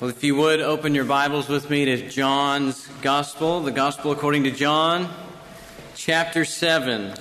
Well, 0.00 0.08
if 0.08 0.24
you 0.24 0.34
would 0.36 0.62
open 0.62 0.94
your 0.94 1.04
Bibles 1.04 1.46
with 1.46 1.68
me 1.68 1.84
to 1.84 2.08
John's 2.08 2.86
Gospel, 3.02 3.60
the 3.60 3.70
Gospel 3.70 4.12
according 4.12 4.44
to 4.44 4.50
John, 4.50 5.12
chapter 5.94 6.46
7. 6.46 7.12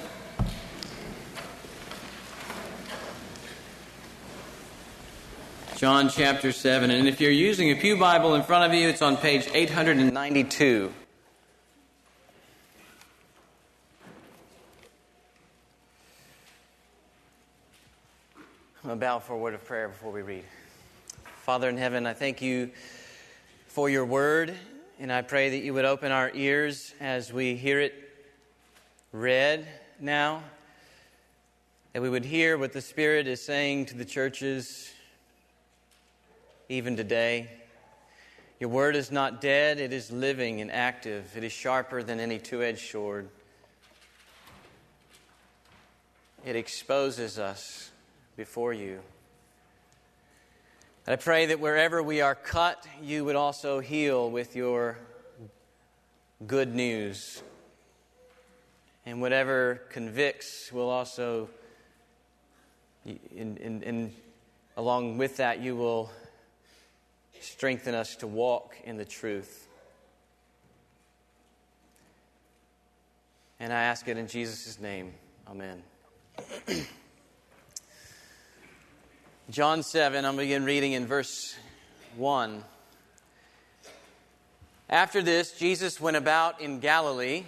John 5.75 6.07
chapter 6.07 6.53
7. 6.53 6.89
And 6.89 7.05
if 7.05 7.19
you're 7.19 7.31
using 7.31 7.69
a 7.69 7.75
Pew 7.75 7.97
Bible 7.97 8.35
in 8.35 8.43
front 8.43 8.71
of 8.71 8.79
you, 8.79 8.87
it's 8.87 9.01
on 9.01 9.17
page 9.17 9.49
892. 9.53 10.93
I'm 18.77 18.87
going 18.87 18.97
to 18.97 19.05
bow 19.05 19.19
for 19.19 19.33
a 19.33 19.37
word 19.37 19.53
of 19.53 19.65
prayer 19.65 19.89
before 19.89 20.13
we 20.13 20.21
read. 20.21 20.45
Father 21.49 21.67
in 21.67 21.77
heaven, 21.77 22.05
I 22.05 22.13
thank 22.13 22.43
you 22.43 22.69
for 23.65 23.89
your 23.89 24.05
word, 24.05 24.53
and 24.99 25.11
I 25.11 25.23
pray 25.23 25.49
that 25.49 25.57
you 25.57 25.73
would 25.73 25.83
open 25.83 26.11
our 26.11 26.29
ears 26.35 26.93
as 26.99 27.33
we 27.33 27.55
hear 27.55 27.79
it 27.79 27.95
read 29.11 29.67
now, 29.99 30.43
that 31.93 32.03
we 32.03 32.09
would 32.11 32.23
hear 32.23 32.55
what 32.55 32.71
the 32.71 32.81
Spirit 32.81 33.25
is 33.25 33.43
saying 33.43 33.87
to 33.87 33.97
the 33.97 34.05
churches 34.05 34.91
even 36.69 36.95
today. 36.95 37.49
Your 38.59 38.69
word 38.69 38.95
is 38.95 39.11
not 39.11 39.41
dead, 39.41 39.79
it 39.79 39.91
is 39.91 40.11
living 40.11 40.61
and 40.61 40.71
active. 40.71 41.35
It 41.35 41.43
is 41.43 41.51
sharper 41.51 42.03
than 42.03 42.19
any 42.19 42.37
two 42.37 42.61
edged 42.61 42.91
sword. 42.91 43.27
It 46.45 46.55
exposes 46.55 47.39
us 47.39 47.89
before 48.37 48.71
you. 48.71 48.99
I 51.07 51.15
pray 51.15 51.47
that 51.47 51.59
wherever 51.59 52.03
we 52.03 52.21
are 52.21 52.35
cut, 52.35 52.85
you 53.01 53.25
would 53.25 53.35
also 53.35 53.79
heal 53.79 54.29
with 54.29 54.55
your 54.55 54.97
good 56.45 56.75
news. 56.75 57.41
And 59.05 59.21
whatever 59.21 59.81
convicts 59.89 60.71
will 60.71 60.89
also, 60.89 61.49
in, 63.05 63.57
in, 63.57 63.81
in, 63.81 64.13
along 64.77 65.17
with 65.17 65.37
that, 65.37 65.61
you 65.61 65.75
will 65.75 66.11
strengthen 67.39 67.95
us 67.95 68.15
to 68.17 68.27
walk 68.27 68.75
in 68.83 68.97
the 68.97 69.05
truth. 69.05 69.67
And 73.59 73.73
I 73.73 73.83
ask 73.83 74.07
it 74.07 74.17
in 74.17 74.27
Jesus' 74.27 74.79
name. 74.79 75.13
Amen. 75.47 75.81
John 79.49 79.81
7, 79.81 80.25
I'm 80.25 80.35
going 80.35 80.37
to 80.37 80.41
begin 80.43 80.63
reading 80.63 80.91
in 80.91 81.07
verse 81.07 81.55
1. 82.17 82.63
After 84.87 85.23
this, 85.23 85.57
Jesus 85.57 85.99
went 85.99 86.17
about 86.17 86.61
in 86.61 86.79
Galilee. 86.79 87.45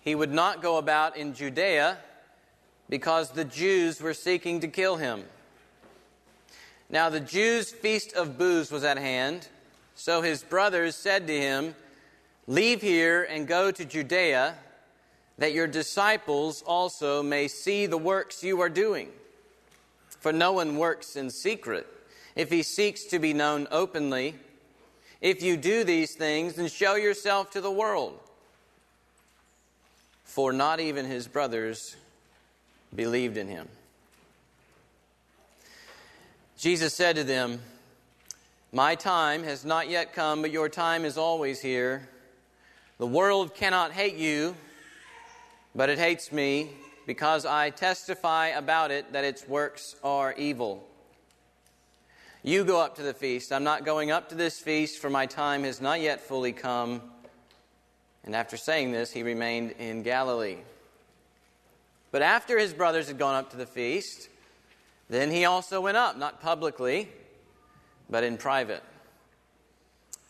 He 0.00 0.14
would 0.14 0.32
not 0.32 0.62
go 0.62 0.78
about 0.78 1.18
in 1.18 1.34
Judea 1.34 1.98
because 2.88 3.32
the 3.32 3.44
Jews 3.44 4.00
were 4.00 4.14
seeking 4.14 4.60
to 4.60 4.68
kill 4.68 4.96
him. 4.96 5.24
Now, 6.88 7.10
the 7.10 7.20
Jews' 7.20 7.70
feast 7.70 8.14
of 8.14 8.38
booths 8.38 8.70
was 8.70 8.82
at 8.82 8.96
hand, 8.96 9.46
so 9.94 10.22
his 10.22 10.42
brothers 10.42 10.96
said 10.96 11.26
to 11.26 11.38
him, 11.38 11.74
Leave 12.46 12.80
here 12.80 13.22
and 13.22 13.46
go 13.46 13.70
to 13.70 13.84
Judea, 13.84 14.54
that 15.36 15.52
your 15.52 15.66
disciples 15.66 16.62
also 16.62 17.22
may 17.22 17.48
see 17.48 17.84
the 17.84 17.98
works 17.98 18.42
you 18.42 18.62
are 18.62 18.70
doing. 18.70 19.10
For 20.24 20.32
no 20.32 20.52
one 20.52 20.78
works 20.78 21.16
in 21.16 21.28
secret 21.28 21.86
if 22.34 22.48
he 22.48 22.62
seeks 22.62 23.04
to 23.08 23.18
be 23.18 23.34
known 23.34 23.68
openly. 23.70 24.36
If 25.20 25.42
you 25.42 25.58
do 25.58 25.84
these 25.84 26.14
things, 26.14 26.54
then 26.54 26.68
show 26.68 26.94
yourself 26.94 27.50
to 27.50 27.60
the 27.60 27.70
world. 27.70 28.18
For 30.24 30.50
not 30.50 30.80
even 30.80 31.04
his 31.04 31.28
brothers 31.28 31.94
believed 32.96 33.36
in 33.36 33.48
him. 33.48 33.68
Jesus 36.56 36.94
said 36.94 37.16
to 37.16 37.24
them, 37.24 37.60
My 38.72 38.94
time 38.94 39.42
has 39.42 39.62
not 39.62 39.90
yet 39.90 40.14
come, 40.14 40.40
but 40.40 40.50
your 40.50 40.70
time 40.70 41.04
is 41.04 41.18
always 41.18 41.60
here. 41.60 42.08
The 42.96 43.06
world 43.06 43.54
cannot 43.54 43.92
hate 43.92 44.16
you, 44.16 44.56
but 45.74 45.90
it 45.90 45.98
hates 45.98 46.32
me 46.32 46.70
because 47.06 47.44
I 47.44 47.70
testify 47.70 48.48
about 48.48 48.90
it 48.90 49.12
that 49.12 49.24
its 49.24 49.46
works 49.48 49.96
are 50.02 50.32
evil. 50.34 50.86
You 52.42 52.64
go 52.64 52.80
up 52.80 52.96
to 52.96 53.02
the 53.02 53.14
feast. 53.14 53.52
I'm 53.52 53.64
not 53.64 53.84
going 53.84 54.10
up 54.10 54.28
to 54.28 54.34
this 54.34 54.60
feast, 54.60 54.98
for 55.00 55.08
my 55.08 55.26
time 55.26 55.64
has 55.64 55.80
not 55.80 56.00
yet 56.00 56.20
fully 56.20 56.52
come. 56.52 57.00
And 58.24 58.34
after 58.34 58.56
saying 58.56 58.92
this, 58.92 59.10
he 59.10 59.22
remained 59.22 59.72
in 59.72 60.02
Galilee. 60.02 60.58
But 62.10 62.22
after 62.22 62.58
his 62.58 62.72
brothers 62.72 63.08
had 63.08 63.18
gone 63.18 63.34
up 63.34 63.50
to 63.50 63.56
the 63.56 63.66
feast, 63.66 64.28
then 65.08 65.30
he 65.30 65.44
also 65.44 65.80
went 65.80 65.96
up, 65.96 66.16
not 66.16 66.40
publicly, 66.40 67.08
but 68.08 68.24
in 68.24 68.36
private. 68.36 68.82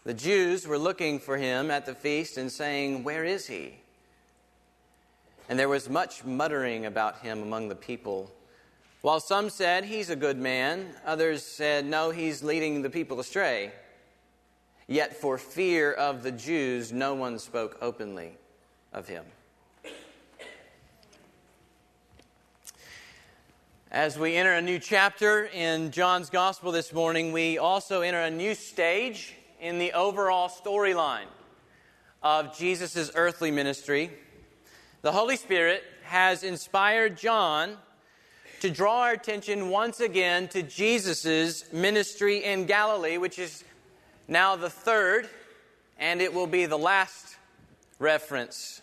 The 0.05 0.15
Jews 0.15 0.67
were 0.67 0.79
looking 0.79 1.19
for 1.19 1.37
him 1.37 1.71
at 1.71 1.87
the 1.87 1.95
feast 1.95 2.37
and 2.37 2.51
saying, 2.51 3.05
Where 3.05 3.25
is 3.25 3.47
he? 3.47 3.75
And 5.49 5.59
there 5.59 5.69
was 5.69 5.88
much 5.88 6.25
muttering 6.25 6.87
about 6.87 7.19
him 7.19 7.43
among 7.43 7.69
the 7.69 7.75
people. 7.75 8.31
While 9.03 9.21
some 9.21 9.50
said, 9.50 9.84
He's 9.84 10.10
a 10.10 10.16
good 10.16 10.38
man, 10.38 10.87
others 11.05 11.43
said, 11.43 11.84
No, 11.84 12.10
he's 12.10 12.43
leading 12.43 12.82
the 12.82 12.91
people 12.91 13.21
astray. 13.21 13.72
Yet 14.87 15.16
for 15.16 15.38
fear 15.38 15.93
of 15.93 16.22
the 16.22 16.32
Jews, 16.32 16.93
no 16.93 17.15
one 17.15 17.38
spoke 17.38 17.78
openly 17.81 18.32
of 18.93 19.09
him. 19.09 19.25
As 23.91 24.19
we 24.19 24.34
enter 24.34 24.53
a 24.55 24.61
new 24.61 24.78
chapter 24.78 25.44
in 25.44 25.91
John's 25.91 26.28
Gospel 26.28 26.72
this 26.72 26.93
morning, 26.93 27.32
we 27.32 27.59
also 27.59 28.00
enter 28.00 28.21
a 28.21 28.31
new 28.31 28.55
stage 28.55 29.34
in 29.61 29.78
the 29.78 29.93
overall 29.93 30.49
storyline 30.49 31.28
of 32.22 32.59
Jesus' 32.59 33.11
earthly 33.15 33.50
ministry 33.50 34.11
the 35.04 35.12
Holy 35.12 35.37
Spirit 35.37 35.84
has 36.04 36.42
inspired 36.42 37.19
John 37.19 37.76
to 38.60 38.70
draw 38.70 39.03
our 39.03 39.12
attention 39.12 39.69
once 39.69 40.00
again 40.00 40.48
to 40.48 40.62
Jesus' 40.62 41.70
ministry 41.75 42.42
in 42.42 42.65
Galilee, 42.65 43.19
which 43.19 43.38
is 43.38 43.64
now 44.28 44.56
the 44.56 44.70
third, 44.70 45.28
and 45.98 46.22
it 46.22 46.32
will 46.32 46.47
be 46.47 46.64
the 46.64 46.78
last 46.78 47.37
reference 47.98 48.81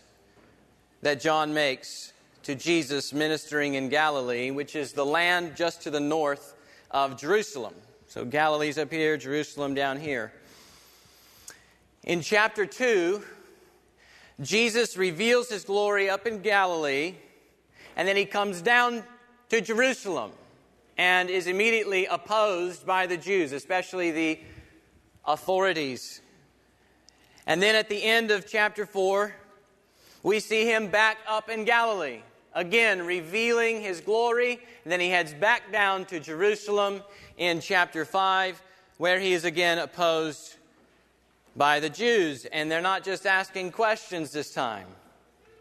that 1.02 1.20
John 1.20 1.56
makes 1.56 2.14
to 2.44 2.54
Jesus 2.54 3.14
ministering 3.14 3.74
in 3.74 3.90
Galilee, 3.90 4.52
which 4.52 4.76
is 4.76 4.94
the 4.94 5.04
land 5.04 5.56
just 5.56 5.82
to 5.82 5.90
the 5.90 6.00
north 6.00 6.54
of 6.92 7.20
Jerusalem. 7.20 7.74
So 8.06 8.26
Galilee's 8.26 8.78
up 8.78 8.92
here, 8.92 9.18
Jerusalem 9.18 9.74
down 9.74 10.00
here. 10.00 10.32
In 12.04 12.22
chapter 12.22 12.68
2, 12.68 13.24
Jesus 14.42 14.98
reveals 14.98 15.50
his 15.50 15.64
glory 15.64 16.10
up 16.10 16.26
in 16.26 16.42
Galilee, 16.42 17.16
and 17.96 18.08
then 18.08 18.16
he 18.16 18.26
comes 18.26 18.62
down 18.62 19.04
to 19.50 19.62
Jerusalem 19.62 20.32
and 20.98 21.30
is 21.30 21.48
immediately 21.48 22.08
opposed 22.08 22.86
by 22.86 23.06
the 23.06 23.18
Jews, 23.18 23.52
especially 23.52 24.12
the 24.12 24.40
authorities. 25.26 26.22
And 27.46 27.62
then 27.62 27.76
at 27.76 27.90
the 27.90 28.04
end 28.04 28.32
of 28.32 28.48
chapter 28.48 28.86
4, 28.86 29.36
we 30.24 30.40
see 30.40 30.66
him 30.66 30.88
back 30.88 31.18
up 31.28 31.50
in 31.50 31.66
Galilee, 31.66 32.22
again 32.54 33.06
revealing 33.06 33.82
his 33.82 34.02
glory. 34.02 34.60
And 34.84 34.92
then 34.92 35.00
he 35.00 35.10
heads 35.10 35.34
back 35.34 35.72
down 35.72 36.06
to 36.06 36.20
Jerusalem 36.20 37.02
in 37.38 37.62
chapter 37.62 38.06
5, 38.06 38.62
where 38.98 39.20
he 39.20 39.34
is 39.34 39.46
again 39.46 39.78
opposed 39.78 40.56
by 41.56 41.80
the 41.80 41.90
Jews. 41.90 42.46
And 42.46 42.72
they're 42.72 42.82
not 42.82 43.04
just 43.04 43.26
asking 43.26 43.72
questions 43.72 44.32
this 44.32 44.54
time, 44.54 44.88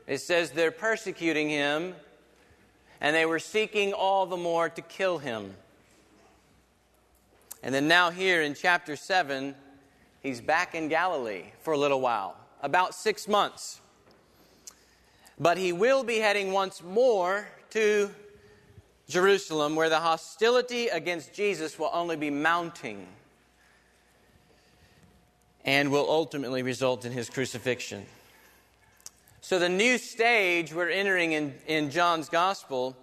it 0.06 0.19
says 0.19 0.50
they're 0.50 0.70
persecuting 0.70 1.48
him, 1.48 1.94
and 3.00 3.14
they 3.14 3.26
were 3.26 3.38
seeking 3.38 3.92
all 3.92 4.26
the 4.26 4.37
more 4.37 4.69
to 4.69 4.82
kill 4.82 5.19
him. 5.19 5.54
And 7.62 7.75
then 7.75 7.88
now, 7.88 8.10
here 8.10 8.40
in 8.42 8.54
chapter 8.54 8.96
7, 8.96 9.54
he's 10.22 10.40
back 10.40 10.75
in 10.75 10.88
Galilee 10.88 11.44
for 11.60 11.75
a 11.75 11.78
little 11.78 12.00
while, 12.00 12.37
about 12.62 12.94
six 12.94 13.28
months. 13.28 13.81
But 15.38 15.58
he 15.58 15.72
will 15.72 16.02
be 16.02 16.19
heading 16.19 16.52
once 16.52 16.82
more 16.82 17.48
to 17.70 18.10
Jerusalem, 19.08 19.76
where 19.76 19.88
the 19.88 20.00
hostility 20.00 20.88
against 20.88 21.34
Jesus 21.34 21.78
will 21.78 21.90
only 21.92 22.16
be 22.16 22.31
mounting 22.31 23.06
and 25.65 25.91
will 25.91 26.09
ultimately 26.09 26.62
result 26.62 27.05
in 27.05 27.12
his 27.12 27.29
crucifixion. 27.29 28.07
So, 29.41 29.59
the 29.59 29.69
new 29.69 29.99
stage 29.99 30.73
we're 30.73 30.91
entering 30.91 31.33
in, 31.33 31.55
in 31.67 31.91
John's 31.91 32.29
gospel 32.29 32.97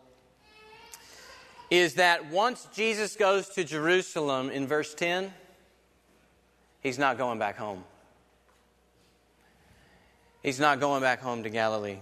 is 1.69 1.95
that 1.95 2.31
once 2.31 2.67
Jesus 2.73 3.15
goes 3.15 3.49
to 3.49 3.63
Jerusalem 3.63 4.49
in 4.49 4.67
verse 4.67 4.93
10, 4.93 5.33
he's 6.81 6.97
not 6.97 7.17
going 7.17 7.39
back 7.39 7.57
home. 7.57 7.83
He's 10.43 10.59
not 10.59 10.79
going 10.79 11.01
back 11.01 11.19
home 11.19 11.43
to 11.43 11.49
Galilee. 11.49 11.97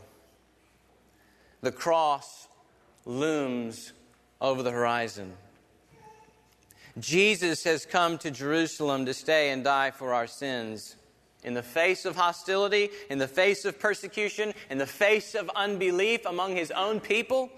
The 1.62 1.72
cross 1.72 2.48
looms 3.06 3.94
over 4.40 4.62
the 4.62 4.72
horizon. 4.72 5.34
Jesus 6.98 7.64
has 7.66 7.86
come 7.86 8.18
to 8.20 8.32
Jerusalem 8.32 9.06
to 9.06 9.14
stay 9.14 9.52
and 9.52 9.64
die 9.64 9.92
for 9.92 10.14
our 10.14 10.28
sins. 10.28 10.96
In 11.44 11.54
the 11.54 11.64
face 11.64 12.06
of 12.06 12.16
hostility, 12.16 12.90
in 13.10 13.18
the 13.18 13.28
face 13.28 13.66
of 13.66 13.80
persecution, 13.80 14.54
in 14.70 14.78
the 14.78 14.88
face 14.88 15.36
of 15.36 15.50
unbelief 15.56 16.26
among 16.26 16.56
his 16.56 16.72
own 16.72 17.00
people, 17.00 17.52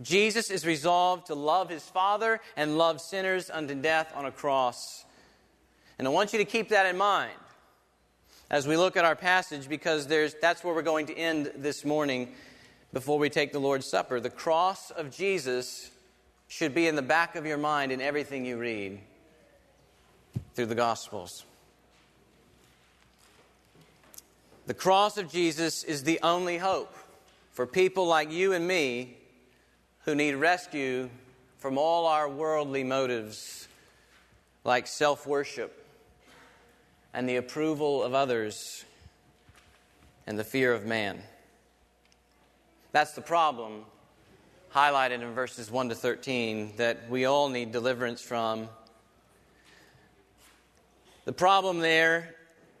Jesus 0.00 0.50
is 0.50 0.66
resolved 0.66 1.26
to 1.26 1.34
love 1.34 1.68
his 1.68 1.84
Father 1.84 2.40
and 2.56 2.76
love 2.76 3.00
sinners 3.00 3.50
unto 3.50 3.74
death 3.74 4.12
on 4.16 4.24
a 4.24 4.32
cross. 4.32 5.04
And 5.98 6.08
I 6.08 6.10
want 6.10 6.32
you 6.32 6.38
to 6.40 6.44
keep 6.44 6.70
that 6.70 6.86
in 6.86 6.96
mind 6.96 7.30
as 8.50 8.66
we 8.66 8.76
look 8.76 8.96
at 8.96 9.04
our 9.04 9.14
passage 9.14 9.68
because 9.68 10.06
that's 10.06 10.64
where 10.64 10.74
we're 10.74 10.82
going 10.82 11.06
to 11.06 11.16
end 11.16 11.52
this 11.56 11.84
morning 11.84 12.32
before 12.92 13.18
we 13.18 13.30
take 13.30 13.52
the 13.52 13.60
Lord's 13.60 13.86
Supper. 13.86 14.18
The 14.20 14.30
cross 14.30 14.90
of 14.90 15.10
Jesus 15.10 15.90
should 16.48 16.74
be 16.74 16.86
in 16.86 16.96
the 16.96 17.02
back 17.02 17.36
of 17.36 17.46
your 17.46 17.56
mind 17.56 17.92
in 17.92 18.00
everything 18.00 18.44
you 18.44 18.58
read 18.58 19.00
through 20.54 20.66
the 20.66 20.74
Gospels. 20.74 21.44
The 24.66 24.74
cross 24.74 25.18
of 25.18 25.30
Jesus 25.30 25.84
is 25.84 26.04
the 26.04 26.20
only 26.22 26.58
hope 26.58 26.94
for 27.52 27.66
people 27.66 28.06
like 28.06 28.30
you 28.30 28.52
and 28.52 28.66
me 28.66 29.16
who 30.04 30.14
need 30.14 30.34
rescue 30.34 31.10
from 31.58 31.78
all 31.78 32.06
our 32.06 32.28
worldly 32.28 32.84
motives, 32.84 33.68
like 34.64 34.86
self 34.86 35.26
worship 35.26 35.86
and 37.12 37.28
the 37.28 37.36
approval 37.36 38.02
of 38.02 38.12
others 38.12 38.84
and 40.26 40.38
the 40.38 40.44
fear 40.44 40.72
of 40.72 40.84
man. 40.84 41.22
That's 42.92 43.12
the 43.12 43.20
problem 43.22 43.84
highlighted 44.74 45.22
in 45.22 45.32
verses 45.34 45.70
1 45.70 45.90
to 45.90 45.94
13 45.94 46.72
that 46.78 47.08
we 47.08 47.26
all 47.26 47.48
need 47.48 47.70
deliverance 47.70 48.20
from. 48.20 48.68
The 51.26 51.32
problem 51.32 51.78
there 51.78 52.34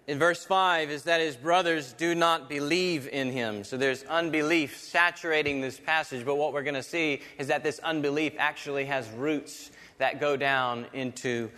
in 0.08 0.18
verse 0.18 0.44
5 0.44 0.90
is 0.90 1.04
that 1.04 1.20
his 1.20 1.36
brothers 1.36 1.92
do 1.92 2.16
not 2.16 2.48
believe 2.48 3.06
in 3.06 3.30
him. 3.30 3.62
So 3.62 3.76
there's 3.76 4.02
unbelief 4.04 4.76
saturating 4.76 5.60
this 5.60 5.78
passage, 5.78 6.26
but 6.26 6.34
what 6.34 6.52
we're 6.52 6.64
going 6.64 6.74
to 6.74 6.82
see 6.82 7.22
is 7.38 7.46
that 7.46 7.62
this 7.62 7.78
unbelief 7.78 8.34
actually 8.38 8.86
has 8.86 9.08
roots 9.10 9.70
that 9.98 10.20
go 10.20 10.36
down 10.36 10.86
into 10.92 11.48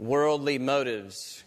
worldly 0.00 0.58
motives. 0.58 1.44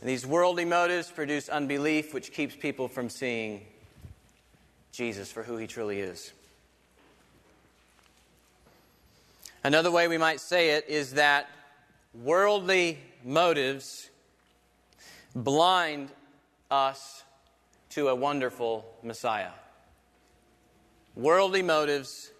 And 0.00 0.08
these 0.08 0.24
worldly 0.24 0.64
motives 0.64 1.10
produce 1.10 1.48
unbelief, 1.48 2.14
which 2.14 2.32
keeps 2.32 2.54
people 2.54 2.86
from 2.86 3.10
seeing 3.10 3.62
Jesus 4.98 5.30
for 5.30 5.44
who 5.44 5.56
he 5.56 5.68
truly 5.68 6.00
is. 6.00 6.32
Another 9.62 9.92
way 9.92 10.08
we 10.08 10.18
might 10.18 10.40
say 10.40 10.70
it 10.70 10.86
is 10.88 11.12
that 11.12 11.48
worldly 12.12 12.98
motives 13.22 14.10
blind 15.36 16.08
us 16.68 17.22
to 17.90 18.08
a 18.08 18.14
wonderful 18.16 18.84
Messiah. 19.04 19.52
Worldly 21.14 21.62
motives 21.62 22.32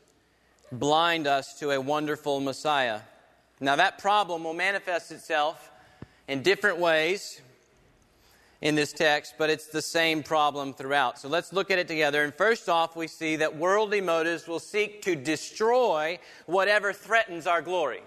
blind 0.72 1.28
us 1.28 1.61
to 1.61 1.70
a 1.70 1.81
wonderful 1.81 2.40
Messiah. 2.40 3.02
Now, 3.61 3.76
that 3.76 3.99
problem 3.99 4.43
will 4.43 4.52
manifest 4.52 5.12
itself 5.12 5.70
in 6.26 6.43
different 6.43 6.78
ways 6.78 7.40
in 8.60 8.75
this 8.75 8.93
text, 8.93 9.34
but 9.38 9.50
it's 9.50 9.66
the 9.66 9.82
same 9.82 10.22
problem 10.22 10.75
throughout. 10.75 11.19
So 11.19 11.28
let's 11.28 11.52
look 11.52 11.70
at 11.70 11.78
it 11.78 11.87
together. 11.87 12.25
And 12.25 12.34
first 12.34 12.69
off, 12.69 12.96
we 12.96 13.06
see 13.06 13.37
that 13.37 13.56
worldly 13.56 14.00
motives 14.00 14.49
will 14.49 14.58
seek 14.58 15.02
to 15.02 15.14
destroy 15.14 16.19
whatever 16.46 16.93
threatens 16.93 17.46
our 17.46 17.62
glory. 17.62 18.02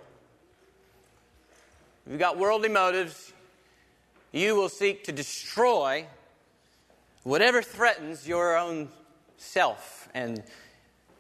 If 2.06 2.12
you've 2.12 2.19
got 2.19 2.38
worldly 2.38 2.69
motives, 2.69 3.31
you 4.31 4.56
will 4.56 4.69
seek 4.69 5.06
to 5.06 5.12
destroy 5.12 6.06
whatever 7.24 7.62
threatens 7.62 8.27
your 8.27 8.57
own 8.57 8.89
self 9.38 10.09
and 10.13 10.44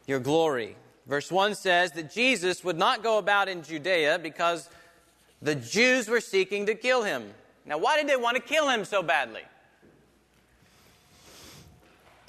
your 0.07 0.19
glory. 0.19 0.75
Verse 1.07 1.31
1 1.31 1.55
says 1.55 1.91
that 1.93 2.11
Jesus 2.11 2.63
would 2.63 2.77
not 2.77 3.03
go 3.03 3.17
about 3.17 3.47
in 3.47 3.63
Judea 3.63 4.19
because 4.21 4.69
the 5.41 5.55
Jews 5.55 6.07
were 6.07 6.19
seeking 6.19 6.65
to 6.65 6.75
kill 6.75 7.03
him. 7.03 7.33
Now, 7.65 7.77
why 7.77 7.97
did 7.97 8.07
they 8.07 8.15
want 8.15 8.37
to 8.37 8.41
kill 8.41 8.69
him 8.69 8.85
so 8.85 9.03
badly? 9.03 9.43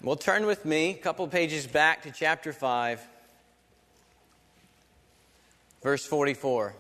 Well, 0.03 0.17
turn 0.17 0.47
with 0.47 0.65
me 0.65 0.91
a 0.91 0.95
couple 0.95 1.27
pages 1.29 1.67
back 1.67 2.03
to 2.03 2.11
chapter 2.11 2.53
5, 2.53 3.01
verse 5.83 6.05
44. 6.05 6.75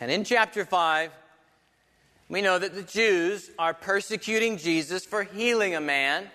And 0.00 0.10
in 0.10 0.24
chapter 0.24 0.64
5, 0.64 1.10
we 2.28 2.42
know 2.42 2.58
that 2.58 2.74
the 2.74 2.82
Jews 2.82 3.50
are 3.58 3.72
persecuting 3.72 4.58
Jesus 4.58 5.06
for 5.06 5.22
healing 5.22 5.74
a 5.74 5.80
man 5.80 6.26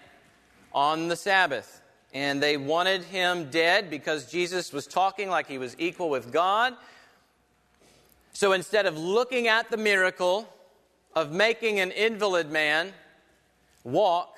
on 0.74 1.08
the 1.08 1.16
Sabbath. 1.16 1.81
And 2.14 2.42
they 2.42 2.58
wanted 2.58 3.04
him 3.04 3.50
dead 3.50 3.90
because 3.90 4.30
Jesus 4.30 4.74
was 4.74 4.88
talking 4.88 5.30
like 5.30 5.48
he 5.48 5.58
was 5.60 5.75
equal 5.78 6.10
with 6.10 6.34
God. 6.34 6.74
So 8.34 8.54
instead 8.54 8.88
of 8.88 8.98
looking 8.98 9.48
at 9.48 9.70
the 9.70 9.78
miracle, 9.78 10.50
of 11.15 11.31
making 11.31 11.80
an 11.80 11.92
invalid 11.92 12.51
man 12.51 12.94
walk 13.83 14.38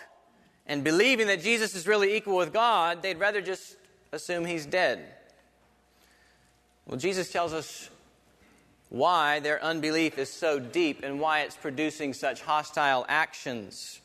and 0.67 0.83
believing 0.83 1.27
that 1.27 1.41
Jesus 1.41 1.75
is 1.75 1.87
really 1.87 2.15
equal 2.15 2.37
with 2.37 2.51
God, 2.51 3.01
they'd 3.01 3.19
rather 3.19 3.41
just 3.41 3.75
assume 4.11 4.45
he's 4.45 4.65
dead. 4.65 5.05
Well, 6.85 6.97
Jesus 6.97 7.31
tells 7.31 7.53
us 7.53 7.89
why 8.89 9.39
their 9.39 9.63
unbelief 9.63 10.17
is 10.17 10.31
so 10.31 10.59
deep 10.59 11.03
and 11.03 11.19
why 11.19 11.41
it's 11.41 11.55
producing 11.55 12.13
such 12.13 12.41
hostile 12.41 13.05
actions. 13.09 13.99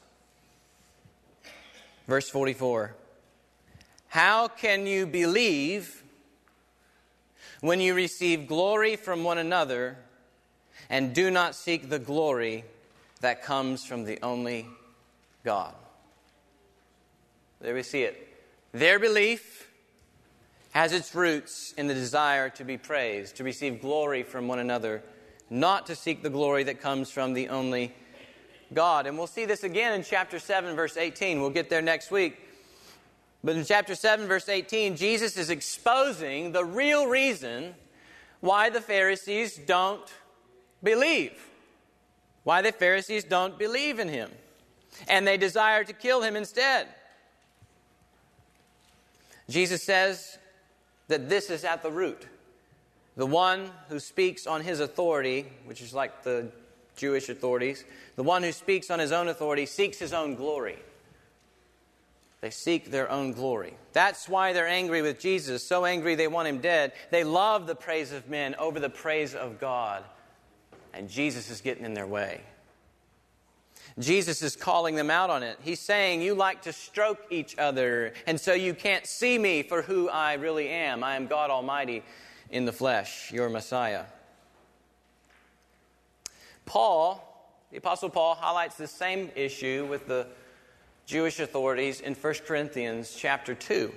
Verse 2.07 2.29
44 2.29 2.95
How 4.09 4.49
can 4.49 4.87
you 4.87 5.07
believe 5.07 6.03
when 7.61 7.81
you 7.81 7.95
receive 7.95 8.47
glory 8.47 8.97
from 8.97 9.25
one 9.25 9.39
another? 9.39 9.97
And 10.91 11.15
do 11.15 11.31
not 11.31 11.55
seek 11.55 11.89
the 11.89 11.99
glory 11.99 12.65
that 13.21 13.43
comes 13.43 13.85
from 13.85 14.05
the 14.05 14.19
only 14.23 14.67
God. 15.45 15.75
There 17.61 17.75
we 17.75 17.85
see 17.85 18.03
it. 18.03 18.27
Their 18.73 18.99
belief 18.99 19.69
has 20.73 20.93
its 20.93 21.15
roots 21.15 21.73
in 21.77 21.87
the 21.87 21.95
desire 21.95 22.49
to 22.51 22.65
be 22.65 22.77
praised, 22.77 23.37
to 23.37 23.45
receive 23.45 23.81
glory 23.81 24.23
from 24.23 24.49
one 24.49 24.59
another, 24.59 25.03
not 25.49 25.87
to 25.87 25.95
seek 25.95 26.23
the 26.23 26.31
glory 26.31 26.65
that 26.65 26.81
comes 26.81 27.11
from 27.11 27.35
the 27.35 27.49
only 27.49 27.93
God. 28.73 29.07
And 29.07 29.17
we'll 29.17 29.27
see 29.27 29.45
this 29.45 29.65
again 29.65 29.93
in 29.93 30.03
chapter 30.03 30.39
7, 30.39 30.75
verse 30.77 30.97
18. 30.97 31.41
We'll 31.41 31.51
get 31.51 31.71
there 31.71 31.83
next 31.83 32.11
week. 32.11 32.39
But 33.43 33.57
in 33.57 33.65
chapter 33.65 33.95
7, 33.95 34.27
verse 34.27 34.49
18, 34.49 34.97
Jesus 34.97 35.37
is 35.37 35.51
exposing 35.51 36.53
the 36.53 36.65
real 36.65 37.07
reason 37.07 37.75
why 38.41 38.71
the 38.71 38.81
Pharisees 38.81 39.57
don't 39.57 40.07
believe. 40.83 41.33
Why 42.45 42.63
the 42.63 42.73
Pharisees 42.73 43.25
don't 43.25 43.59
believe 43.59 43.99
in 43.99 44.09
him. 44.09 44.31
And 45.09 45.27
they 45.27 45.37
desire 45.37 45.85
to 45.85 45.93
kill 45.93 46.23
him 46.23 46.37
instead. 46.37 46.89
Jesus 49.49 49.83
says 49.83 50.39
that 51.09 51.29
this 51.29 51.51
is 51.51 51.65
at 51.65 51.83
the 51.83 51.91
root. 51.91 52.27
The 53.17 53.27
one 53.27 53.71
who 53.89 53.99
speaks 53.99 54.47
on 54.47 54.63
his 54.63 54.81
authority, 54.81 55.47
which 55.65 55.83
is 55.83 55.93
like 55.93 56.23
the 56.23 56.49
Jewish 56.97 57.29
authorities, 57.29 57.85
the 58.17 58.23
one 58.23 58.43
who 58.43 58.53
speaks 58.53 58.91
on 58.91 58.99
his 58.99 59.13
own 59.13 59.29
authority 59.29 59.67
seeks 59.67 59.99
his 59.99 60.13
own 60.13 60.35
glory. 60.35 60.79
They 62.41 62.51
seek 62.51 62.91
their 62.91 63.11
own 63.11 63.33
glory. 63.33 63.75
That's 63.93 64.29
why 64.29 64.53
they're 64.53 64.67
angry 64.67 65.03
with 65.03 65.21
Jesus, 65.21 65.67
so 65.67 65.85
angry 65.85 66.15
they 66.15 66.29
want 66.29 66.49
him 66.49 66.59
dead. 66.59 66.93
They 67.11 67.25
love 67.25 67.67
the 67.67 67.75
praise 67.75 68.13
of 68.13 68.29
men 68.31 68.55
over 68.55 68.81
the 68.81 68.89
praise 68.89 69.35
of 69.35 69.61
God 69.61 70.05
and 70.95 71.09
Jesus 71.09 71.51
is 71.51 71.61
getting 71.61 71.85
in 71.85 71.95
their 71.95 72.07
way. 72.07 72.41
Jesus 73.99 74.43
is 74.43 74.57
calling 74.57 74.95
them 74.95 75.11
out 75.11 75.31
on 75.31 75.43
it. 75.43 75.59
He's 75.63 75.81
saying, 75.81 76.23
You 76.23 76.35
like 76.35 76.63
to 76.63 76.73
stroke 76.73 77.19
each 77.31 77.59
other, 77.59 78.13
and 78.27 78.41
so 78.41 78.53
you 78.53 78.75
can't 78.75 79.07
see 79.07 79.39
me 79.39 79.63
for 79.63 79.83
who 79.83 80.09
I 80.09 80.35
really 80.35 80.69
am. 80.69 81.03
I 81.03 81.17
am 81.17 81.27
God 81.27 81.51
Almighty 81.51 82.03
in 82.51 82.65
the 82.65 82.73
flesh, 82.73 83.33
your 83.33 83.49
Messiah. 83.49 84.05
Paul, 86.67 87.27
the 87.71 87.79
Apostle 87.79 88.11
Paul, 88.11 88.35
highlights 88.35 88.77
the 88.77 88.87
same 88.87 89.31
issue 89.35 89.87
with 89.91 90.07
the 90.07 90.27
Jewish 91.07 91.41
authorities 91.41 92.01
in 92.01 92.15
1 92.15 92.35
Corinthians 92.47 93.15
chapter 93.17 93.55
2. 93.55 93.93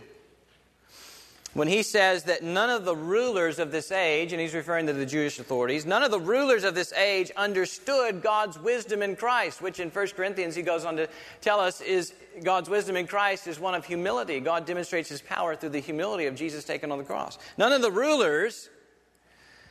When 1.53 1.67
he 1.67 1.83
says 1.83 2.23
that 2.23 2.41
none 2.43 2.71
of 2.71 2.83
the 2.83 2.95
rulers 2.95 3.59
of 3.59 3.71
this 3.71 3.91
age, 3.91 4.33
and 4.33 4.41
he's 4.41 4.55
referring 4.55 4.87
to 4.87 4.93
the 4.93 5.05
Jewish 5.05 5.37
authorities, 5.37 5.85
none 5.85 6.01
of 6.01 6.09
the 6.09 6.19
rulers 6.19 6.63
of 6.63 6.73
this 6.73 6.91
age 6.93 7.31
understood 7.37 8.23
God's 8.23 8.57
wisdom 8.57 9.03
in 9.03 9.15
Christ, 9.15 9.61
which 9.61 9.79
in 9.79 9.89
1 9.89 10.07
Corinthians 10.09 10.55
he 10.55 10.63
goes 10.63 10.83
on 10.83 10.95
to 10.97 11.07
tell 11.41 11.59
us 11.59 11.79
is 11.81 12.13
God's 12.43 12.69
wisdom 12.69 12.95
in 12.95 13.05
Christ 13.05 13.45
is 13.45 13.59
one 13.59 13.75
of 13.75 13.85
humility. 13.85 14.39
God 14.39 14.65
demonstrates 14.65 15.09
his 15.09 15.21
power 15.21 15.55
through 15.55 15.69
the 15.69 15.79
humility 15.79 16.25
of 16.25 16.35
Jesus 16.35 16.63
taken 16.63 16.91
on 16.91 16.97
the 16.97 17.03
cross. 17.03 17.37
None 17.57 17.71
of 17.71 17.83
the 17.83 17.91
rulers 17.91 18.69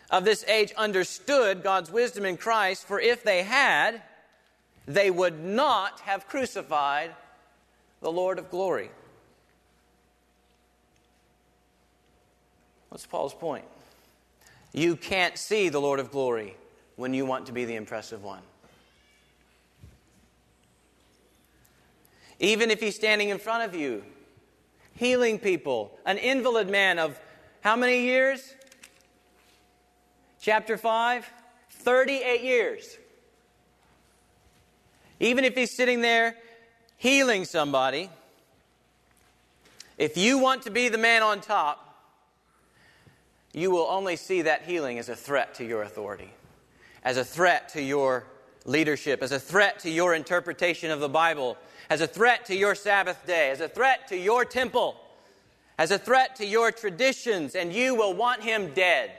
of 0.09 0.25
this 0.25 0.45
age 0.45 0.73
understood 0.77 1.65
God's 1.65 1.91
wisdom 1.91 2.25
in 2.25 2.37
Christ, 2.37 2.87
for 2.87 3.01
if 3.01 3.25
they 3.25 3.43
had, 3.43 4.03
they 4.87 5.11
would 5.11 5.43
not 5.43 5.99
have 6.01 6.29
crucified 6.29 7.11
the 8.03 8.13
Lord 8.13 8.39
of 8.39 8.51
glory. 8.51 8.91
What's 12.93 13.07
Paul's 13.07 13.33
point? 13.33 13.65
You 14.75 14.97
can't 14.97 15.39
see 15.39 15.71
the 15.71 15.81
Lord 15.81 15.99
of 15.99 16.11
glory 16.11 16.55
when 16.97 17.15
you 17.15 17.25
want 17.25 17.47
to 17.47 17.53
be 17.53 17.65
the 17.65 17.75
impressive 17.75 18.23
one. 18.23 18.43
Even 22.39 22.71
if 22.71 22.81
he's 22.81 22.95
standing 22.95 23.31
in 23.31 23.39
front 23.39 23.65
of 23.65 23.75
you, 23.75 24.05
healing 24.95 25.39
people, 25.39 25.99
an 26.05 26.19
invalid 26.19 26.69
man 26.69 26.99
of 26.99 27.19
how 27.63 27.77
many 27.77 28.03
years? 28.03 28.55
Chapter 30.43 30.77
5 30.77 31.33
38 31.71 32.43
years. 32.43 32.99
Even 35.19 35.47
if 35.47 35.55
he's 35.55 35.75
sitting 35.75 36.03
there 36.03 36.37
healing 36.99 37.47
somebody, 37.47 38.11
if 39.97 40.19
you 40.19 40.37
want 40.37 40.61
to 40.65 40.71
be 40.71 40.91
the 40.91 40.99
man 40.99 41.23
on 41.23 41.41
top, 41.41 41.89
you 43.53 43.71
will 43.71 43.87
only 43.89 44.17
see 44.17 44.43
that 44.43 44.63
healing 44.63 44.99
as 44.99 45.09
a 45.09 45.17
threat 45.17 45.55
to 45.57 45.65
your 45.65 45.83
authority, 45.83 46.31
as 47.05 47.17
a 47.17 47.25
threat 47.25 47.71
to 47.71 47.83
your 47.83 48.25
leadership, 48.65 49.23
as 49.23 49.33
a 49.33 49.41
threat 49.41 49.81
to 49.81 49.91
your 49.91 50.15
interpretation 50.15 50.91
of 50.91 51.01
the 51.01 51.09
Bible, 51.09 51.57
as 51.91 52.01
a 52.01 52.07
threat 52.07 52.47
to 52.47 52.57
your 52.57 52.75
Sabbath 52.75 53.27
day, 53.27 53.51
as 53.51 53.61
a 53.61 53.69
threat 53.69 54.09
to 54.09 54.17
your 54.17 54.45
temple, 54.45 54.97
as 55.79 55.91
a 55.91 55.99
threat 55.99 56.37
to 56.37 56.47
your 56.47 56.71
traditions, 56.71 57.55
and 57.55 57.73
you 57.73 57.95
will 57.95 58.15
want 58.15 58.43
him 58.43 58.73
dead. 58.73 59.11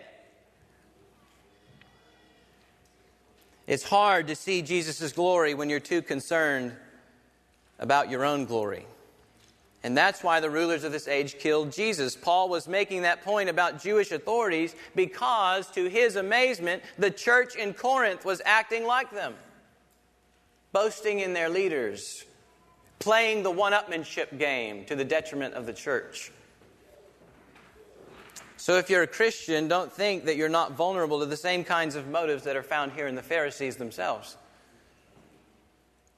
It's 3.68 3.84
hard 3.84 4.28
to 4.28 4.36
see 4.36 4.62
Jesus' 4.62 5.14
glory 5.14 5.54
when 5.54 5.70
you're 5.70 5.80
too 5.80 6.02
concerned 6.02 6.74
about 7.80 8.10
your 8.10 8.26
own 8.26 8.46
glory. 8.46 8.86
And 9.84 9.98
that's 9.98 10.24
why 10.24 10.40
the 10.40 10.50
rulers 10.50 10.86
of 10.86 10.94
this 10.94 11.10
age 11.10 11.38
killed 11.40 11.74
Jesus. 11.74 12.16
Paul 12.16 12.48
was 12.48 12.70
making 12.70 13.02
that 13.02 13.22
point 13.22 13.50
about 13.50 13.82
Jewish 13.82 14.14
authorities 14.14 14.76
because, 14.96 15.70
to 15.72 15.90
his 15.90 16.16
amazement, 16.16 16.84
the 16.98 17.12
church 17.12 17.58
in 17.58 17.74
Corinth 17.74 18.24
was 18.24 18.42
acting 18.46 18.86
like 18.86 19.12
them, 19.12 19.34
boasting 20.72 21.20
in 21.20 21.34
their 21.34 21.50
leaders, 21.50 22.24
playing 23.00 23.44
the 23.44 23.52
one 23.52 23.74
upmanship 23.74 24.40
game 24.40 24.86
to 24.86 24.96
the 24.96 25.04
detriment 25.04 25.54
of 25.54 25.66
the 25.66 25.74
church. 25.74 26.32
So, 28.56 28.78
if 28.78 28.90
you're 28.90 29.04
a 29.04 29.08
Christian, 29.08 29.68
don't 29.68 29.92
think 29.92 30.24
that 30.24 30.38
you're 30.38 30.48
not 30.48 30.72
vulnerable 30.72 31.20
to 31.20 31.26
the 31.26 31.36
same 31.36 31.66
kinds 31.66 31.96
of 31.96 32.08
motives 32.08 32.44
that 32.44 32.56
are 32.56 32.64
found 32.64 32.94
here 32.94 33.08
in 33.08 33.16
the 33.16 33.22
Pharisees 33.22 33.76
themselves. 33.76 34.38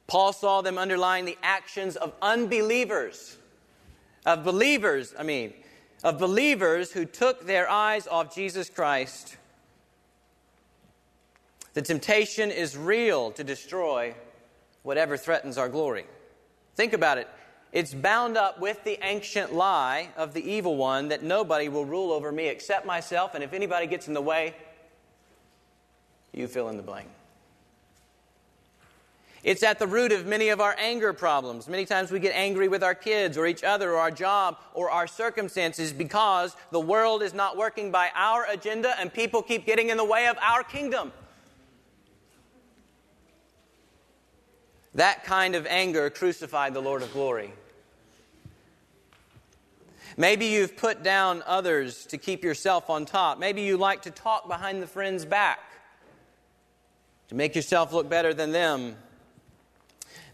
Paul 0.05 0.33
saw 0.33 0.61
them 0.61 0.77
underlying 0.77 1.25
the 1.25 1.39
actions 1.41 1.95
of 1.95 2.13
unbelievers 2.21 3.39
of 4.25 4.43
believers, 4.43 5.13
I 5.17 5.23
mean, 5.23 5.53
of 6.03 6.19
believers 6.19 6.91
who 6.91 7.05
took 7.05 7.45
their 7.45 7.69
eyes 7.69 8.07
off 8.07 8.33
Jesus 8.33 8.69
Christ. 8.69 9.37
The 11.73 11.81
temptation 11.81 12.51
is 12.51 12.77
real 12.77 13.31
to 13.31 13.43
destroy 13.43 14.15
whatever 14.83 15.17
threatens 15.17 15.57
our 15.57 15.67
glory. 15.67 16.05
Think 16.75 16.93
about 16.93 17.17
it. 17.17 17.27
It's 17.71 17.93
bound 17.93 18.37
up 18.37 18.61
with 18.61 18.83
the 18.85 18.97
ancient 19.03 19.53
lie 19.53 20.09
of 20.15 20.33
the 20.33 20.49
evil 20.49 20.77
one 20.77 21.09
that 21.09 21.23
nobody 21.23 21.67
will 21.67 21.83
rule 21.83 22.13
over 22.13 22.31
me 22.31 22.47
except 22.47 22.85
myself, 22.85 23.35
and 23.35 23.43
if 23.43 23.51
anybody 23.51 23.87
gets 23.87 24.07
in 24.07 24.13
the 24.13 24.21
way, 24.21 24.55
you 26.31 26.47
fill 26.47 26.69
in 26.69 26.77
the 26.77 26.83
blank. 26.83 27.09
It's 29.45 29.61
at 29.61 29.77
the 29.77 29.85
root 29.85 30.11
of 30.11 30.25
many 30.25 30.49
of 30.49 30.59
our 30.59 30.75
anger 30.79 31.13
problems. 31.13 31.67
Many 31.67 31.85
times 31.85 32.09
we 32.09 32.19
get 32.19 32.35
angry 32.35 32.67
with 32.67 32.83
our 32.83 32.95
kids 32.95 33.37
or 33.37 33.45
each 33.45 33.63
other 33.63 33.91
or 33.91 33.99
our 33.99 34.09
job 34.09 34.57
or 34.73 34.89
our 34.89 35.05
circumstances 35.05 35.93
because 35.93 36.55
the 36.71 36.79
world 36.79 37.21
is 37.21 37.31
not 37.31 37.55
working 37.55 37.91
by 37.91 38.09
our 38.15 38.47
agenda 38.49 38.99
and 38.99 39.13
people 39.13 39.43
keep 39.43 39.67
getting 39.67 39.89
in 39.89 39.97
the 39.97 40.03
way 40.03 40.25
of 40.25 40.37
our 40.41 40.63
kingdom. 40.63 41.13
That 44.95 45.23
kind 45.25 45.53
of 45.53 45.67
anger 45.67 46.09
crucified 46.09 46.73
the 46.73 46.81
Lord 46.81 47.03
of 47.03 47.13
glory. 47.13 47.53
Maybe 50.17 50.47
you've 50.47 50.75
put 50.75 51.03
down 51.03 51.43
others 51.45 52.07
to 52.07 52.17
keep 52.17 52.43
yourself 52.43 52.89
on 52.89 53.05
top. 53.05 53.37
Maybe 53.37 53.61
you 53.61 53.77
like 53.77 54.01
to 54.03 54.11
talk 54.11 54.47
behind 54.47 54.81
the 54.81 54.87
friend's 54.87 55.23
back 55.23 55.59
to 57.27 57.35
make 57.35 57.55
yourself 57.55 57.93
look 57.93 58.09
better 58.09 58.33
than 58.33 58.51
them. 58.51 58.95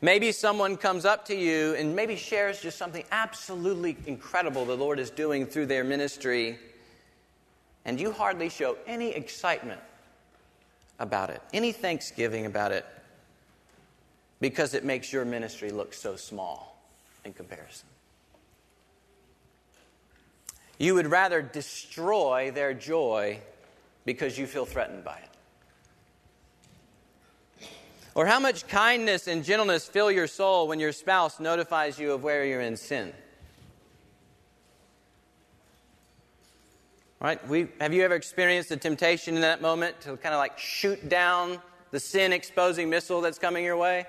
Maybe 0.04 0.32
someone 0.32 0.78
comes 0.78 1.06
up 1.06 1.26
to 1.26 1.36
you 1.36 1.76
and 1.76 1.96
maybe 1.96 2.16
shares 2.16 2.60
just 2.60 2.78
something 2.78 3.04
absolutely 3.12 3.96
incredible 4.08 4.66
the 4.66 4.76
Lord 4.76 4.98
is 5.00 5.12
doing 5.12 5.46
through 5.46 5.68
their 5.68 5.84
ministry, 5.84 6.58
and 7.86 8.00
you 8.00 8.12
hardly 8.12 8.50
show 8.50 8.78
any 8.88 9.12
excitement 9.12 9.80
about 11.00 11.30
it, 11.30 11.42
any 11.54 11.72
thanksgiving 11.72 12.48
about 12.48 12.72
it, 12.72 12.84
because 14.40 14.74
it 14.74 14.84
makes 14.84 15.14
your 15.14 15.24
ministry 15.24 15.70
look 15.70 15.94
so 15.94 16.16
small 16.16 16.84
in 17.24 17.34
comparison. 17.34 17.88
You 20.80 20.96
would 20.96 21.08
rather 21.08 21.44
destroy 21.44 22.50
their 22.50 22.74
joy 22.74 23.40
because 24.04 24.36
you 24.36 24.48
feel 24.48 24.66
threatened 24.66 25.04
by 25.04 25.18
it. 25.18 25.31
Or 28.14 28.26
how 28.26 28.40
much 28.40 28.68
kindness 28.68 29.28
and 29.28 29.44
gentleness 29.44 29.88
fill 29.88 30.12
your 30.12 30.28
soul 30.28 30.68
when 30.68 30.80
your 30.80 30.92
spouse 30.92 31.40
notifies 31.40 31.98
you 31.98 32.12
of 32.12 32.24
where 32.24 32.44
you're 32.44 32.62
in 32.62 32.76
sin? 32.76 33.14
Right? 37.22 37.48
We, 37.48 37.68
have 37.80 37.94
you 37.94 38.04
ever 38.04 38.16
experienced 38.16 38.70
the 38.70 38.78
temptation 38.78 39.36
in 39.36 39.42
that 39.42 39.62
moment 39.62 40.02
to 40.02 40.18
kind 40.18 40.34
of 40.34 40.40
like 40.40 40.58
shoot 40.58 41.08
down 41.08 41.60
the 41.92 42.00
sin 42.00 42.34
exposing 42.34 42.90
missile 42.90 43.22
that's 43.22 43.40
coming 43.40 43.64
your 43.64 43.78
way? 43.78 44.06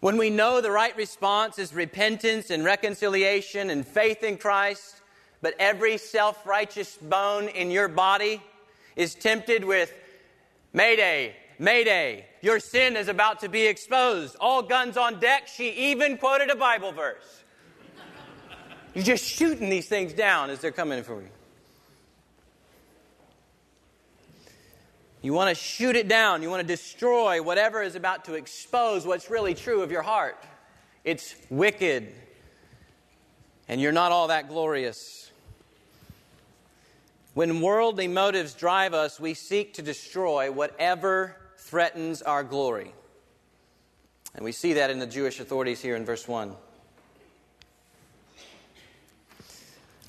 When 0.00 0.18
we 0.18 0.28
know 0.28 0.60
the 0.60 0.70
right 0.70 0.94
response 0.96 1.58
is 1.58 1.72
repentance 1.72 2.50
and 2.50 2.64
reconciliation 2.64 3.70
and 3.70 3.86
faith 3.86 4.22
in 4.22 4.36
Christ, 4.36 5.00
but 5.40 5.54
every 5.58 5.96
self 5.96 6.46
righteous 6.46 6.96
bone 6.96 7.48
in 7.48 7.70
your 7.70 7.88
body 7.88 8.42
is 8.96 9.14
tempted 9.14 9.64
with 9.64 9.92
Mayday, 10.72 11.36
Mayday, 11.58 12.26
your 12.42 12.60
sin 12.60 12.96
is 12.96 13.08
about 13.08 13.40
to 13.40 13.48
be 13.48 13.66
exposed. 13.66 14.36
All 14.40 14.62
guns 14.62 14.96
on 14.96 15.20
deck. 15.20 15.48
She 15.48 15.70
even 15.90 16.18
quoted 16.18 16.50
a 16.50 16.56
Bible 16.56 16.92
verse. 16.92 17.42
You're 18.94 19.04
just 19.04 19.24
shooting 19.24 19.68
these 19.68 19.88
things 19.88 20.12
down 20.12 20.50
as 20.50 20.60
they're 20.60 20.72
coming 20.72 21.02
for 21.02 21.20
you. 21.20 21.28
You 25.22 25.32
want 25.32 25.48
to 25.48 25.54
shoot 25.54 25.96
it 25.96 26.08
down. 26.08 26.42
You 26.42 26.50
want 26.50 26.62
to 26.62 26.66
destroy 26.66 27.42
whatever 27.42 27.82
is 27.82 27.94
about 27.94 28.26
to 28.26 28.34
expose 28.34 29.06
what's 29.06 29.28
really 29.28 29.54
true 29.54 29.82
of 29.82 29.90
your 29.90 30.02
heart. 30.02 30.42
It's 31.04 31.34
wicked. 31.50 32.12
And 33.68 33.80
you're 33.80 33.92
not 33.92 34.12
all 34.12 34.28
that 34.28 34.48
glorious. 34.48 35.25
When 37.36 37.60
worldly 37.60 38.08
motives 38.08 38.54
drive 38.54 38.94
us, 38.94 39.20
we 39.20 39.34
seek 39.34 39.74
to 39.74 39.82
destroy 39.82 40.50
whatever 40.50 41.36
threatens 41.58 42.22
our 42.22 42.42
glory. 42.42 42.94
And 44.34 44.42
we 44.42 44.52
see 44.52 44.72
that 44.72 44.88
in 44.88 45.00
the 45.00 45.06
Jewish 45.06 45.38
authorities 45.38 45.82
here 45.82 45.96
in 45.96 46.06
verse 46.06 46.26
1. 46.26 46.56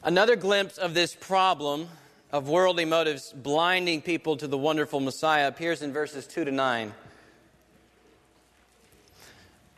Another 0.05 0.37
glimpse 0.37 0.77
of 0.77 0.93
this 0.93 1.15
problem 1.15 1.89
of 2.31 2.47
worldly 2.47 2.85
motives 2.85 3.33
blinding 3.33 4.01
people 4.01 4.37
to 4.37 4.47
the 4.47 4.57
wonderful 4.57 5.01
Messiah 5.01 5.49
appears 5.49 5.81
in 5.81 5.91
verses 5.91 6.27
2 6.27 6.45
to 6.45 6.51
9. 6.51 6.93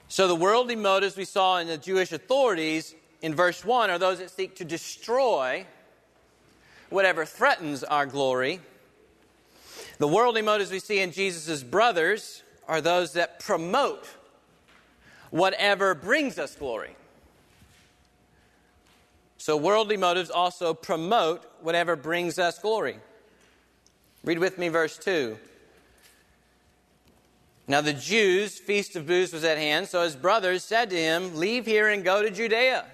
So, 0.07 0.27
the 0.27 0.35
worldly 0.35 0.75
motives 0.75 1.17
we 1.17 1.25
saw 1.25 1.57
in 1.57 1.65
the 1.65 1.79
Jewish 1.79 2.11
authorities 2.11 2.93
in 3.23 3.33
verse 3.33 3.65
1 3.65 3.89
are 3.89 3.97
those 3.97 4.19
that 4.19 4.29
seek 4.29 4.57
to 4.57 4.65
destroy 4.65 5.65
whatever 6.89 7.25
threatens 7.25 7.83
our 7.83 8.05
glory. 8.05 8.59
The 9.97 10.07
worldly 10.07 10.41
motives 10.41 10.71
we 10.71 10.79
see 10.79 10.99
in 10.99 11.11
Jesus' 11.11 11.63
brothers 11.63 12.43
are 12.67 12.81
those 12.81 13.13
that 13.13 13.39
promote 13.39 14.07
whatever 15.29 15.93
brings 15.93 16.39
us 16.39 16.55
glory. 16.55 16.95
So, 19.37 19.57
worldly 19.57 19.97
motives 19.97 20.29
also 20.29 20.73
promote 20.73 21.43
whatever 21.61 21.95
brings 21.95 22.37
us 22.37 22.59
glory. 22.59 22.99
Read 24.23 24.39
with 24.39 24.57
me 24.57 24.67
verse 24.67 24.97
2. 24.97 25.37
Now, 27.67 27.81
the 27.81 27.93
Jews' 27.93 28.57
feast 28.57 28.95
of 28.95 29.05
booths 29.05 29.31
was 29.31 29.43
at 29.43 29.57
hand, 29.57 29.87
so 29.87 30.03
his 30.03 30.15
brothers 30.15 30.63
said 30.63 30.89
to 30.89 30.97
him, 30.97 31.35
Leave 31.35 31.65
here 31.65 31.87
and 31.87 32.03
go 32.03 32.21
to 32.21 32.31
Judea, 32.31 32.85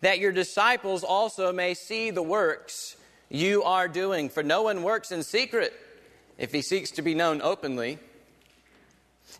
that 0.00 0.20
your 0.20 0.32
disciples 0.32 1.02
also 1.02 1.52
may 1.52 1.74
see 1.74 2.10
the 2.10 2.22
works 2.22 2.96
you 3.28 3.62
are 3.62 3.88
doing. 3.88 4.28
For 4.28 4.42
no 4.42 4.62
one 4.62 4.82
works 4.82 5.12
in 5.12 5.22
secret 5.22 5.72
if 6.36 6.52
he 6.52 6.62
seeks 6.62 6.90
to 6.92 7.02
be 7.02 7.14
known 7.14 7.42
openly. 7.42 7.98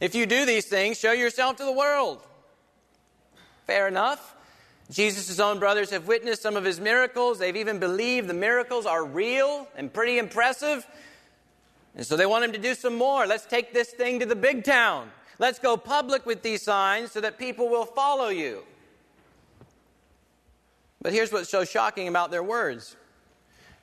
If 0.00 0.14
you 0.14 0.26
do 0.26 0.44
these 0.44 0.66
things, 0.66 0.98
show 0.98 1.12
yourself 1.12 1.56
to 1.56 1.64
the 1.64 1.72
world. 1.72 2.22
Fair 3.66 3.88
enough. 3.88 4.34
Jesus' 4.90 5.38
own 5.38 5.58
brothers 5.58 5.90
have 5.90 6.06
witnessed 6.06 6.42
some 6.42 6.56
of 6.56 6.64
his 6.64 6.80
miracles. 6.80 7.38
They've 7.38 7.56
even 7.56 7.78
believed 7.78 8.28
the 8.28 8.34
miracles 8.34 8.86
are 8.86 9.04
real 9.04 9.68
and 9.76 9.92
pretty 9.92 10.18
impressive. 10.18 10.86
And 11.94 12.06
so 12.06 12.16
they 12.16 12.26
want 12.26 12.44
him 12.44 12.52
to 12.52 12.58
do 12.58 12.74
some 12.74 12.96
more. 12.96 13.26
Let's 13.26 13.44
take 13.44 13.74
this 13.74 13.90
thing 13.90 14.20
to 14.20 14.26
the 14.26 14.36
big 14.36 14.64
town. 14.64 15.10
Let's 15.38 15.58
go 15.58 15.76
public 15.76 16.24
with 16.26 16.42
these 16.42 16.62
signs 16.62 17.12
so 17.12 17.20
that 17.20 17.38
people 17.38 17.68
will 17.68 17.84
follow 17.84 18.28
you. 18.28 18.62
But 21.02 21.12
here's 21.12 21.30
what's 21.30 21.48
so 21.48 21.64
shocking 21.64 22.08
about 22.08 22.30
their 22.30 22.42
words 22.42 22.96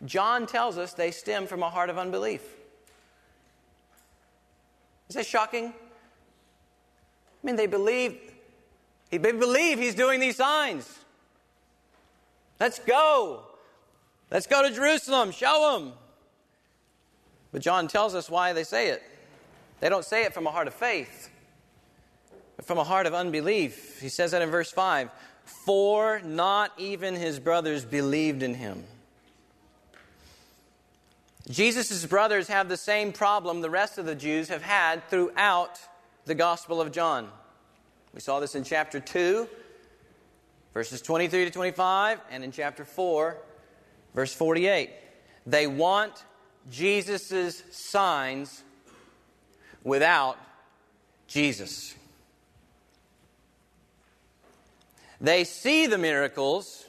John 0.04 0.46
tells 0.46 0.78
us 0.78 0.94
they 0.94 1.12
stem 1.12 1.48
from 1.48 1.64
a 1.64 1.70
heart 1.70 1.90
of 1.90 1.98
unbelief. 1.98 2.42
Is 5.10 5.16
that 5.16 5.26
shocking? 5.26 5.66
I 5.66 5.72
mean, 7.44 7.56
they 7.56 7.68
believe 7.68 8.20
they 9.12 9.18
believe 9.20 9.80
he's 9.80 9.96
doing 9.96 10.20
these 10.20 10.36
signs. 10.36 11.00
Let's 12.60 12.80
go. 12.80 13.44
Let's 14.32 14.48
go 14.48 14.68
to 14.68 14.74
Jerusalem. 14.74 15.32
Show 15.32 15.80
them. 15.80 15.94
But 17.52 17.62
John 17.62 17.88
tells 17.88 18.16
us 18.16 18.30
why 18.30 18.54
they 18.54 18.64
say 18.64 18.90
it. 18.90 19.04
They 19.80 19.90
don't 19.90 20.06
say 20.06 20.24
it 20.24 20.34
from 20.34 20.48
a 20.48 20.52
heart 20.52 20.68
of 20.68 20.74
faith, 20.74 21.30
but 22.56 22.66
from 22.66 22.78
a 22.78 22.84
heart 22.84 23.06
of 23.06 23.14
unbelief. 23.14 24.00
He 24.02 24.10
says 24.10 24.32
that 24.32 24.42
in 24.42 24.50
verse 24.50 24.72
5 24.72 25.10
For 25.46 26.22
not 26.22 26.72
even 26.78 27.16
his 27.16 27.40
brothers 27.40 27.86
believed 27.86 28.42
in 28.42 28.56
him. 28.56 28.84
Jesus' 31.50 32.06
brothers 32.06 32.48
have 32.48 32.70
the 32.70 32.78
same 32.78 33.12
problem 33.14 33.62
the 33.62 33.70
rest 33.70 33.98
of 33.98 34.06
the 34.06 34.16
Jews 34.16 34.50
have 34.50 34.64
had 34.64 35.08
throughout 35.10 35.80
the 36.26 36.36
Gospel 36.36 36.82
of 36.82 36.92
John. 36.92 37.30
We 38.14 38.20
saw 38.20 38.40
this 38.40 38.56
in 38.56 38.64
chapter 38.64 39.00
2, 39.00 39.48
verses 40.74 41.02
23 41.02 41.46
to 41.46 41.52
25, 41.52 42.20
and 42.32 42.44
in 42.44 42.52
chapter 42.52 42.84
4, 42.84 43.38
verse 44.16 44.34
48. 44.34 44.90
They 45.46 45.68
want 45.68 46.24
Jesus' 46.72 47.62
signs 47.72 48.64
without 49.84 50.38
Jesus. 51.28 51.94
They 55.22 55.44
see 55.44 55.86
the 55.86 55.98
miracles, 55.98 56.86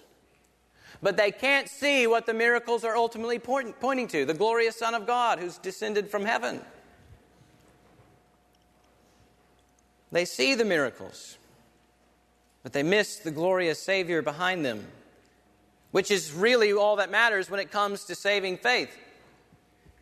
but 1.07 1.17
they 1.17 1.31
can't 1.31 1.69
see 1.69 2.09
what 2.09 2.27
the 2.27 2.35
miracles 2.35 2.83
are 2.83 2.97
ultimately 2.97 3.39
point, 3.39 3.79
pointing 3.79 4.09
to 4.09 4.25
the 4.25 4.35
glorious 4.35 4.75
Son 4.75 4.93
of 4.93 5.07
God 5.07 5.39
who's 5.39 5.57
descended 5.57 6.11
from 6.11 6.25
heaven. 6.25 6.61
They 10.11 10.25
see 10.25 10.57
the 10.57 10.65
miracles, 10.65 11.39
but 12.65 12.73
they 12.73 12.83
miss 12.83 13.19
the 13.19 13.31
glorious 13.31 13.81
Savior 13.81 14.21
behind 14.21 14.65
them, 14.65 14.85
which 15.93 16.11
is 16.11 16.33
really 16.33 16.73
all 16.73 16.97
that 16.97 17.13
matters 17.13 17.49
when 17.49 17.61
it 17.61 17.71
comes 17.71 18.03
to 18.07 18.17
saving 18.17 18.57
faith. 18.57 18.91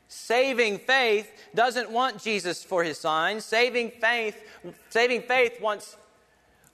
Saving 0.09 0.79
faith 0.79 1.31
doesn't 1.55 1.90
want 1.90 2.23
Jesus 2.23 2.64
for 2.64 2.83
his 2.83 2.97
signs. 2.97 3.45
Saving 3.45 3.90
faith, 3.90 4.43
saving 4.88 5.21
faith 5.21 5.61
wants, 5.61 5.99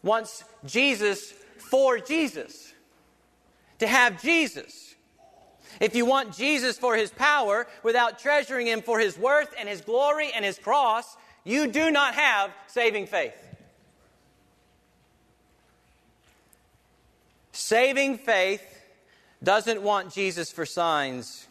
wants 0.05 0.45
Jesus 0.65 1.35
for 1.57 1.99
Jesus. 1.99 2.70
To 3.81 3.87
have 3.87 4.23
Jesus. 4.23 4.95
If 5.81 5.95
you 5.95 6.05
want 6.05 6.37
Jesus 6.37 6.79
for 6.79 6.97
his 6.97 7.11
power 7.11 7.67
without 7.83 8.19
treasuring 8.19 8.67
him 8.67 8.83
for 8.83 9.01
his 9.01 9.19
worth 9.19 9.55
and 9.59 9.69
his 9.69 9.81
glory 9.81 10.31
and 10.35 10.45
his 10.45 10.59
cross, 10.59 11.17
you 11.45 11.67
do 11.67 11.91
not 11.91 12.15
have 12.15 12.51
saving 12.67 13.07
faith. 13.07 13.35
Saving 17.53 18.19
faith 18.19 18.63
doesn't 19.43 19.81
want 19.81 20.13
Jesus 20.13 20.51
for 20.51 20.67
signs. 20.67 21.47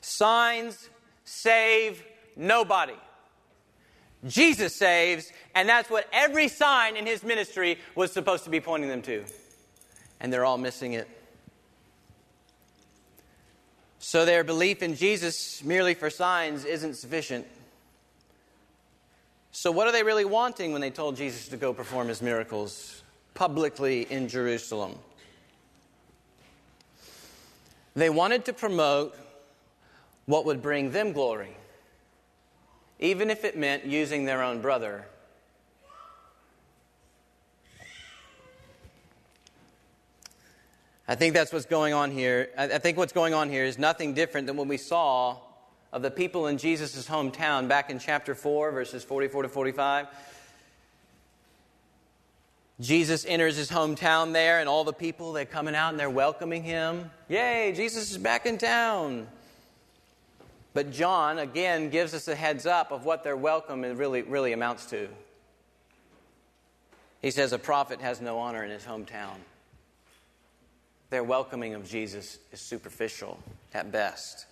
Signs 0.00 0.88
save 1.24 2.02
nobody. 2.34 2.94
Jesus 4.26 4.74
saves, 4.74 5.30
and 5.54 5.68
that's 5.68 5.88
what 5.88 6.08
every 6.12 6.48
sign 6.48 6.96
in 6.96 7.06
his 7.06 7.22
ministry 7.22 7.78
was 7.94 8.10
supposed 8.10 8.44
to 8.44 8.50
be 8.50 8.60
pointing 8.60 8.88
them 8.88 9.02
to. 9.02 9.24
And 10.20 10.32
they're 10.32 10.44
all 10.44 10.58
missing 10.58 10.94
it. 10.94 11.08
So 13.98 14.24
their 14.24 14.44
belief 14.44 14.82
in 14.82 14.94
Jesus 14.94 15.62
merely 15.62 15.94
for 15.94 16.10
signs 16.10 16.64
isn't 16.64 16.94
sufficient. 16.94 17.46
So, 19.50 19.72
what 19.72 19.88
are 19.88 19.92
they 19.92 20.04
really 20.04 20.24
wanting 20.24 20.72
when 20.72 20.80
they 20.80 20.90
told 20.90 21.16
Jesus 21.16 21.48
to 21.48 21.56
go 21.56 21.74
perform 21.74 22.08
his 22.08 22.22
miracles 22.22 23.02
publicly 23.34 24.06
in 24.08 24.28
Jerusalem? 24.28 24.94
They 27.96 28.08
wanted 28.08 28.44
to 28.44 28.52
promote 28.52 29.16
what 30.26 30.44
would 30.44 30.62
bring 30.62 30.92
them 30.92 31.12
glory, 31.12 31.56
even 33.00 33.30
if 33.30 33.44
it 33.44 33.58
meant 33.58 33.84
using 33.84 34.24
their 34.24 34.42
own 34.42 34.60
brother. 34.60 35.06
I 41.10 41.14
think 41.14 41.32
that's 41.32 41.54
what's 41.54 41.64
going 41.64 41.94
on 41.94 42.10
here. 42.10 42.50
I 42.58 42.76
think 42.78 42.98
what's 42.98 43.14
going 43.14 43.32
on 43.32 43.48
here 43.48 43.64
is 43.64 43.78
nothing 43.78 44.12
different 44.12 44.46
than 44.46 44.58
what 44.58 44.68
we 44.68 44.76
saw 44.76 45.38
of 45.90 46.02
the 46.02 46.10
people 46.10 46.48
in 46.48 46.58
Jesus' 46.58 47.08
hometown 47.08 47.66
back 47.66 47.88
in 47.88 47.98
chapter 47.98 48.34
4, 48.34 48.72
verses 48.72 49.04
44 49.04 49.44
to 49.44 49.48
45. 49.48 50.06
Jesus 52.78 53.24
enters 53.24 53.56
his 53.56 53.70
hometown 53.70 54.34
there, 54.34 54.60
and 54.60 54.68
all 54.68 54.84
the 54.84 54.92
people, 54.92 55.32
they're 55.32 55.46
coming 55.46 55.74
out 55.74 55.90
and 55.90 55.98
they're 55.98 56.10
welcoming 56.10 56.62
him. 56.62 57.10
Yay, 57.30 57.72
Jesus 57.74 58.10
is 58.10 58.18
back 58.18 58.44
in 58.44 58.58
town. 58.58 59.26
But 60.74 60.92
John, 60.92 61.38
again, 61.38 61.88
gives 61.88 62.12
us 62.12 62.28
a 62.28 62.34
heads 62.34 62.66
up 62.66 62.92
of 62.92 63.06
what 63.06 63.24
their 63.24 63.36
welcome 63.36 63.80
really, 63.80 64.20
really 64.20 64.52
amounts 64.52 64.84
to. 64.90 65.08
He 67.22 67.30
says 67.30 67.54
a 67.54 67.58
prophet 67.58 68.02
has 68.02 68.20
no 68.20 68.38
honor 68.38 68.62
in 68.62 68.70
his 68.70 68.84
hometown. 68.84 69.38
Their 71.10 71.24
welcoming 71.24 71.74
of 71.74 71.88
Jesus 71.88 72.38
is 72.52 72.60
superficial 72.60 73.38
at 73.72 73.90
best. 73.90 74.46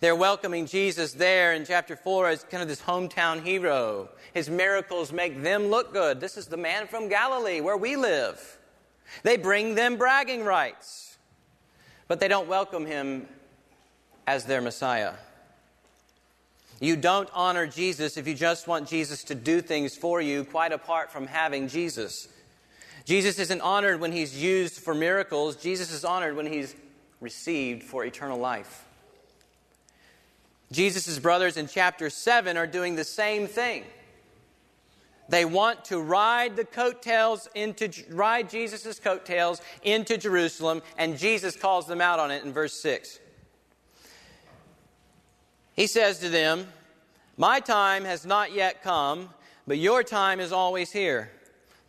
They're 0.00 0.16
welcoming 0.16 0.66
Jesus 0.66 1.12
there 1.12 1.54
in 1.54 1.64
chapter 1.64 1.96
4 1.96 2.28
as 2.28 2.44
kind 2.44 2.62
of 2.62 2.68
this 2.68 2.80
hometown 2.80 3.42
hero. 3.42 4.08
His 4.34 4.50
miracles 4.50 5.12
make 5.12 5.42
them 5.42 5.68
look 5.68 5.92
good. 5.92 6.20
This 6.20 6.36
is 6.36 6.46
the 6.46 6.56
man 6.56 6.88
from 6.88 7.08
Galilee 7.08 7.60
where 7.60 7.76
we 7.76 7.96
live. 7.96 8.58
They 9.22 9.36
bring 9.36 9.74
them 9.74 9.96
bragging 9.96 10.44
rights, 10.44 11.16
but 12.08 12.18
they 12.18 12.28
don't 12.28 12.48
welcome 12.48 12.84
him 12.84 13.28
as 14.26 14.44
their 14.44 14.60
Messiah. 14.60 15.14
You 16.80 16.96
don't 16.96 17.28
honor 17.32 17.68
Jesus 17.68 18.16
if 18.16 18.26
you 18.26 18.34
just 18.34 18.66
want 18.66 18.88
Jesus 18.88 19.22
to 19.24 19.36
do 19.36 19.60
things 19.60 19.96
for 19.96 20.20
you, 20.20 20.44
quite 20.44 20.72
apart 20.72 21.12
from 21.12 21.28
having 21.28 21.68
Jesus. 21.68 22.26
Jesus 23.04 23.38
isn't 23.38 23.60
honored 23.60 24.00
when 24.00 24.12
he's 24.12 24.40
used 24.40 24.74
for 24.74 24.94
miracles, 24.94 25.56
Jesus 25.56 25.92
is 25.92 26.04
honored 26.04 26.36
when 26.36 26.46
he's 26.46 26.74
received 27.20 27.82
for 27.82 28.04
eternal 28.04 28.38
life. 28.38 28.84
Jesus' 30.70 31.18
brothers 31.18 31.56
in 31.56 31.68
chapter 31.68 32.10
7 32.10 32.56
are 32.56 32.66
doing 32.66 32.96
the 32.96 33.04
same 33.04 33.46
thing. 33.46 33.84
They 35.28 35.44
want 35.44 35.84
to 35.86 35.98
ride 35.98 36.56
the 36.56 36.64
coattails 36.64 37.48
into 37.54 37.90
ride 38.10 38.50
Jesus' 38.50 38.98
coattails 38.98 39.62
into 39.82 40.18
Jerusalem, 40.18 40.82
and 40.98 41.16
Jesus 41.16 41.56
calls 41.56 41.86
them 41.86 42.00
out 42.00 42.18
on 42.18 42.30
it 42.30 42.44
in 42.44 42.52
verse 42.52 42.74
6. 42.82 43.18
He 45.74 45.86
says 45.86 46.18
to 46.18 46.28
them, 46.28 46.66
My 47.36 47.60
time 47.60 48.04
has 48.04 48.26
not 48.26 48.52
yet 48.52 48.82
come, 48.82 49.30
but 49.66 49.78
your 49.78 50.02
time 50.02 50.40
is 50.40 50.52
always 50.52 50.90
here. 50.90 51.30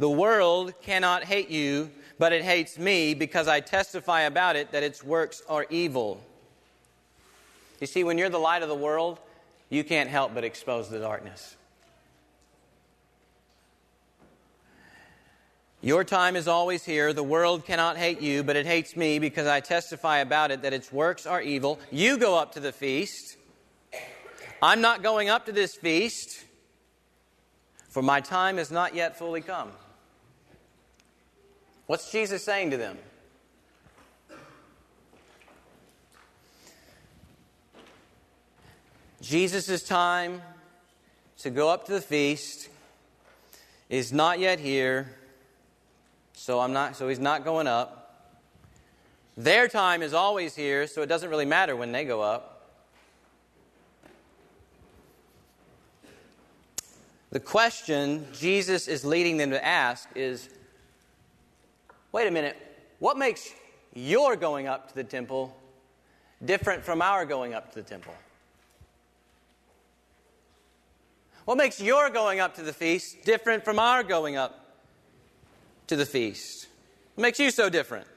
The 0.04 0.10
world 0.10 0.74
cannot 0.82 1.24
hate 1.24 1.50
you, 1.50 1.90
but 2.20 2.34
it 2.34 2.44
hates 2.44 2.78
me 2.78 3.14
because 3.14 3.48
I 3.48 3.62
testify 3.62 4.24
about 4.24 4.58
it 4.58 4.74
that 4.74 4.84
its 4.84 5.02
works 5.02 5.42
are 5.48 5.66
evil. 5.70 6.22
You 7.80 7.88
see, 7.88 8.04
when 8.04 8.18
you're 8.18 8.28
the 8.28 8.38
light 8.38 8.64
of 8.64 8.68
the 8.68 8.76
world, 8.76 9.22
you 9.70 9.82
can't 9.86 10.10
help 10.10 10.34
but 10.34 10.44
expose 10.44 10.90
the 10.90 11.00
darkness. 11.00 11.56
Your 15.80 16.04
time 16.04 16.36
is 16.36 16.50
always 16.50 16.84
here. 16.84 17.14
The 17.14 17.24
world 17.24 17.66
cannot 17.66 17.96
hate 17.96 18.20
you, 18.20 18.44
but 18.44 18.58
it 18.58 18.66
hates 18.66 18.98
me 18.98 19.20
because 19.20 19.48
I 19.48 19.62
testify 19.62 20.18
about 20.18 20.52
it 20.52 20.64
that 20.64 20.74
its 20.74 20.92
works 20.92 21.26
are 21.26 21.42
evil. 21.42 21.80
You 21.92 22.18
go 22.18 22.38
up 22.38 22.56
to 22.56 22.60
the 22.60 22.74
feast. 22.74 23.38
I'm 24.62 24.82
not 24.82 25.02
going 25.02 25.30
up 25.30 25.46
to 25.46 25.54
this 25.54 25.76
feast, 25.78 26.44
for 27.88 28.04
my 28.04 28.20
time 28.20 28.58
has 28.58 28.70
not 28.70 28.96
yet 28.96 29.18
fully 29.18 29.40
come. 29.40 29.72
What's 31.86 32.12
Jesus 32.12 32.44
saying 32.44 32.72
to 32.72 32.78
them? 32.78 32.98
Jesus' 39.22 39.84
time 39.84 40.42
to 41.38 41.50
go 41.50 41.70
up 41.70 41.86
to 41.86 41.94
the 41.94 42.02
feast 42.02 42.70
is 43.90 44.12
not 44.12 44.40
yet 44.40 44.60
here 44.60 45.16
so 46.44 46.60
I'm 46.60 46.74
not 46.74 46.98
so 46.98 47.08
he's 47.08 47.20
not 47.20 47.46
going 47.46 47.68
up. 47.68 48.28
Their 49.38 49.70
time 49.70 50.02
is 50.02 50.14
always 50.14 50.54
here, 50.54 50.88
so 50.88 51.02
it 51.02 51.08
doesn't 51.08 51.30
really 51.30 51.46
matter 51.46 51.74
when 51.74 51.94
they 51.94 52.04
go 52.04 52.22
up. 52.22 52.70
The 57.32 57.40
question 57.40 58.28
Jesus 58.34 58.90
is 58.90 59.06
leading 59.06 59.38
them 59.38 59.52
to 59.52 59.66
ask 59.66 60.10
is 60.16 60.50
wait 62.14 62.28
a 62.28 62.32
minute, 62.32 62.56
what 63.00 63.18
makes 63.18 63.52
your 63.94 64.38
going 64.38 64.68
up 64.68 64.88
to 64.88 64.96
the 64.96 65.04
temple 65.04 65.54
different 66.46 66.84
from 66.84 67.02
our 67.02 67.26
going 67.26 67.54
up 67.54 67.74
to 67.74 67.82
the 67.82 67.90
temple? 67.90 68.14
What 71.46 71.58
makes 71.58 71.82
your 71.82 72.10
going 72.10 72.40
up 72.40 72.56
to 72.56 72.64
the 72.64 72.72
feast 72.72 73.26
different 73.26 73.66
from 73.66 73.78
our 73.78 74.04
going 74.04 74.38
up 74.38 74.78
to 75.88 75.98
the 75.98 76.06
feast? 76.06 76.68
What 77.16 77.24
makes 77.24 77.40
you 77.40 77.52
so 77.52 77.70
different? 77.70 78.08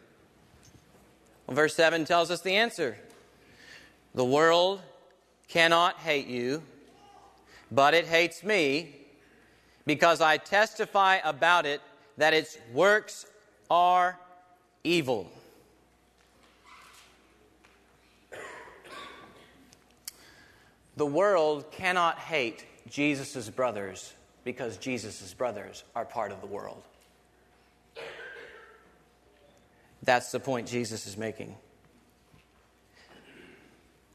Well, 1.47 1.57
verse 1.57 1.75
7 1.75 2.05
tells 2.05 2.31
us 2.31 2.43
the 2.43 2.55
answer. 2.55 2.97
The 4.15 4.25
world 4.25 4.81
cannot 5.49 5.97
hate 5.97 6.27
you, 6.27 6.63
but 7.73 7.95
it 7.95 8.07
hates 8.07 8.45
me 8.45 8.95
because 9.87 10.21
I 10.21 10.37
testify 10.37 11.19
about 11.25 11.67
it 11.67 11.81
that 12.17 12.35
its 12.35 12.59
works 12.73 13.27
are 13.71 14.19
evil. 14.85 15.31
The 20.97 21.07
world 21.07 21.71
cannot 21.71 22.19
hate 22.19 22.65
Jesus' 22.89 23.51
brothers 23.51 24.15
because 24.45 24.77
Jesus' 24.79 25.35
brothers 25.35 25.85
are 25.95 26.05
part 26.05 26.33
of 26.33 26.41
the 26.41 26.47
world. 26.47 26.83
That's 30.03 30.31
the 30.31 30.41
point 30.41 30.69
Jesus 30.69 31.07
is 31.07 31.17
making. 31.17 31.57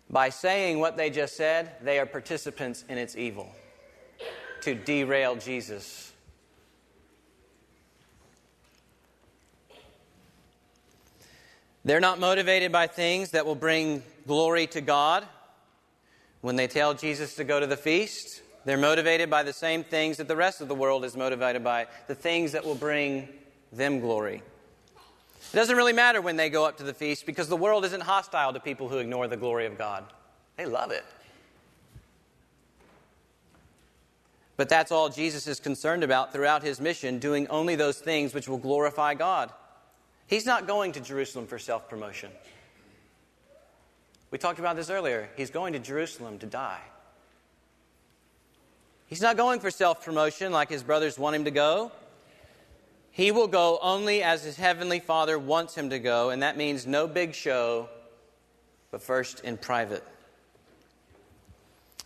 By 0.09 0.29
saying 0.29 0.79
what 0.79 0.97
they 0.97 1.09
just 1.09 1.37
said, 1.37 1.71
they 1.81 1.99
are 1.99 2.05
participants 2.05 2.83
in 2.89 2.97
its 2.97 3.15
evil 3.15 3.53
to 4.61 4.73
derail 4.75 5.35
Jesus. 5.35 6.13
They're 11.84 12.00
not 12.00 12.20
motivated 12.20 12.72
by 12.72 12.88
things 12.88 13.32
that 13.32 13.46
will 13.46 13.56
bring 13.56 14.04
glory 14.28 14.67
to 14.67 14.82
God. 14.82 15.26
When 16.41 16.56
they 16.56 16.67
tell 16.67 16.94
Jesus 16.94 17.36
to 17.36 17.44
go 17.44 17.60
to 17.60 17.67
the 17.67 17.78
feast, 17.78 18.41
they're 18.65 18.78
motivated 18.78 19.30
by 19.30 19.44
the 19.44 19.54
same 19.54 19.84
things 19.84 20.17
that 20.17 20.28
the 20.28 20.36
rest 20.36 20.62
of 20.62 20.67
the 20.67 20.76
world 20.76 21.04
is 21.06 21.15
motivated 21.17 21.63
by 21.63 21.88
the 22.08 22.15
things 22.15 22.52
that 22.52 22.65
will 22.65 22.76
bring 22.76 23.28
them 23.72 24.00
glory. 24.00 24.44
It 25.54 25.56
doesn't 25.56 25.76
really 25.76 25.94
matter 25.94 26.22
when 26.22 26.38
they 26.38 26.50
go 26.50 26.65
up 26.65 26.78
to 26.78 26.84
the 26.84 26.94
feast 26.94 27.26
because 27.26 27.50
the 27.50 27.58
world 27.58 27.84
isn't 27.86 28.02
hostile 28.02 28.54
to 28.54 28.60
people 28.60 28.88
who 28.88 29.00
ignore 29.00 29.28
the 29.28 29.38
glory 29.38 29.65
of 29.65 29.78
God. 29.78 30.06
They 30.58 30.65
love 30.65 30.91
it. 30.91 31.04
But 34.56 34.70
that's 34.70 34.91
all 34.91 35.10
Jesus 35.10 35.48
is 35.48 35.60
concerned 35.60 36.04
about 36.04 36.32
throughout 36.32 36.62
his 36.62 36.80
mission, 36.80 37.17
doing 37.17 37.48
only 37.48 37.76
those 37.76 38.00
things 38.00 38.34
which 38.34 38.48
will 38.48 38.60
glorify 38.60 39.15
God. 39.15 39.52
He's 40.32 40.46
not 40.46 40.65
going 40.65 40.94
to 40.94 41.02
Jerusalem 41.02 41.46
for 41.46 41.60
self 41.60 41.89
promotion. 41.89 42.32
We 44.32 44.38
talked 44.38 44.60
about 44.60 44.78
this 44.78 44.89
earlier. 44.89 45.30
He's 45.36 45.50
going 45.50 45.74
to 45.74 45.80
Jerusalem 45.80 46.39
to 46.39 46.46
die. 46.46 46.80
He's 49.08 49.22
not 49.22 49.36
going 49.36 49.60
for 49.60 49.70
self 49.70 50.06
promotion 50.06 50.54
like 50.54 50.70
his 50.70 50.84
brothers 50.84 51.20
want 51.20 51.36
him 51.36 51.44
to 51.44 51.52
go. 51.52 51.91
He 53.12 53.32
will 53.32 53.50
go 53.50 53.78
only 53.82 54.24
as 54.24 54.41
his 54.41 54.56
heavenly 54.56 55.02
Father 55.02 55.38
wants 55.38 55.76
him 55.76 55.89
to 55.89 56.00
go, 56.00 56.30
and 56.30 56.44
that 56.44 56.56
means 56.56 56.88
no 56.88 57.08
big 57.08 57.36
show, 57.36 57.89
but 58.89 59.04
first 59.04 59.41
in 59.41 59.58
private. 59.58 60.08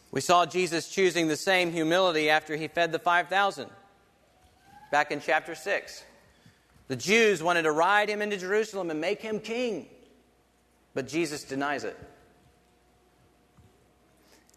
We 0.10 0.20
saw 0.20 0.48
Jesus 0.48 0.90
choosing 0.90 1.28
the 1.28 1.38
same 1.38 1.72
humility 1.72 2.32
after 2.32 2.56
he 2.56 2.70
fed 2.70 2.92
the 2.92 2.98
5,000 2.98 3.70
back 4.92 5.12
in 5.12 5.22
chapter 5.22 5.54
6. 5.54 6.06
The 6.88 6.95
Jews 6.95 7.41
wanted 7.41 7.63
to 7.63 7.71
ride 7.71 8.10
him 8.10 8.21
into 8.21 8.38
Jerusalem 8.38 8.91
and 8.91 9.02
make 9.02 9.21
him 9.21 9.39
king, 9.39 9.88
but 10.93 11.08
Jesus 11.08 11.43
denies 11.43 11.84
it. 11.84 11.98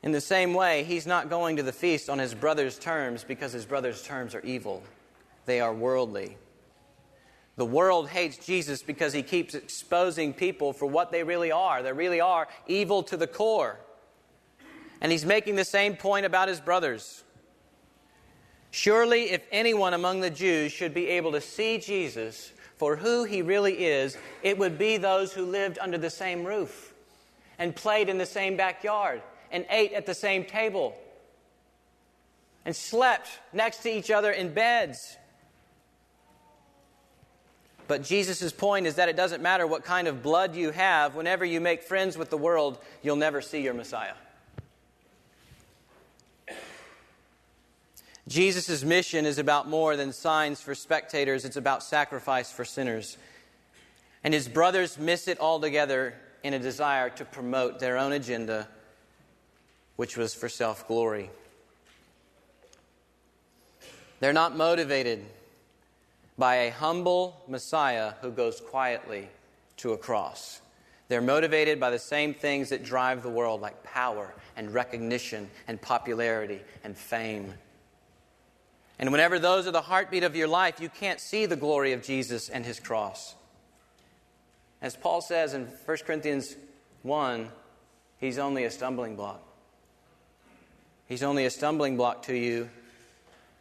In 0.03 0.13
the 0.13 0.21
same 0.21 0.55
way, 0.55 0.85
he's 0.85 1.07
not 1.07 1.31
going 1.31 1.57
to 1.57 1.63
the 1.63 1.73
feast 1.73 2.09
on 2.09 2.19
his 2.19 2.35
brother's 2.35 2.79
terms 2.79 3.25
because 3.25 3.53
his 3.53 3.67
brother's 3.67 4.03
terms 4.03 4.35
are 4.35 4.43
evil 4.43 4.83
they 5.49 5.61
are 5.61 5.75
worldly. 5.75 6.37
The 7.57 7.65
world 7.65 8.09
hates 8.11 8.37
Jesus 8.37 8.83
because 8.83 9.13
he 9.13 9.25
keeps 9.25 9.55
exposing 9.55 10.33
people 10.33 10.73
for 10.73 10.87
what 10.87 11.11
they 11.11 11.25
really 11.25 11.51
are. 11.51 11.83
They 11.83 11.93
really 11.93 12.21
are 12.21 12.47
evil 12.69 13.03
to 13.05 13.17
the 13.17 13.27
core. 13.27 13.81
And 15.01 15.11
he's 15.11 15.25
making 15.25 15.57
the 15.57 15.65
same 15.65 15.97
point 15.97 16.27
about 16.27 16.49
his 16.49 16.61
brothers. 16.61 17.25
Surely, 18.71 19.31
if 19.31 19.43
anyone 19.51 19.95
among 19.95 20.21
the 20.21 20.31
Jews 20.31 20.73
should 20.73 20.95
be 20.95 21.09
able 21.09 21.33
to 21.33 21.41
see 21.41 21.79
Jesus 21.79 22.53
for 22.77 22.97
who 22.97 23.25
he 23.25 23.43
really 23.43 23.85
is, 23.85 24.17
it 24.43 24.59
would 24.59 24.79
be 24.79 24.97
those 24.97 25.33
who 25.33 25.45
lived 25.45 25.79
under 25.81 25.99
the 25.99 26.11
same 26.11 26.45
roof 26.45 26.95
and 27.59 27.75
played 27.75 28.09
in 28.09 28.19
the 28.19 28.27
same 28.27 28.57
backyard 28.57 29.23
and 29.51 29.65
ate 29.71 29.93
at 29.93 30.07
the 30.07 30.15
same 30.15 30.45
table 30.45 30.95
and 32.65 32.77
slept 32.77 33.29
next 33.53 33.79
to 33.79 33.91
each 33.91 34.11
other 34.11 34.31
in 34.31 34.53
beds 34.53 35.17
but 37.89 38.03
Jesus' 38.03 38.53
point 38.53 38.87
is 38.87 38.97
that 38.97 39.09
it 39.09 39.17
doesn't 39.17 39.43
matter 39.43 39.67
what 39.67 39.83
kind 39.83 40.07
of 40.07 40.23
blood 40.23 40.55
you 40.55 40.71
have, 40.71 41.15
whenever 41.15 41.45
you 41.45 41.59
make 41.59 41.83
friends 41.83 42.19
with 42.19 42.29
the 42.29 42.37
world, 42.37 42.79
you'll 43.03 43.17
never 43.17 43.41
see 43.41 43.63
your 43.63 43.73
Messiah. 43.73 44.13
Jesus' 48.29 48.85
mission 48.85 49.25
is 49.25 49.39
about 49.39 49.69
more 49.69 49.97
than 49.97 50.13
signs 50.13 50.61
for 50.61 50.75
spectators, 50.75 51.45
it's 51.45 51.57
about 51.57 51.83
sacrifice 51.83 52.53
for 52.53 52.65
sinners. 52.65 53.17
And 54.23 54.35
his 54.35 54.49
brothers 54.49 54.99
miss 54.99 55.29
it 55.29 55.41
altogether 55.41 56.15
in 56.43 56.53
a 56.53 56.59
desire 56.59 57.09
to 57.11 57.25
promote 57.25 57.81
their 57.81 57.97
own 57.97 58.13
agenda, 58.13 58.69
which 59.97 60.17
was 60.17 60.35
for 60.35 60.49
self 60.49 60.87
glory. 60.87 61.31
They're 64.21 64.33
not 64.33 64.57
motivated 64.57 65.25
by 66.37 66.57
a 66.57 66.71
humble 66.71 67.43
Messiah 67.49 68.13
who 68.21 68.31
goes 68.31 68.61
quietly 68.61 69.29
to 69.79 69.93
a 69.93 69.99
cross. 69.99 70.61
They're 71.09 71.23
motivated 71.23 71.81
by 71.81 71.91
the 71.91 71.99
same 71.99 72.35
things 72.35 72.69
that 72.69 72.85
drive 72.85 73.23
the 73.23 73.31
world, 73.31 73.63
like 73.63 73.83
power 73.83 74.35
and 74.57 74.75
recognition 74.75 75.49
and 75.67 75.81
popularity 75.81 76.61
and 76.85 76.97
fame. 76.97 77.55
And 78.99 79.13
whenever 79.13 79.39
those 79.39 79.67
are 79.67 79.71
the 79.71 79.81
heartbeat 79.81 80.25
of 80.25 80.35
your 80.35 80.49
life, 80.49 80.81
you 80.81 80.89
can't 80.89 81.21
see 81.21 81.47
the 81.47 81.57
glory 81.57 81.93
of 81.93 82.03
Jesus 82.03 82.49
and 82.49 82.65
his 82.65 82.81
cross. 82.81 83.35
As 84.83 84.97
Paul 84.97 85.21
says 85.21 85.55
in 85.55 85.67
1 85.67 85.97
Corinthians 86.07 86.57
1, 87.03 87.49
he's 88.19 88.39
only 88.39 88.65
a 88.65 88.71
stumbling 88.71 89.17
block. 89.17 89.43
He's 91.07 91.23
only 91.23 91.47
a 91.47 91.51
stumbling 91.51 91.97
block 91.97 92.23
to 92.25 92.37
you 92.37 92.69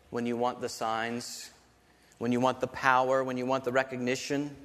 when 0.10 0.26
you 0.26 0.38
want 0.38 0.62
the 0.62 0.69
signs 0.69 1.52
when 2.17 2.32
you 2.32 2.39
want 2.39 2.60
the 2.60 2.67
power, 2.67 3.23
when 3.23 3.38
you 3.38 3.45
want 3.45 3.63
the 3.63 3.71
recognition. 3.71 4.56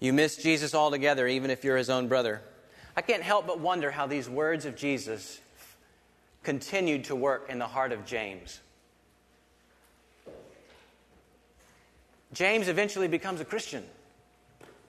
You 0.00 0.12
miss 0.12 0.36
Jesus 0.36 0.74
altogether, 0.74 1.26
even 1.26 1.50
if 1.50 1.62
you're 1.62 1.76
his 1.76 1.90
own 1.90 2.08
brother. 2.08 2.42
I 2.96 3.02
can't 3.02 3.22
help 3.22 3.46
but 3.46 3.60
wonder 3.60 3.90
how 3.90 4.06
these 4.06 4.28
words 4.28 4.64
of 4.64 4.74
Jesus 4.74 5.40
continued 6.42 7.04
to 7.04 7.14
work 7.14 7.48
in 7.48 7.58
the 7.58 7.66
heart 7.66 7.92
of 7.92 8.04
James. 8.04 8.60
James 12.32 12.68
eventually 12.68 13.08
becomes 13.08 13.40
a 13.40 13.44
Christian. 13.44 13.84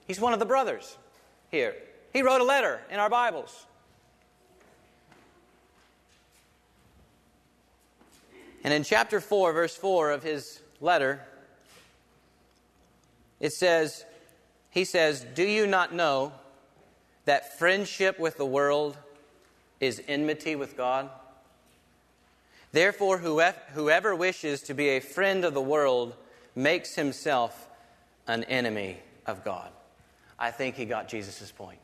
He's 0.06 0.20
one 0.20 0.32
of 0.32 0.38
the 0.38 0.46
brothers 0.46 0.96
here. 1.50 1.74
He 2.12 2.22
wrote 2.22 2.40
a 2.40 2.44
letter 2.44 2.80
in 2.90 2.98
our 2.98 3.10
Bibles. 3.10 3.66
And 8.64 8.72
in 8.72 8.84
chapter 8.84 9.20
4, 9.20 9.52
verse 9.52 9.74
4 9.76 10.12
of 10.12 10.22
his 10.22 10.60
letter, 10.80 11.20
it 13.40 13.52
says, 13.52 14.04
he 14.70 14.84
says, 14.84 15.26
Do 15.34 15.42
you 15.42 15.66
not 15.66 15.92
know 15.92 16.32
that 17.24 17.58
friendship 17.58 18.20
with 18.20 18.36
the 18.36 18.46
world 18.46 18.96
is 19.80 20.00
enmity 20.06 20.54
with 20.54 20.76
God? 20.76 21.10
Therefore, 22.72 23.18
whoever 23.18 24.16
wishes 24.16 24.62
to 24.62 24.74
be 24.74 24.88
a 24.88 25.00
friend 25.00 25.44
of 25.44 25.52
the 25.52 25.60
world 25.60 26.16
makes 26.54 26.94
himself 26.94 27.68
an 28.26 28.44
enemy 28.44 28.96
of 29.26 29.44
God. 29.44 29.70
I 30.38 30.50
think 30.50 30.74
he 30.76 30.86
got 30.86 31.06
Jesus' 31.06 31.52
point. 31.52 31.78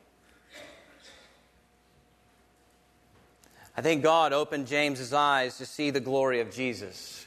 I 3.77 3.81
think 3.81 4.03
God 4.03 4.33
opened 4.33 4.67
James's 4.67 5.13
eyes 5.13 5.57
to 5.59 5.65
see 5.65 5.91
the 5.91 6.01
glory 6.01 6.41
of 6.41 6.51
Jesus. 6.51 7.25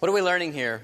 What 0.00 0.08
are 0.08 0.12
we 0.12 0.22
learning 0.22 0.52
here? 0.52 0.82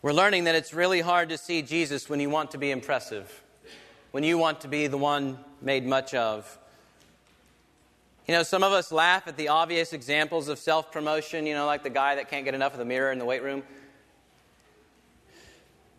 We're 0.00 0.12
learning 0.12 0.44
that 0.44 0.54
it's 0.54 0.72
really 0.72 1.00
hard 1.00 1.30
to 1.30 1.38
see 1.38 1.60
Jesus 1.60 2.08
when 2.08 2.20
you 2.20 2.30
want 2.30 2.52
to 2.52 2.58
be 2.58 2.70
impressive, 2.70 3.42
when 4.12 4.22
you 4.22 4.38
want 4.38 4.60
to 4.60 4.68
be 4.68 4.86
the 4.86 4.96
one 4.96 5.38
made 5.60 5.84
much 5.84 6.14
of. 6.14 6.58
You 8.26 8.34
know, 8.34 8.42
some 8.42 8.64
of 8.64 8.72
us 8.72 8.90
laugh 8.90 9.28
at 9.28 9.36
the 9.36 9.48
obvious 9.48 9.92
examples 9.92 10.48
of 10.48 10.58
self 10.58 10.90
promotion, 10.90 11.46
you 11.46 11.54
know, 11.54 11.66
like 11.66 11.82
the 11.84 11.90
guy 11.90 12.16
that 12.16 12.28
can't 12.28 12.44
get 12.44 12.54
enough 12.54 12.72
of 12.72 12.78
the 12.78 12.84
mirror 12.84 13.12
in 13.12 13.18
the 13.18 13.24
weight 13.24 13.42
room. 13.42 13.62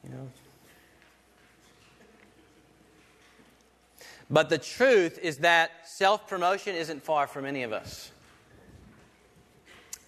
You 0.04 0.10
know. 0.10 0.30
But 4.30 4.50
the 4.50 4.58
truth 4.58 5.20
is 5.20 5.38
that 5.38 5.72
self 5.88 6.28
promotion 6.28 6.76
isn't 6.76 7.04
far 7.04 7.28
from 7.28 7.46
any 7.46 7.64
of 7.64 7.72
us. 7.72 8.12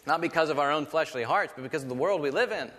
Not 0.05 0.19
because 0.19 0.49
of 0.49 0.60
our 0.60 0.71
own 0.71 0.86
fleshly 0.86 1.23
hearts, 1.23 1.53
but 1.55 1.63
because 1.63 1.84
of 1.84 1.89
the 1.89 1.95
world 1.95 2.19
we 2.19 2.32
live 2.32 2.51
in. 2.51 2.69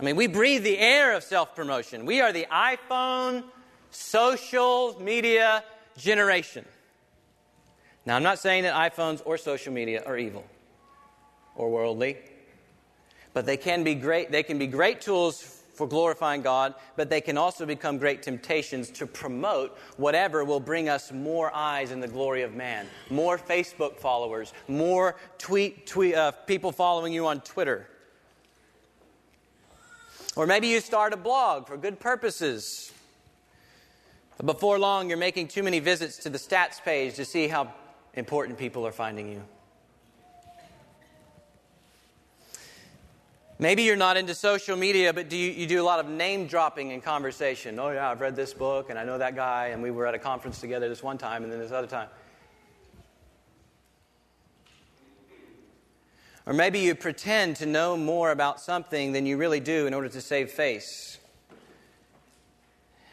I 0.00 0.02
mean, 0.02 0.16
we 0.16 0.26
breathe 0.26 0.64
the 0.64 0.78
air 0.78 1.14
of 1.14 1.22
self 1.22 1.54
promotion. 1.54 2.06
We 2.06 2.20
are 2.20 2.32
the 2.32 2.46
iPhone 2.50 3.44
social 3.92 4.96
media 5.00 5.62
generation. 5.96 6.64
Now, 8.06 8.16
I'm 8.16 8.22
not 8.22 8.38
saying 8.38 8.64
that 8.64 8.74
iPhones 8.74 9.22
or 9.24 9.38
social 9.38 9.72
media 9.72 10.02
are 10.04 10.18
evil 10.18 10.44
or 11.56 11.70
worldly, 11.70 12.18
but 13.32 13.46
they 13.46 13.56
can 13.56 13.82
be 13.82 13.94
great, 13.94 14.30
they 14.30 14.42
can 14.42 14.58
be 14.58 14.66
great 14.66 15.00
tools 15.00 15.62
for 15.74 15.88
glorifying 15.88 16.42
God, 16.42 16.74
but 16.96 17.10
they 17.10 17.20
can 17.20 17.36
also 17.36 17.66
become 17.66 17.98
great 17.98 18.22
temptations 18.22 18.90
to 18.90 19.06
promote 19.06 19.76
whatever 19.96 20.44
will 20.44 20.60
bring 20.60 20.88
us 20.88 21.10
more 21.10 21.52
eyes 21.54 21.90
in 21.90 22.00
the 22.00 22.06
glory 22.08 22.42
of 22.42 22.54
man, 22.54 22.86
more 23.10 23.38
Facebook 23.38 23.98
followers, 23.98 24.52
more 24.68 25.16
tweet, 25.38 25.86
tweet 25.86 26.14
uh, 26.14 26.30
people 26.30 26.70
following 26.70 27.12
you 27.12 27.26
on 27.26 27.40
Twitter. 27.40 27.88
Or 30.36 30.46
maybe 30.46 30.68
you 30.68 30.80
start 30.80 31.12
a 31.12 31.16
blog 31.16 31.66
for 31.66 31.76
good 31.76 32.00
purposes. 32.00 32.92
But 34.36 34.46
before 34.46 34.78
long, 34.78 35.08
you're 35.08 35.18
making 35.18 35.48
too 35.48 35.62
many 35.62 35.78
visits 35.78 36.18
to 36.18 36.30
the 36.30 36.38
stats 36.38 36.82
page 36.82 37.14
to 37.14 37.24
see 37.24 37.46
how 37.46 37.72
important 38.16 38.58
people 38.58 38.86
are 38.86 38.92
finding 38.92 39.30
you. 39.30 39.42
Maybe 43.58 43.84
you're 43.84 43.96
not 43.96 44.16
into 44.16 44.34
social 44.34 44.76
media, 44.76 45.12
but 45.12 45.28
do 45.28 45.36
you, 45.36 45.52
you, 45.52 45.66
do 45.66 45.80
a 45.80 45.84
lot 45.84 46.00
of 46.00 46.08
name 46.08 46.48
dropping 46.48 46.90
in 46.90 47.00
conversation. 47.00 47.78
Oh, 47.78 47.90
yeah, 47.90 48.10
I've 48.10 48.20
read 48.20 48.34
this 48.34 48.52
book, 48.52 48.90
and 48.90 48.98
I 48.98 49.04
know 49.04 49.16
that 49.18 49.36
guy, 49.36 49.68
and 49.68 49.80
we 49.80 49.92
were 49.92 50.06
at 50.06 50.14
a 50.14 50.18
conference 50.18 50.60
together 50.60 50.88
this 50.88 51.04
one 51.04 51.18
time, 51.18 51.44
and 51.44 51.52
then 51.52 51.60
this 51.60 51.70
other 51.70 51.86
time. 51.86 52.08
Or 56.46 56.52
maybe 56.52 56.80
you 56.80 56.96
pretend 56.96 57.56
to 57.56 57.66
know 57.66 57.96
more 57.96 58.32
about 58.32 58.60
something 58.60 59.12
than 59.12 59.24
you 59.24 59.36
really 59.36 59.60
do 59.60 59.86
in 59.86 59.94
order 59.94 60.08
to 60.08 60.20
save 60.20 60.50
face. 60.50 61.18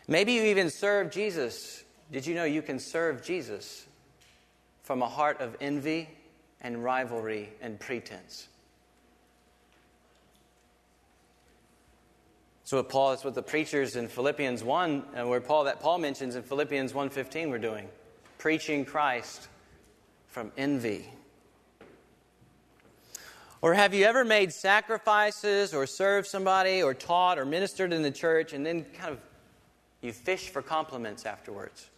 Maybe 0.08 0.34
you 0.34 0.44
even 0.46 0.72
serve 0.72 1.12
Jesus. 1.12 1.84
Did 2.12 2.26
you 2.26 2.34
know 2.34 2.44
you 2.46 2.64
can 2.64 2.80
serve 2.80 3.24
Jesus 3.24 3.86
from 4.92 5.02
a 5.02 5.08
heart 5.08 5.40
of 5.40 5.56
envy 5.62 6.10
and 6.60 6.84
rivalry 6.84 7.48
and 7.62 7.80
pretense. 7.80 8.50
So 12.66 12.76
what 12.76 12.90
Paul 12.90 13.14
is 13.14 13.24
what 13.24 13.34
the 13.34 13.42
preachers 13.42 13.96
in 13.96 14.10
Philippians 14.10 14.66
1 14.66 15.04
and 15.16 15.30
where 15.30 15.40
Paul 15.40 15.64
that 15.64 15.80
Paul 15.80 16.00
mentions 16.00 16.36
in 16.36 16.44
Philippians 16.44 16.92
1:15 16.92 17.50
we're 17.50 17.58
doing 17.58 17.88
preaching 18.38 18.84
Christ 18.84 19.48
from 20.28 20.52
envy. 20.58 21.10
Or 23.62 23.74
have 23.74 23.94
you 23.94 24.04
ever 24.04 24.26
made 24.26 24.52
sacrifices 24.52 25.74
or 25.74 25.88
served 25.88 26.28
somebody 26.28 26.84
or 26.84 26.94
taught 26.94 27.40
or 27.40 27.46
ministered 27.46 27.94
in 27.94 28.02
the 28.02 28.12
church 28.12 28.52
and 28.52 28.66
then 28.66 28.84
kind 28.84 29.14
of 29.14 29.22
you 30.02 30.12
fish 30.12 30.50
for 30.50 30.62
compliments 30.62 31.26
afterwards? 31.26 31.90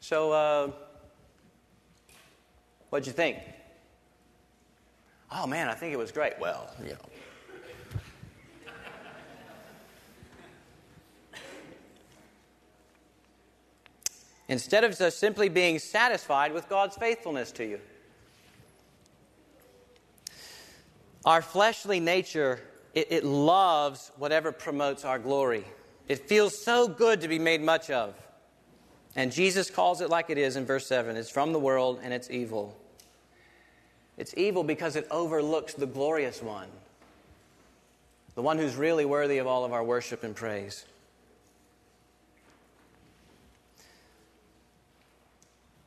So 0.00 0.32
uh, 0.32 0.72
What'd 2.90 3.06
you 3.06 3.12
think? 3.12 3.38
Oh 5.32 5.46
man, 5.46 5.68
I 5.68 5.74
think 5.74 5.92
it 5.92 5.98
was 5.98 6.12
great. 6.12 6.34
Well, 6.38 6.70
you 6.82 6.90
know. 6.90 6.98
Instead 14.48 14.84
of 14.84 14.96
just 14.96 15.18
simply 15.18 15.48
being 15.48 15.78
satisfied 15.78 16.52
with 16.52 16.68
God's 16.68 16.96
faithfulness 16.96 17.50
to 17.52 17.64
you. 17.64 17.80
Our 21.24 21.42
fleshly 21.42 21.98
nature, 21.98 22.60
it, 22.94 23.08
it 23.10 23.24
loves 23.24 24.12
whatever 24.16 24.52
promotes 24.52 25.04
our 25.04 25.18
glory. 25.18 25.64
It 26.06 26.28
feels 26.28 26.56
so 26.56 26.86
good 26.86 27.20
to 27.22 27.28
be 27.28 27.40
made 27.40 27.60
much 27.60 27.90
of. 27.90 28.14
And 29.16 29.32
Jesus 29.32 29.70
calls 29.70 30.02
it 30.02 30.10
like 30.10 30.28
it 30.28 30.36
is 30.36 30.56
in 30.56 30.66
verse 30.66 30.86
7 30.86 31.16
it's 31.16 31.30
from 31.30 31.52
the 31.52 31.58
world 31.58 32.00
and 32.02 32.12
it's 32.12 32.30
evil. 32.30 32.76
It's 34.18 34.34
evil 34.36 34.62
because 34.62 34.96
it 34.96 35.06
overlooks 35.10 35.74
the 35.74 35.86
glorious 35.86 36.42
one, 36.42 36.68
the 38.34 38.42
one 38.42 38.58
who's 38.58 38.76
really 38.76 39.04
worthy 39.04 39.38
of 39.38 39.46
all 39.46 39.64
of 39.64 39.72
our 39.72 39.84
worship 39.84 40.22
and 40.22 40.34
praise. 40.34 40.84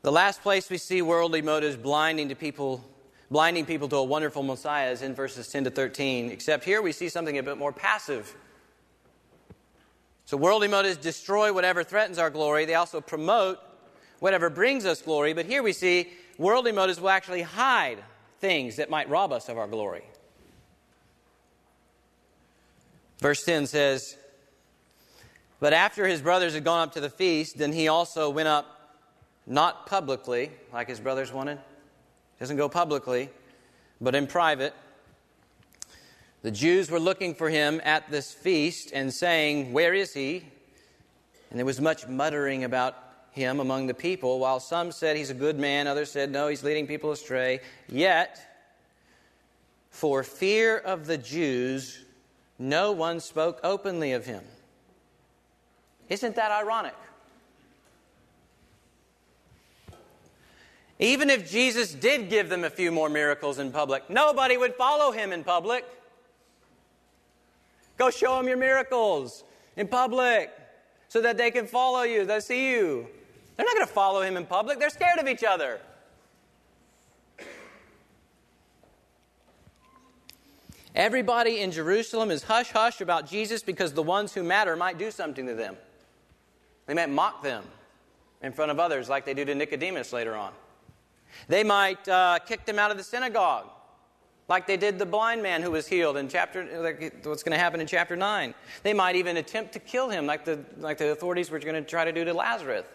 The 0.02 0.12
last 0.12 0.42
place 0.42 0.70
we 0.70 0.78
see 0.78 1.02
worldly 1.02 1.42
motives 1.42 1.76
blinding 1.76 2.30
to 2.30 2.36
people 2.36 2.84
blinding 3.30 3.66
people 3.66 3.88
to 3.88 3.96
a 3.98 4.04
wonderful 4.04 4.42
Messiah 4.42 4.90
is 4.90 5.02
in 5.04 5.14
verses 5.14 5.48
10 5.50 5.66
to 5.66 5.70
13. 5.70 6.32
Except 6.32 6.64
here 6.64 6.82
we 6.82 6.92
see 6.92 7.10
something 7.10 7.38
a 7.38 7.44
bit 7.44 7.58
more 7.58 7.72
passive. 7.72 8.36
So, 10.30 10.38
worldly 10.38 10.68
motives 10.68 10.98
destroy 10.98 11.52
whatever 11.52 11.84
threatens 11.84 12.20
our 12.20 12.30
glory. 12.30 12.66
They 12.66 12.76
also 12.76 13.02
promote 13.02 13.58
whatever 14.20 14.52
brings 14.52 14.86
us 14.86 15.02
glory. 15.02 15.34
But 15.34 15.48
here 15.48 15.64
we 15.64 15.74
see 15.74 16.08
worldly 16.38 16.72
motives 16.72 17.02
will 17.02 17.10
actually 17.10 17.42
hide 17.42 17.98
things 18.40 18.76
that 18.76 18.92
might 18.92 19.10
rob 19.10 19.32
us 19.32 19.50
of 19.50 19.58
our 19.58 19.66
glory. 19.66 20.04
Verse 23.18 23.44
10 23.44 23.66
says, 23.66 24.18
But 25.60 25.74
after 25.74 26.06
his 26.06 26.22
brothers 26.22 26.54
had 26.54 26.64
gone 26.64 26.90
up 26.90 26.94
to 26.94 27.02
the 27.02 27.10
feast, 27.10 27.58
then 27.58 27.74
he 27.74 27.88
also 27.88 28.30
went 28.30 28.50
up, 28.50 29.00
not 29.48 29.88
publicly, 29.88 30.52
like 30.72 30.88
his 30.90 31.00
brothers 31.00 31.34
wanted. 31.34 31.58
Doesn't 32.40 32.58
go 32.58 32.70
publicly, 32.70 33.32
but 34.00 34.14
in 34.14 34.28
private. 34.28 34.76
The 36.42 36.52
Jews 36.52 36.90
were 36.90 37.00
looking 37.00 37.36
for 37.36 37.50
him 37.50 37.82
at 37.84 38.10
this 38.10 38.34
feast 38.34 38.92
and 38.94 39.14
saying, 39.14 39.74
Where 39.74 39.94
is 39.94 40.14
he? 40.14 40.46
And 41.50 41.60
there 41.60 41.66
was 41.66 41.82
much 41.82 42.08
muttering 42.08 42.64
about 42.64 42.96
him 43.32 43.60
among 43.60 43.88
the 43.88 43.94
people, 43.94 44.40
while 44.40 44.60
some 44.60 44.92
said 44.92 45.18
he's 45.18 45.30
a 45.30 45.36
good 45.36 45.60
man, 45.60 45.88
others 45.88 46.12
said, 46.12 46.32
No, 46.32 46.48
he's 46.48 46.64
leading 46.64 46.88
people 46.88 47.12
astray. 47.12 47.60
Yet, 47.90 48.40
for 49.90 50.24
fear 50.24 50.78
of 50.78 51.08
the 51.08 51.18
Jews, 51.18 52.06
no 52.58 52.92
one 52.92 53.20
spoke 53.20 53.60
openly 53.64 54.14
of 54.14 54.26
him. 54.26 54.44
Isn't 56.08 56.36
that 56.36 56.52
ironic? 56.52 56.96
Even 61.00 61.30
if 61.30 61.50
Jesus 61.50 61.94
did 61.94 62.30
give 62.30 62.50
them 62.50 62.66
a 62.66 62.70
few 62.70 62.92
more 62.92 63.10
miracles 63.10 63.58
in 63.58 63.72
public, 63.72 64.10
nobody 64.10 64.58
would 64.58 64.76
follow 64.76 65.12
him 65.12 65.32
in 65.32 65.44
public. 65.46 65.86
Go 68.00 68.10
show 68.10 68.38
them 68.38 68.48
your 68.48 68.58
miracles 68.58 69.44
in 69.76 69.88
public 69.88 70.50
so 71.10 71.22
that 71.22 71.38
they 71.38 71.52
can 71.52 71.68
follow 71.68 72.04
you, 72.04 72.26
they 72.26 72.40
see 72.40 72.72
you. 72.72 73.06
They're 73.58 73.66
not 73.66 73.76
going 73.76 73.86
to 73.86 73.94
follow 73.94 74.22
him 74.22 74.38
in 74.38 74.46
public, 74.46 74.80
they're 74.80 74.90
scared 74.90 75.20
of 75.20 75.28
each 75.28 75.44
other. 75.44 75.82
Everybody 80.96 81.60
in 81.60 81.72
Jerusalem 81.72 82.32
is 82.32 82.44
hush 82.44 82.72
hush 82.72 83.02
about 83.02 83.28
Jesus 83.28 83.62
because 83.62 83.94
the 83.94 84.02
ones 84.02 84.34
who 84.34 84.44
matter 84.44 84.78
might 84.78 84.98
do 84.98 85.12
something 85.12 85.46
to 85.46 85.54
them. 85.54 85.76
They 86.88 86.94
might 86.94 87.10
mock 87.10 87.44
them 87.44 87.66
in 88.42 88.54
front 88.54 88.72
of 88.72 88.80
others, 88.80 89.10
like 89.10 89.26
they 89.26 89.34
do 89.34 89.44
to 89.44 89.54
Nicodemus 89.54 90.14
later 90.14 90.36
on. 90.36 90.54
They 91.50 91.66
might 91.66 92.08
uh, 92.08 92.40
kick 92.40 92.66
them 92.66 92.80
out 92.80 92.92
of 92.92 92.98
the 92.98 93.04
synagogue 93.04 93.70
like 94.50 94.66
they 94.66 94.76
did 94.76 95.00
the 95.00 95.06
blind 95.06 95.42
man 95.42 95.62
who 95.62 95.72
was 95.72 95.88
healed 95.88 96.18
in 96.18 96.28
chapter 96.28 96.68
like 96.82 97.22
what's 97.24 97.44
going 97.44 97.54
to 97.54 97.58
happen 97.58 97.80
in 97.80 97.88
chapter 97.88 98.16
9 98.18 98.54
they 98.84 98.94
might 98.94 99.16
even 99.16 99.38
attempt 99.38 99.72
to 99.74 99.80
kill 99.80 100.10
him 100.10 100.26
like 100.26 100.44
the 100.44 100.60
like 100.80 100.98
the 100.98 101.12
authorities 101.12 101.50
were 101.50 101.60
going 101.60 101.82
to 101.82 101.90
try 101.90 102.04
to 102.04 102.12
do 102.12 102.26
to 102.26 102.34
lazarus 102.34 102.86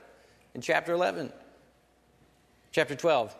in 0.55 0.61
chapter 0.61 0.93
11 0.93 1.33
chapter 2.73 2.95
12 2.95 3.35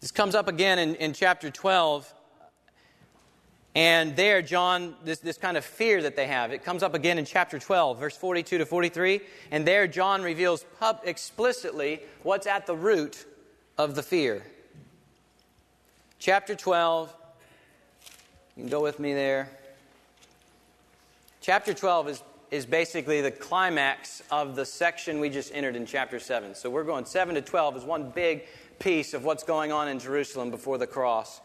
this 0.00 0.12
comes 0.12 0.34
up 0.34 0.48
again 0.48 0.78
in, 0.78 0.94
in 0.94 1.12
chapter 1.12 1.50
12 1.50 2.14
and 3.74 4.16
there 4.16 4.40
john 4.40 4.94
this, 5.04 5.18
this 5.18 5.36
kind 5.36 5.56
of 5.56 5.64
fear 5.64 6.00
that 6.00 6.16
they 6.16 6.26
have 6.26 6.52
it 6.52 6.64
comes 6.64 6.82
up 6.82 6.94
again 6.94 7.18
in 7.18 7.24
chapter 7.24 7.58
12 7.58 7.98
verse 7.98 8.16
42 8.16 8.58
to 8.58 8.64
43 8.64 9.20
and 9.50 9.66
there 9.66 9.86
john 9.88 10.22
reveals 10.22 10.64
pub, 10.78 11.00
explicitly 11.04 12.00
what's 12.22 12.46
at 12.46 12.66
the 12.66 12.76
root 12.76 13.26
of 13.76 13.94
the 13.94 14.02
fear 14.02 14.44
chapter 16.18 16.54
12. 16.54 17.14
You 18.56 18.62
can 18.62 18.70
go 18.70 18.82
with 18.82 18.98
me 18.98 19.14
there. 19.14 19.48
Chapter 21.40 21.72
12 21.72 22.08
is, 22.08 22.22
is 22.50 22.66
basically 22.66 23.20
the 23.20 23.30
climax 23.30 24.22
of 24.30 24.56
the 24.56 24.64
section 24.64 25.20
we 25.20 25.30
just 25.30 25.54
entered 25.54 25.76
in 25.76 25.86
chapter 25.86 26.18
7. 26.18 26.54
So 26.54 26.68
we're 26.68 26.84
going 26.84 27.04
7 27.04 27.34
to 27.34 27.40
12 27.42 27.76
is 27.76 27.84
one 27.84 28.10
big 28.10 28.44
piece 28.78 29.14
of 29.14 29.24
what's 29.24 29.44
going 29.44 29.72
on 29.72 29.88
in 29.88 29.98
Jerusalem 29.98 30.50
before 30.50 30.78
the 30.78 30.86
cross. 30.86 31.40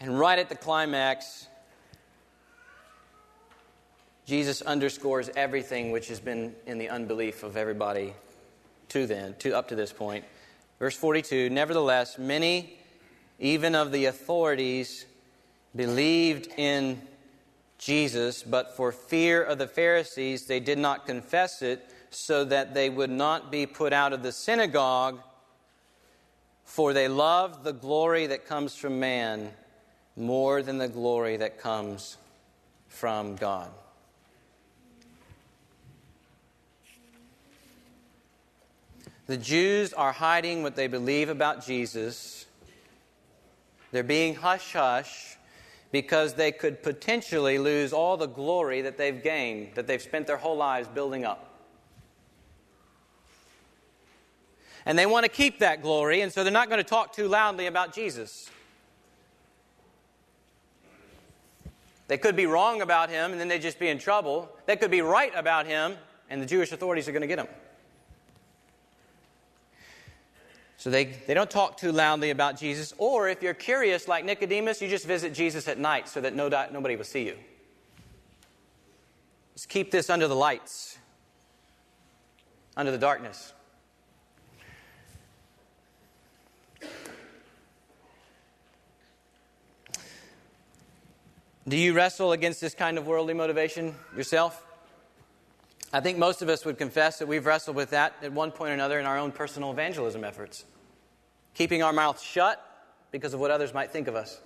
And 0.00 0.18
right 0.18 0.38
at 0.38 0.48
the 0.48 0.56
climax, 0.56 1.46
Jesus 4.26 4.62
underscores 4.62 5.30
everything 5.36 5.92
which 5.92 6.08
has 6.08 6.18
been 6.18 6.54
in 6.66 6.78
the 6.78 6.88
unbelief 6.88 7.42
of 7.42 7.56
everybody 7.56 8.14
to 8.88 9.06
then, 9.06 9.34
to 9.38 9.56
up 9.56 9.68
to 9.68 9.76
this 9.76 9.92
point. 9.92 10.24
Verse 10.78 10.96
42, 10.96 11.50
nevertheless, 11.50 12.18
many 12.18 12.78
even 13.38 13.74
of 13.74 13.92
the 13.92 14.06
authorities, 14.06 15.06
believed 15.74 16.48
in 16.56 17.00
Jesus, 17.78 18.42
but 18.42 18.76
for 18.76 18.92
fear 18.92 19.42
of 19.42 19.58
the 19.58 19.66
Pharisees, 19.66 20.46
they 20.46 20.60
did 20.60 20.78
not 20.78 21.06
confess 21.06 21.62
it, 21.62 21.90
so 22.10 22.44
that 22.44 22.74
they 22.74 22.88
would 22.88 23.10
not 23.10 23.50
be 23.50 23.66
put 23.66 23.92
out 23.92 24.12
of 24.12 24.22
the 24.22 24.32
synagogue, 24.32 25.18
for 26.64 26.92
they 26.92 27.08
loved 27.08 27.64
the 27.64 27.72
glory 27.72 28.26
that 28.28 28.46
comes 28.46 28.76
from 28.76 29.00
man 29.00 29.50
more 30.16 30.62
than 30.62 30.78
the 30.78 30.88
glory 30.88 31.36
that 31.36 31.58
comes 31.58 32.16
from 32.88 33.34
God. 33.34 33.68
The 39.26 39.36
Jews 39.36 39.92
are 39.92 40.12
hiding 40.12 40.62
what 40.62 40.76
they 40.76 40.86
believe 40.86 41.28
about 41.28 41.66
Jesus 41.66 42.46
they're 43.94 44.02
being 44.02 44.34
hush 44.34 44.72
hush 44.72 45.36
because 45.92 46.34
they 46.34 46.50
could 46.50 46.82
potentially 46.82 47.58
lose 47.58 47.92
all 47.92 48.16
the 48.16 48.26
glory 48.26 48.82
that 48.82 48.98
they've 48.98 49.22
gained, 49.22 49.76
that 49.76 49.86
they've 49.86 50.02
spent 50.02 50.26
their 50.26 50.36
whole 50.36 50.56
lives 50.56 50.88
building 50.88 51.24
up. 51.24 51.48
And 54.84 54.98
they 54.98 55.06
want 55.06 55.26
to 55.26 55.30
keep 55.30 55.60
that 55.60 55.80
glory, 55.80 56.22
and 56.22 56.32
so 56.32 56.42
they're 56.42 56.52
not 56.52 56.68
going 56.68 56.82
to 56.82 56.88
talk 56.88 57.12
too 57.12 57.28
loudly 57.28 57.66
about 57.66 57.94
Jesus. 57.94 58.50
They 62.08 62.18
could 62.18 62.34
be 62.34 62.46
wrong 62.46 62.82
about 62.82 63.10
him, 63.10 63.30
and 63.30 63.40
then 63.40 63.46
they'd 63.46 63.62
just 63.62 63.78
be 63.78 63.86
in 63.86 64.00
trouble. 64.00 64.50
They 64.66 64.74
could 64.74 64.90
be 64.90 65.02
right 65.02 65.32
about 65.36 65.66
him, 65.66 65.94
and 66.28 66.42
the 66.42 66.46
Jewish 66.46 66.72
authorities 66.72 67.06
are 67.06 67.12
going 67.12 67.20
to 67.20 67.28
get 67.28 67.38
him. 67.38 67.46
So 70.84 70.90
they, 70.90 71.06
they 71.06 71.32
don't 71.32 71.48
talk 71.48 71.78
too 71.78 71.92
loudly 71.92 72.28
about 72.28 72.58
Jesus. 72.58 72.92
Or 72.98 73.26
if 73.30 73.42
you're 73.42 73.54
curious, 73.54 74.06
like 74.06 74.26
Nicodemus, 74.26 74.82
you 74.82 74.88
just 74.90 75.06
visit 75.06 75.32
Jesus 75.32 75.66
at 75.66 75.78
night 75.78 76.10
so 76.10 76.20
that 76.20 76.34
no, 76.34 76.50
nobody 76.70 76.94
will 76.94 77.04
see 77.04 77.24
you. 77.24 77.38
Just 79.54 79.70
keep 79.70 79.90
this 79.90 80.10
under 80.10 80.28
the 80.28 80.36
lights, 80.36 80.98
under 82.76 82.92
the 82.92 82.98
darkness. 82.98 83.54
Do 91.66 91.78
you 91.78 91.94
wrestle 91.94 92.32
against 92.32 92.60
this 92.60 92.74
kind 92.74 92.98
of 92.98 93.06
worldly 93.06 93.32
motivation 93.32 93.94
yourself? 94.14 94.62
I 95.94 96.00
think 96.00 96.18
most 96.18 96.42
of 96.42 96.50
us 96.50 96.66
would 96.66 96.76
confess 96.76 97.20
that 97.20 97.26
we've 97.26 97.46
wrestled 97.46 97.74
with 97.74 97.88
that 97.88 98.16
at 98.20 98.32
one 98.32 98.50
point 98.50 98.72
or 98.72 98.74
another 98.74 99.00
in 99.00 99.06
our 99.06 99.16
own 99.16 99.32
personal 99.32 99.70
evangelism 99.70 100.24
efforts 100.24 100.66
keeping 101.54 101.82
our 101.82 101.92
mouths 101.92 102.22
shut 102.22 102.60
because 103.10 103.32
of 103.32 103.40
what 103.40 103.50
others 103.50 103.72
might 103.72 103.90
think 103.90 104.08
of 104.08 104.14
us. 104.14 104.40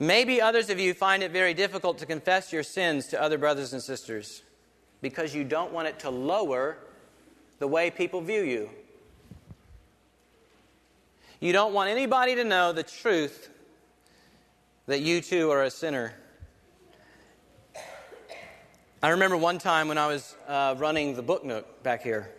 Maybe 0.00 0.40
others 0.40 0.70
of 0.70 0.78
you 0.78 0.94
find 0.94 1.22
it 1.22 1.32
very 1.32 1.54
difficult 1.54 1.98
to 1.98 2.06
confess 2.06 2.52
your 2.52 2.62
sins 2.62 3.08
to 3.08 3.20
other 3.20 3.36
brothers 3.36 3.72
and 3.72 3.82
sisters 3.82 4.42
because 5.02 5.34
you 5.34 5.44
don't 5.44 5.72
want 5.72 5.88
it 5.88 5.98
to 6.00 6.10
lower 6.10 6.78
the 7.58 7.66
way 7.66 7.90
people 7.90 8.20
view 8.20 8.42
you. 8.42 8.70
You 11.40 11.52
don't 11.52 11.72
want 11.72 11.90
anybody 11.90 12.36
to 12.36 12.44
know 12.44 12.72
the 12.72 12.82
truth 12.82 13.50
that 14.86 15.00
you 15.00 15.20
too 15.20 15.50
are 15.50 15.64
a 15.64 15.70
sinner. 15.70 16.14
I 19.02 19.10
remember 19.10 19.36
one 19.36 19.58
time 19.58 19.86
when 19.86 19.98
I 19.98 20.06
was 20.06 20.34
uh, 20.48 20.74
running 20.78 21.14
the 21.14 21.22
book 21.22 21.44
nook 21.44 21.82
back 21.82 22.02
here. 22.02 22.30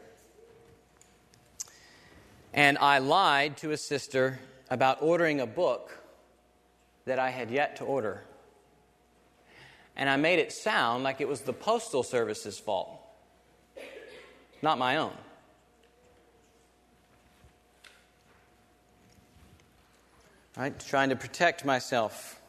And 2.54 2.78
I 2.78 2.98
lied 3.00 3.58
to 3.58 3.72
a 3.72 3.78
sister 3.78 4.40
about 4.70 5.02
ordering 5.02 5.40
a 5.40 5.46
book 5.46 6.00
that 7.06 7.20
I 7.20 7.30
had 7.30 7.52
yet 7.52 7.76
to 7.78 7.84
order. 7.84 8.24
And 9.96 10.10
I 10.10 10.16
made 10.16 10.40
it 10.40 10.52
sound 10.52 11.04
like 11.04 11.22
it 11.22 11.28
was 11.28 11.42
the 11.42 11.54
Postal 11.54 12.04
Service's 12.04 12.58
fault, 12.58 13.02
not 14.62 14.78
my 14.78 14.98
own. 14.98 15.14
Right? 20.58 20.78
Trying 20.80 21.10
to 21.10 21.16
protect 21.16 21.66
myself 21.66 22.42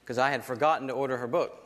because 0.00 0.18
I 0.18 0.30
had 0.30 0.44
forgotten 0.44 0.88
to 0.88 0.94
order 0.94 1.16
her 1.16 1.26
book. 1.26 1.60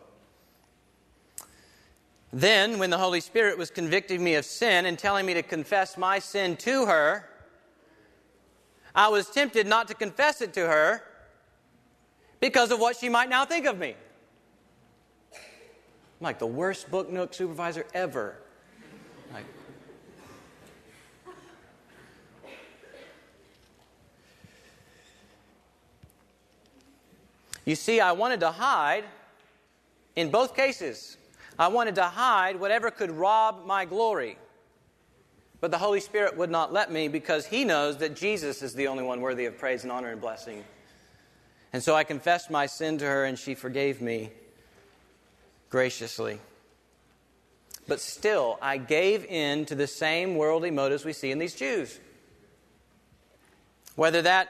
Then, 2.32 2.78
when 2.78 2.90
the 2.90 2.98
Holy 2.98 3.20
Spirit 3.20 3.56
was 3.56 3.70
convicting 3.70 4.22
me 4.22 4.34
of 4.34 4.44
sin 4.44 4.86
and 4.86 4.98
telling 4.98 5.24
me 5.24 5.34
to 5.34 5.42
confess 5.42 5.96
my 5.96 6.18
sin 6.18 6.56
to 6.58 6.86
her, 6.86 7.28
I 8.98 9.06
was 9.06 9.30
tempted 9.30 9.68
not 9.68 9.86
to 9.88 9.94
confess 9.94 10.40
it 10.40 10.52
to 10.54 10.66
her 10.66 11.04
because 12.40 12.72
of 12.72 12.80
what 12.80 12.96
she 12.96 13.08
might 13.08 13.28
now 13.28 13.44
think 13.44 13.64
of 13.64 13.78
me. 13.78 13.94
I'm 15.32 15.38
like 16.20 16.40
the 16.40 16.48
worst 16.48 16.90
book 16.90 17.08
nook 17.08 17.32
supervisor 17.32 17.86
ever. 17.94 18.34
Like, 19.32 19.44
you 27.64 27.76
see, 27.76 28.00
I 28.00 28.10
wanted 28.10 28.40
to 28.40 28.50
hide 28.50 29.04
in 30.16 30.28
both 30.32 30.56
cases. 30.56 31.18
I 31.56 31.68
wanted 31.68 31.94
to 31.94 32.04
hide 32.04 32.58
whatever 32.58 32.90
could 32.90 33.12
rob 33.12 33.64
my 33.64 33.84
glory. 33.84 34.38
But 35.60 35.70
the 35.70 35.78
Holy 35.78 36.00
Spirit 36.00 36.36
would 36.36 36.50
not 36.50 36.72
let 36.72 36.92
me 36.92 37.08
because 37.08 37.46
He 37.46 37.64
knows 37.64 37.98
that 37.98 38.14
Jesus 38.14 38.62
is 38.62 38.74
the 38.74 38.86
only 38.86 39.02
one 39.02 39.20
worthy 39.20 39.46
of 39.46 39.58
praise 39.58 39.82
and 39.82 39.90
honor 39.90 40.10
and 40.10 40.20
blessing. 40.20 40.64
And 41.72 41.82
so 41.82 41.94
I 41.94 42.04
confessed 42.04 42.50
my 42.50 42.66
sin 42.66 42.98
to 42.98 43.04
her, 43.04 43.24
and 43.24 43.38
she 43.38 43.54
forgave 43.54 44.00
me 44.00 44.30
graciously. 45.68 46.38
But 47.86 48.00
still, 48.00 48.58
I 48.62 48.76
gave 48.76 49.24
in 49.24 49.64
to 49.66 49.74
the 49.74 49.86
same 49.86 50.36
worldly 50.36 50.70
motives 50.70 51.04
we 51.04 51.12
see 51.12 51.30
in 51.30 51.38
these 51.38 51.54
Jews. 51.54 51.98
Whether 53.96 54.22
that, 54.22 54.48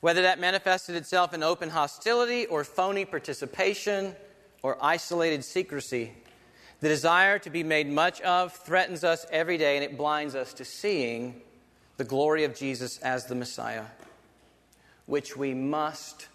whether 0.00 0.22
that 0.22 0.38
manifested 0.38 0.96
itself 0.96 1.32
in 1.32 1.42
open 1.42 1.70
hostility 1.70 2.46
or 2.46 2.64
phony 2.64 3.04
participation 3.04 4.14
or 4.62 4.76
isolated 4.82 5.44
secrecy, 5.44 6.12
the 6.80 6.88
desire 6.88 7.38
to 7.38 7.50
be 7.50 7.62
made 7.62 7.88
much 7.88 8.20
of 8.22 8.52
threatens 8.52 9.04
us 9.04 9.26
every 9.30 9.58
day, 9.58 9.76
and 9.76 9.84
it 9.84 9.96
blinds 9.96 10.34
us 10.34 10.54
to 10.54 10.64
seeing 10.64 11.40
the 11.98 12.04
glory 12.04 12.44
of 12.44 12.54
Jesus 12.54 12.98
as 12.98 13.26
the 13.26 13.34
Messiah, 13.34 13.84
which 15.06 15.36
we 15.36 15.52
must 15.52 16.28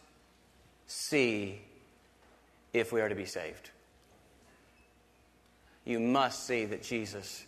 see 0.88 1.60
if 2.74 2.92
we 2.92 3.02
are 3.02 3.10
to 3.10 3.16
be 3.16 3.26
saved. 3.26 3.72
You 5.84 6.00
must 6.00 6.46
see 6.46 6.66
that 6.66 6.84
Jesus 6.84 7.46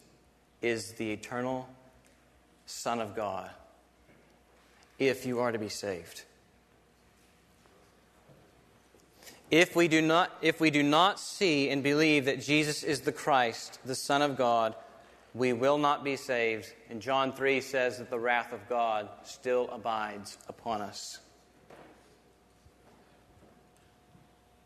is 0.62 0.94
the 0.94 1.12
eternal 1.12 1.70
Son 2.66 3.00
of 3.00 3.16
God 3.16 3.50
if 5.00 5.26
you 5.26 5.40
are 5.40 5.52
to 5.52 5.60
be 5.60 5.70
saved. 5.70 6.24
If 9.50 9.76
we, 9.76 9.88
do 9.88 10.02
not, 10.02 10.32
if 10.42 10.60
we 10.60 10.70
do 10.70 10.84
not 10.84 11.20
see 11.20 11.70
and 11.70 11.82
believe 11.82 12.26
that 12.26 12.42
Jesus 12.42 12.84
is 12.84 13.02
the 13.02 13.14
Christ, 13.14 13.80
the 13.86 13.96
Son 13.96 14.22
of 14.22 14.38
God, 14.38 14.76
we 15.34 15.54
will 15.54 15.78
not 15.78 16.04
be 16.04 16.18
saved. 16.18 16.74
And 16.90 17.02
John 17.02 17.32
3 17.32 17.62
says 17.62 17.98
that 18.00 18.10
the 18.10 18.20
wrath 18.20 18.52
of 18.52 18.68
God 18.68 19.08
still 19.24 19.70
abides 19.72 20.38
upon 20.50 20.82
us. 20.82 21.20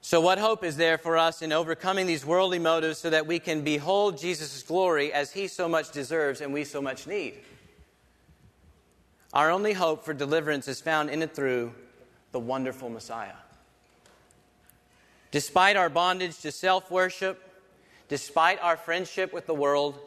So, 0.03 0.19
what 0.19 0.39
hope 0.39 0.63
is 0.63 0.77
there 0.77 0.97
for 0.97 1.15
us 1.15 1.43
in 1.43 1.51
overcoming 1.51 2.07
these 2.07 2.25
worldly 2.25 2.57
motives 2.57 2.97
so 2.97 3.11
that 3.11 3.27
we 3.27 3.37
can 3.37 3.63
behold 3.63 4.17
Jesus' 4.17 4.63
glory 4.63 5.13
as 5.13 5.31
he 5.31 5.47
so 5.47 5.69
much 5.69 5.91
deserves 5.91 6.41
and 6.41 6.51
we 6.51 6.63
so 6.63 6.81
much 6.81 7.05
need? 7.05 7.35
Our 9.31 9.51
only 9.51 9.73
hope 9.73 10.03
for 10.03 10.15
deliverance 10.15 10.67
is 10.67 10.81
found 10.81 11.11
in 11.11 11.21
and 11.21 11.31
through 11.31 11.73
the 12.31 12.39
wonderful 12.39 12.89
Messiah. 12.89 13.35
Despite 15.31 15.77
our 15.77 15.89
bondage 15.89 16.39
to 16.41 16.51
self 16.51 16.91
worship, 16.91 17.41
despite 18.09 18.61
our 18.61 18.77
friendship 18.77 19.33
with 19.33 19.47
the 19.47 19.53
world, 19.53 19.97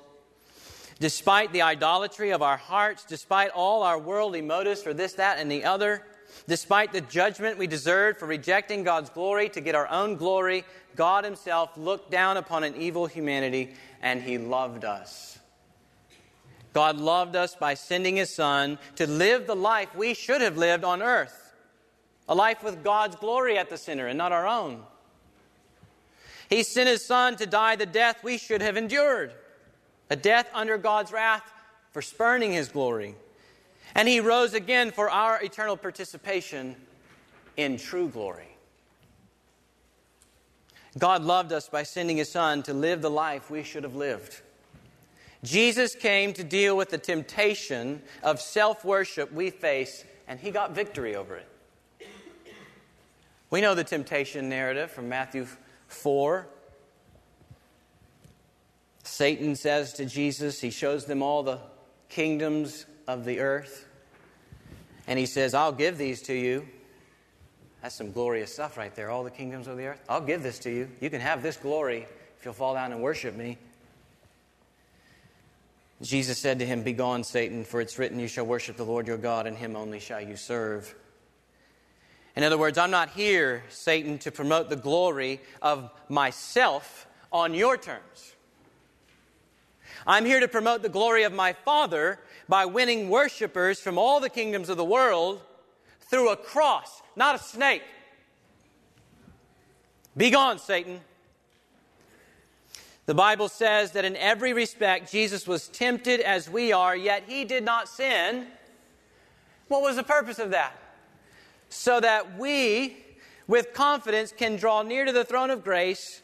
despite 1.00 1.52
the 1.52 1.62
idolatry 1.62 2.30
of 2.30 2.42
our 2.42 2.58
hearts, 2.58 3.04
despite 3.04 3.50
all 3.50 3.82
our 3.82 3.98
worldly 3.98 4.42
motives 4.42 4.82
for 4.82 4.94
this, 4.94 5.14
that, 5.14 5.38
and 5.38 5.50
the 5.50 5.64
other, 5.64 6.04
Despite 6.46 6.92
the 6.92 7.00
judgment 7.00 7.58
we 7.58 7.66
deserved 7.66 8.18
for 8.18 8.26
rejecting 8.26 8.82
God's 8.82 9.10
glory 9.10 9.48
to 9.50 9.60
get 9.60 9.74
our 9.74 9.88
own 9.88 10.16
glory, 10.16 10.64
God 10.96 11.24
Himself 11.24 11.76
looked 11.76 12.10
down 12.10 12.36
upon 12.36 12.64
an 12.64 12.76
evil 12.76 13.06
humanity 13.06 13.74
and 14.02 14.22
He 14.22 14.36
loved 14.38 14.84
us. 14.84 15.38
God 16.72 16.98
loved 16.98 17.36
us 17.36 17.54
by 17.54 17.74
sending 17.74 18.16
His 18.16 18.34
Son 18.34 18.78
to 18.96 19.06
live 19.06 19.46
the 19.46 19.56
life 19.56 19.94
we 19.94 20.12
should 20.12 20.40
have 20.40 20.56
lived 20.56 20.84
on 20.84 21.02
earth 21.02 21.40
a 22.26 22.34
life 22.34 22.64
with 22.64 22.82
God's 22.82 23.16
glory 23.16 23.58
at 23.58 23.68
the 23.68 23.76
center 23.76 24.06
and 24.06 24.16
not 24.16 24.32
our 24.32 24.46
own. 24.46 24.82
He 26.48 26.62
sent 26.62 26.88
His 26.88 27.04
Son 27.04 27.36
to 27.36 27.46
die 27.46 27.76
the 27.76 27.86
death 27.86 28.22
we 28.22 28.38
should 28.38 28.62
have 28.62 28.76
endured, 28.76 29.32
a 30.10 30.16
death 30.16 30.48
under 30.52 30.78
God's 30.78 31.12
wrath 31.12 31.52
for 31.92 32.02
spurning 32.02 32.52
His 32.52 32.68
glory. 32.68 33.14
And 33.94 34.08
he 34.08 34.20
rose 34.20 34.54
again 34.54 34.90
for 34.90 35.08
our 35.08 35.42
eternal 35.42 35.76
participation 35.76 36.76
in 37.56 37.76
true 37.76 38.08
glory. 38.08 38.48
God 40.98 41.22
loved 41.22 41.52
us 41.52 41.68
by 41.68 41.82
sending 41.82 42.16
his 42.16 42.30
son 42.30 42.62
to 42.64 42.74
live 42.74 43.02
the 43.02 43.10
life 43.10 43.50
we 43.50 43.62
should 43.62 43.82
have 43.84 43.96
lived. 43.96 44.40
Jesus 45.42 45.94
came 45.94 46.32
to 46.34 46.44
deal 46.44 46.76
with 46.76 46.90
the 46.90 46.98
temptation 46.98 48.02
of 48.22 48.40
self 48.40 48.84
worship 48.84 49.32
we 49.32 49.50
face, 49.50 50.04
and 50.26 50.40
he 50.40 50.50
got 50.50 50.72
victory 50.72 51.16
over 51.16 51.36
it. 51.36 51.48
We 53.50 53.60
know 53.60 53.74
the 53.74 53.84
temptation 53.84 54.48
narrative 54.48 54.90
from 54.90 55.08
Matthew 55.08 55.46
4. 55.94 56.46
Satan 59.04 59.54
says 59.54 59.92
to 59.94 60.06
Jesus, 60.06 60.60
he 60.60 60.70
shows 60.70 61.04
them 61.04 61.22
all 61.22 61.42
the 61.42 61.58
kingdoms 62.08 62.86
of 63.06 63.24
the 63.24 63.40
earth. 63.40 63.86
And 65.06 65.18
he 65.18 65.26
says, 65.26 65.54
I'll 65.54 65.72
give 65.72 65.98
these 65.98 66.22
to 66.22 66.34
you. 66.34 66.66
That's 67.82 67.94
some 67.94 68.12
glorious 68.12 68.52
stuff 68.52 68.78
right 68.78 68.94
there, 68.94 69.10
all 69.10 69.24
the 69.24 69.30
kingdoms 69.30 69.68
of 69.68 69.76
the 69.76 69.86
earth. 69.86 70.00
I'll 70.08 70.22
give 70.22 70.42
this 70.42 70.58
to 70.60 70.70
you. 70.70 70.88
You 71.00 71.10
can 71.10 71.20
have 71.20 71.42
this 71.42 71.56
glory 71.56 72.06
if 72.38 72.44
you'll 72.44 72.54
fall 72.54 72.74
down 72.74 72.92
and 72.92 73.02
worship 73.02 73.36
me. 73.36 73.58
Jesus 76.00 76.38
said 76.38 76.58
to 76.58 76.66
him, 76.66 76.82
Begone, 76.82 77.24
Satan, 77.24 77.64
for 77.64 77.80
it's 77.80 77.98
written, 77.98 78.18
You 78.18 78.28
shall 78.28 78.46
worship 78.46 78.76
the 78.76 78.84
Lord 78.84 79.06
your 79.06 79.16
God, 79.16 79.46
and 79.46 79.56
him 79.56 79.76
only 79.76 80.00
shall 80.00 80.20
you 80.20 80.36
serve. 80.36 80.94
In 82.36 82.42
other 82.42 82.58
words, 82.58 82.78
I'm 82.78 82.90
not 82.90 83.10
here, 83.10 83.62
Satan, 83.68 84.18
to 84.18 84.32
promote 84.32 84.68
the 84.68 84.76
glory 84.76 85.40
of 85.62 85.90
myself 86.08 87.06
on 87.32 87.54
your 87.54 87.76
terms. 87.76 88.34
I'm 90.06 90.24
here 90.24 90.40
to 90.40 90.48
promote 90.48 90.82
the 90.82 90.88
glory 90.88 91.22
of 91.22 91.32
my 91.32 91.52
Father 91.52 92.18
by 92.48 92.66
winning 92.66 93.08
worshipers 93.08 93.80
from 93.80 93.98
all 93.98 94.20
the 94.20 94.28
kingdoms 94.28 94.68
of 94.68 94.76
the 94.76 94.84
world 94.84 95.40
through 96.00 96.30
a 96.30 96.36
cross, 96.36 97.02
not 97.16 97.36
a 97.36 97.38
snake. 97.38 97.82
Be 100.16 100.30
gone, 100.30 100.58
Satan. 100.58 101.00
The 103.06 103.14
Bible 103.14 103.48
says 103.48 103.92
that 103.92 104.04
in 104.04 104.16
every 104.16 104.52
respect 104.52 105.10
Jesus 105.10 105.46
was 105.46 105.68
tempted 105.68 106.20
as 106.20 106.48
we 106.48 106.72
are, 106.72 106.96
yet 106.96 107.24
he 107.26 107.44
did 107.44 107.64
not 107.64 107.88
sin. 107.88 108.46
What 109.68 109.82
was 109.82 109.96
the 109.96 110.02
purpose 110.02 110.38
of 110.38 110.50
that? 110.50 110.76
So 111.74 111.98
that 111.98 112.38
we, 112.38 112.96
with 113.48 113.74
confidence, 113.74 114.32
can 114.32 114.54
draw 114.54 114.82
near 114.82 115.04
to 115.04 115.10
the 115.10 115.24
throne 115.24 115.50
of 115.50 115.64
grace 115.64 116.22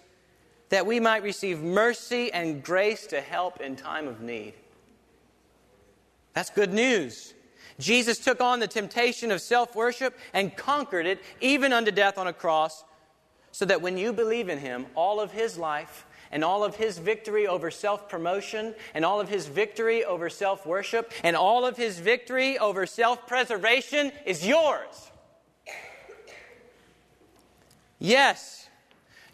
that 0.68 0.86
we 0.86 1.00
might 1.00 1.24
receive 1.24 1.60
mercy 1.60 2.32
and 2.32 2.62
grace 2.62 3.08
to 3.08 3.20
help 3.20 3.60
in 3.60 3.74
time 3.74 4.06
of 4.06 4.20
need. 4.20 4.54
That's 6.34 6.50
good 6.50 6.72
news. 6.72 7.34
Jesus 7.80 8.20
took 8.20 8.40
on 8.40 8.60
the 8.60 8.68
temptation 8.68 9.32
of 9.32 9.40
self 9.40 9.74
worship 9.74 10.16
and 10.32 10.56
conquered 10.56 11.04
it, 11.04 11.20
even 11.40 11.72
unto 11.72 11.90
death 11.90 12.16
on 12.16 12.28
a 12.28 12.32
cross, 12.32 12.84
so 13.50 13.64
that 13.64 13.82
when 13.82 13.98
you 13.98 14.12
believe 14.12 14.48
in 14.48 14.58
him, 14.58 14.86
all 14.94 15.18
of 15.18 15.32
his 15.32 15.58
life 15.58 16.06
and 16.30 16.44
all 16.44 16.62
of 16.62 16.76
his 16.76 16.98
victory 16.98 17.48
over 17.48 17.72
self 17.72 18.08
promotion 18.08 18.72
and 18.94 19.04
all 19.04 19.20
of 19.20 19.28
his 19.28 19.48
victory 19.48 20.04
over 20.04 20.30
self 20.30 20.64
worship 20.64 21.12
and 21.24 21.34
all 21.34 21.66
of 21.66 21.76
his 21.76 21.98
victory 21.98 22.56
over 22.56 22.86
self 22.86 23.26
preservation 23.26 24.12
is 24.24 24.46
yours. 24.46 25.09
Yes, 28.00 28.68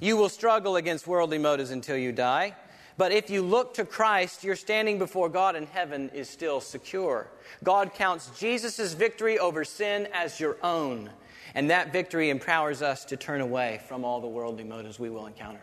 you 0.01 0.17
will 0.17 0.29
struggle 0.29 0.77
against 0.77 1.07
worldly 1.07 1.39
motives 1.39 1.71
until 1.71 1.97
you 1.97 2.13
die. 2.13 2.57
But 2.99 3.13
if 3.13 3.31
you 3.31 3.43
look 3.43 3.75
to 3.75 3.85
Christ, 3.85 4.43
your 4.43 4.57
standing 4.57 4.99
before 4.99 5.29
God 5.29 5.55
in 5.55 5.67
heaven 5.67 6.11
is 6.11 6.29
still 6.29 6.61
secure. 6.61 7.29
God 7.63 7.95
counts 7.95 8.31
Jesus' 8.39 8.95
victory 8.95 9.39
over 9.39 9.65
sin 9.65 10.09
as 10.13 10.41
your 10.41 10.57
own, 10.63 11.11
and 11.55 11.71
that 11.71 11.93
victory 11.93 12.31
empowers 12.31 12.83
us 12.83 13.05
to 13.07 13.17
turn 13.17 13.41
away 13.41 13.81
from 13.87 14.05
all 14.05 14.21
the 14.21 14.27
worldly 14.27 14.65
motives 14.65 14.99
we 14.99 15.11
will 15.11 15.27
encounter. 15.27 15.61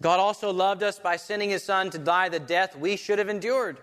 God 0.00 0.20
also 0.20 0.52
loved 0.52 0.82
us 0.82 0.98
by 0.98 1.16
sending 1.16 1.50
his 1.50 1.64
Son 1.64 1.90
to 1.90 1.98
die 1.98 2.28
the 2.28 2.40
death 2.40 2.76
we 2.76 2.96
should 2.96 3.18
have 3.18 3.28
endured. 3.28 3.78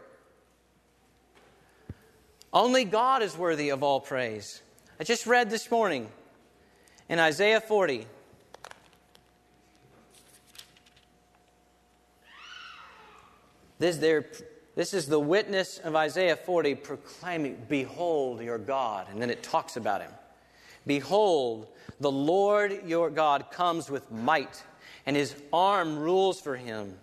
Only 2.53 2.83
God 2.83 3.21
is 3.21 3.37
worthy 3.37 3.69
of 3.69 3.83
all 3.83 3.99
praise. 3.99 4.61
I 4.99 5.03
just 5.03 5.25
read 5.25 5.49
this 5.49 5.69
morning 5.69 6.09
in 7.11 7.19
Isaiah 7.19 7.61
40 7.61 8.07
This, 13.79 13.97
this 14.75 14.93
is 14.93 15.07
the 15.07 15.19
witness 15.19 15.79
of 15.79 15.95
Isaiah 15.95 16.35
40 16.35 16.75
proclaiming, 16.75 17.65
Behold 17.67 18.39
your 18.41 18.59
God. 18.59 19.07
And 19.09 19.19
then 19.19 19.31
it 19.31 19.41
talks 19.41 19.75
about 19.75 20.01
him. 20.01 20.11
Behold, 20.85 21.67
the 21.99 22.11
Lord 22.11 22.81
your 22.85 23.09
God 23.09 23.49
comes 23.49 23.89
with 23.89 24.11
might, 24.11 24.63
and 25.07 25.15
his 25.15 25.33
arm 25.51 25.97
rules 25.97 26.39
for 26.39 26.55
him. 26.55 26.95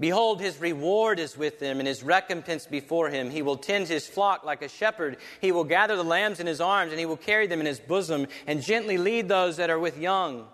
Behold, 0.00 0.40
his 0.40 0.58
reward 0.58 1.18
is 1.18 1.36
with 1.36 1.60
him, 1.60 1.78
and 1.78 1.86
his 1.86 2.02
recompense 2.02 2.64
before 2.64 3.10
him. 3.10 3.28
He 3.28 3.42
will 3.42 3.58
tend 3.58 3.86
his 3.86 4.08
flock 4.08 4.44
like 4.44 4.62
a 4.62 4.68
shepherd. 4.68 5.18
He 5.42 5.52
will 5.52 5.64
gather 5.64 5.94
the 5.94 6.02
lambs 6.02 6.40
in 6.40 6.46
his 6.46 6.60
arms, 6.60 6.90
and 6.90 6.98
he 6.98 7.04
will 7.04 7.18
carry 7.18 7.46
them 7.46 7.60
in 7.60 7.66
his 7.66 7.78
bosom, 7.78 8.26
and 8.46 8.62
gently 8.62 8.96
lead 8.96 9.28
those 9.28 9.58
that 9.58 9.68
are 9.68 9.78
with 9.78 9.98
young. 9.98 10.46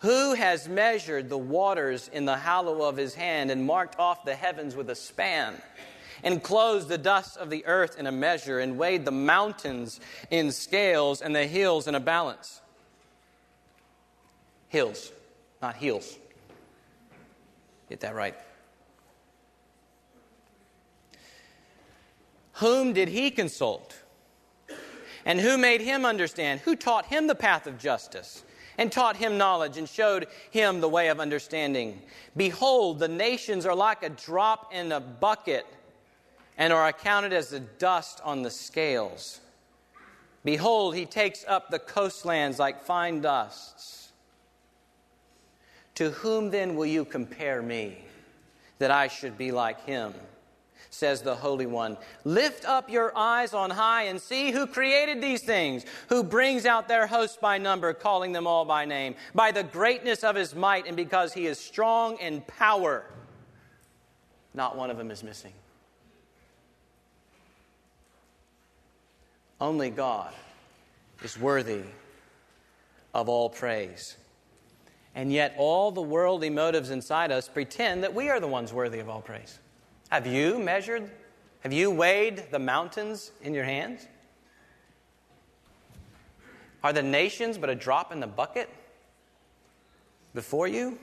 Who 0.00 0.34
has 0.34 0.68
measured 0.68 1.28
the 1.28 1.38
waters 1.38 2.10
in 2.12 2.24
the 2.24 2.36
hollow 2.36 2.82
of 2.82 2.96
his 2.96 3.14
hand 3.14 3.52
and 3.52 3.64
marked 3.64 4.00
off 4.00 4.24
the 4.24 4.34
heavens 4.34 4.74
with 4.74 4.90
a 4.90 4.96
span? 4.96 5.54
And 6.24 6.42
closed 6.42 6.88
the 6.88 6.98
dust 6.98 7.36
of 7.36 7.48
the 7.48 7.64
earth 7.66 7.96
in 7.96 8.08
a 8.08 8.12
measure, 8.12 8.58
and 8.58 8.76
weighed 8.76 9.04
the 9.04 9.12
mountains 9.12 10.00
in 10.30 10.50
scales 10.50 11.22
and 11.22 11.34
the 11.34 11.46
hills 11.46 11.86
in 11.86 11.94
a 11.94 12.00
balance. 12.00 12.60
Hills, 14.68 15.12
not 15.60 15.76
heels. 15.76 16.18
Get 17.92 18.00
that 18.00 18.14
right. 18.14 18.34
Whom 22.54 22.94
did 22.94 23.10
he 23.10 23.30
consult? 23.30 23.94
And 25.26 25.38
who 25.38 25.58
made 25.58 25.82
him 25.82 26.06
understand? 26.06 26.60
Who 26.60 26.74
taught 26.74 27.04
him 27.04 27.26
the 27.26 27.34
path 27.34 27.66
of 27.66 27.78
justice? 27.78 28.44
and 28.78 28.90
taught 28.90 29.16
him 29.16 29.36
knowledge 29.36 29.76
and 29.76 29.86
showed 29.86 30.26
him 30.50 30.80
the 30.80 30.88
way 30.88 31.08
of 31.08 31.20
understanding. 31.20 32.00
Behold, 32.34 32.98
the 32.98 33.08
nations 33.08 33.66
are 33.66 33.74
like 33.74 34.02
a 34.02 34.08
drop 34.08 34.72
in 34.72 34.90
a 34.90 34.98
bucket 34.98 35.66
and 36.56 36.72
are 36.72 36.88
accounted 36.88 37.34
as 37.34 37.50
the 37.50 37.60
dust 37.60 38.22
on 38.24 38.40
the 38.40 38.50
scales. 38.50 39.40
Behold, 40.46 40.96
he 40.96 41.04
takes 41.04 41.44
up 41.46 41.68
the 41.68 41.78
coastlands 41.78 42.58
like 42.58 42.82
fine 42.82 43.20
dusts. 43.20 44.01
To 45.96 46.10
whom 46.10 46.50
then 46.50 46.74
will 46.74 46.86
you 46.86 47.04
compare 47.04 47.62
me 47.62 47.98
that 48.78 48.90
I 48.90 49.08
should 49.08 49.36
be 49.36 49.52
like 49.52 49.84
him? 49.84 50.14
says 50.92 51.22
the 51.22 51.34
Holy 51.34 51.64
One. 51.64 51.96
Lift 52.24 52.66
up 52.66 52.90
your 52.90 53.16
eyes 53.16 53.54
on 53.54 53.70
high 53.70 54.04
and 54.04 54.20
see 54.20 54.50
who 54.50 54.66
created 54.66 55.22
these 55.22 55.42
things, 55.42 55.86
who 56.10 56.22
brings 56.22 56.66
out 56.66 56.86
their 56.86 57.06
hosts 57.06 57.38
by 57.40 57.56
number, 57.56 57.94
calling 57.94 58.32
them 58.32 58.46
all 58.46 58.66
by 58.66 58.84
name, 58.84 59.14
by 59.34 59.50
the 59.50 59.62
greatness 59.62 60.22
of 60.22 60.36
his 60.36 60.54
might, 60.54 60.86
and 60.86 60.94
because 60.96 61.32
he 61.32 61.46
is 61.46 61.58
strong 61.58 62.18
in 62.18 62.42
power. 62.42 63.04
not 64.52 64.76
one 64.76 64.90
of 64.90 64.98
them 64.98 65.10
is 65.10 65.22
missing. 65.22 65.52
Only 69.58 69.88
God 69.88 70.34
is 71.22 71.38
worthy 71.38 71.84
of 73.14 73.30
all 73.30 73.48
praise. 73.48 74.16
And 75.14 75.32
yet, 75.32 75.54
all 75.58 75.90
the 75.90 76.02
worldly 76.02 76.48
motives 76.48 76.90
inside 76.90 77.30
us 77.30 77.48
pretend 77.48 78.02
that 78.02 78.14
we 78.14 78.30
are 78.30 78.40
the 78.40 78.48
ones 78.48 78.72
worthy 78.72 78.98
of 78.98 79.08
all 79.08 79.20
praise. 79.20 79.58
Have 80.10 80.26
you 80.26 80.58
measured? 80.58 81.10
Have 81.60 81.72
you 81.72 81.90
weighed 81.90 82.44
the 82.50 82.58
mountains 82.58 83.30
in 83.42 83.54
your 83.54 83.64
hands? 83.64 84.06
Are 86.82 86.92
the 86.92 87.02
nations 87.02 87.58
but 87.58 87.70
a 87.70 87.74
drop 87.74 88.10
in 88.10 88.20
the 88.20 88.26
bucket 88.26 88.68
before 90.34 90.66
you? 90.66 90.98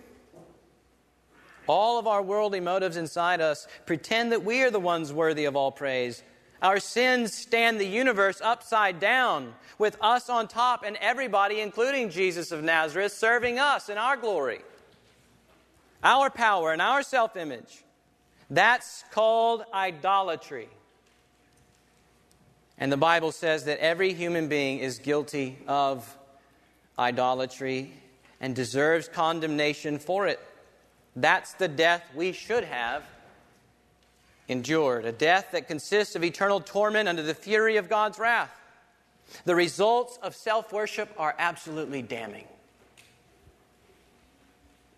All 1.67 1.99
of 1.99 2.07
our 2.07 2.21
worldly 2.21 2.59
motives 2.59 2.97
inside 2.97 3.41
us 3.41 3.67
pretend 3.85 4.31
that 4.31 4.43
we 4.43 4.63
are 4.63 4.71
the 4.71 4.79
ones 4.79 5.13
worthy 5.13 5.45
of 5.45 5.55
all 5.55 5.71
praise. 5.71 6.23
Our 6.61 6.79
sins 6.79 7.33
stand 7.33 7.79
the 7.79 7.87
universe 7.87 8.41
upside 8.41 8.99
down, 8.99 9.53
with 9.77 9.97
us 10.01 10.29
on 10.29 10.47
top 10.47 10.83
and 10.85 10.97
everybody, 10.97 11.61
including 11.61 12.09
Jesus 12.09 12.51
of 12.51 12.63
Nazareth, 12.63 13.13
serving 13.13 13.59
us 13.59 13.87
in 13.87 13.97
our 13.97 14.17
glory, 14.17 14.59
our 16.03 16.29
power, 16.29 16.73
and 16.73 16.81
our 16.81 17.01
self 17.01 17.37
image. 17.37 17.83
That's 18.49 19.05
called 19.11 19.63
idolatry. 19.73 20.67
And 22.77 22.91
the 22.91 22.97
Bible 22.97 23.31
says 23.31 23.65
that 23.65 23.79
every 23.79 24.13
human 24.13 24.47
being 24.49 24.79
is 24.79 24.99
guilty 24.99 25.57
of 25.67 26.17
idolatry 26.97 27.93
and 28.41 28.55
deserves 28.55 29.07
condemnation 29.07 29.99
for 29.99 30.27
it. 30.27 30.39
That's 31.15 31.53
the 31.53 31.67
death 31.67 32.03
we 32.15 32.31
should 32.31 32.63
have 32.63 33.03
endured, 34.49 35.05
a 35.05 35.11
death 35.11 35.49
that 35.53 35.67
consists 35.67 36.15
of 36.15 36.23
eternal 36.23 36.59
torment 36.59 37.07
under 37.07 37.21
the 37.21 37.33
fury 37.33 37.77
of 37.77 37.87
God's 37.87 38.19
wrath. 38.19 38.51
The 39.45 39.55
results 39.55 40.17
of 40.21 40.35
self 40.35 40.73
worship 40.73 41.09
are 41.17 41.35
absolutely 41.37 42.01
damning. 42.01 42.47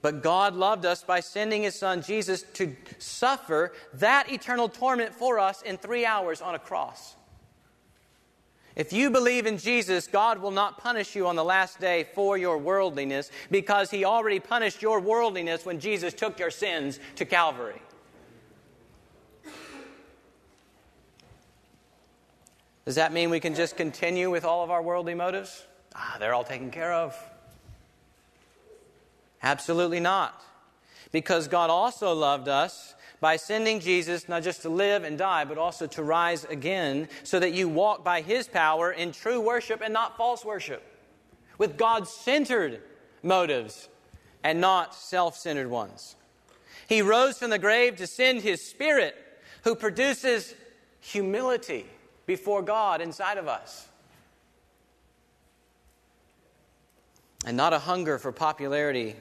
But 0.01 0.23
God 0.23 0.55
loved 0.55 0.85
us 0.85 1.03
by 1.03 1.19
sending 1.19 1.63
His 1.63 1.75
Son 1.75 2.01
Jesus 2.01 2.41
to 2.53 2.75
suffer 2.97 3.73
that 3.93 4.31
eternal 4.31 4.67
torment 4.67 5.13
for 5.13 5.37
us 5.37 5.61
in 5.61 5.77
three 5.77 6.05
hours 6.05 6.41
on 6.41 6.55
a 6.55 6.59
cross. 6.59 7.15
If 8.75 8.93
you 8.93 9.11
believe 9.11 9.45
in 9.45 9.57
Jesus, 9.57 10.07
God 10.07 10.39
will 10.39 10.51
not 10.51 10.77
punish 10.77 11.13
you 11.13 11.27
on 11.27 11.35
the 11.35 11.43
last 11.43 11.79
day 11.79 12.07
for 12.15 12.37
your 12.37 12.57
worldliness 12.57 13.29
because 13.51 13.91
He 13.91 14.05
already 14.05 14.39
punished 14.39 14.81
your 14.81 15.01
worldliness 15.01 15.65
when 15.65 15.79
Jesus 15.79 16.13
took 16.13 16.39
your 16.39 16.51
sins 16.51 16.99
to 17.17 17.25
Calvary. 17.25 17.81
Does 22.85 22.95
that 22.95 23.13
mean 23.13 23.29
we 23.29 23.39
can 23.39 23.53
just 23.53 23.77
continue 23.77 24.31
with 24.31 24.43
all 24.43 24.63
of 24.63 24.71
our 24.71 24.81
worldly 24.81 25.13
motives? 25.13 25.65
Ah, 25.95 26.17
they're 26.19 26.33
all 26.33 26.43
taken 26.43 26.71
care 26.71 26.93
of. 26.93 27.15
Absolutely 29.43 29.99
not. 29.99 30.41
Because 31.11 31.47
God 31.47 31.69
also 31.69 32.13
loved 32.13 32.47
us 32.47 32.95
by 33.19 33.35
sending 33.35 33.79
Jesus 33.79 34.27
not 34.27 34.41
just 34.41 34.63
to 34.63 34.69
live 34.69 35.03
and 35.03 35.17
die, 35.17 35.45
but 35.45 35.57
also 35.57 35.85
to 35.87 36.01
rise 36.01 36.43
again, 36.45 37.07
so 37.23 37.39
that 37.39 37.53
you 37.53 37.69
walk 37.69 38.03
by 38.03 38.21
his 38.21 38.47
power 38.47 38.91
in 38.91 39.11
true 39.11 39.39
worship 39.39 39.81
and 39.83 39.93
not 39.93 40.17
false 40.17 40.43
worship, 40.43 40.81
with 41.59 41.77
God 41.77 42.07
centered 42.07 42.81
motives 43.21 43.89
and 44.43 44.59
not 44.59 44.95
self 44.95 45.37
centered 45.37 45.69
ones. 45.69 46.15
He 46.87 47.03
rose 47.03 47.37
from 47.37 47.51
the 47.51 47.59
grave 47.59 47.97
to 47.97 48.07
send 48.07 48.41
his 48.41 48.65
spirit, 48.65 49.15
who 49.63 49.75
produces 49.75 50.55
humility 50.99 51.85
before 52.25 52.61
God 52.61 53.01
inside 53.01 53.37
of 53.37 53.47
us. 53.47 53.87
And 57.45 57.57
not 57.57 57.73
a 57.73 57.79
hunger 57.79 58.17
for 58.19 58.31
popularity 58.31 59.15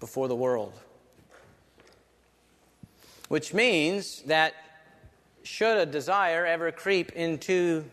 before 0.00 0.28
the 0.28 0.34
world. 0.34 0.72
Which 3.28 3.52
means 3.54 4.22
that 4.22 4.54
should 5.42 5.76
a 5.76 5.86
desire 5.86 6.46
ever 6.46 6.72
creep 6.72 7.12
into 7.12 7.84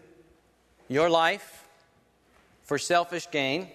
your 0.87 1.09
life 1.09 1.67
for 2.63 2.77
selfish 2.77 3.29
gain, 3.31 3.67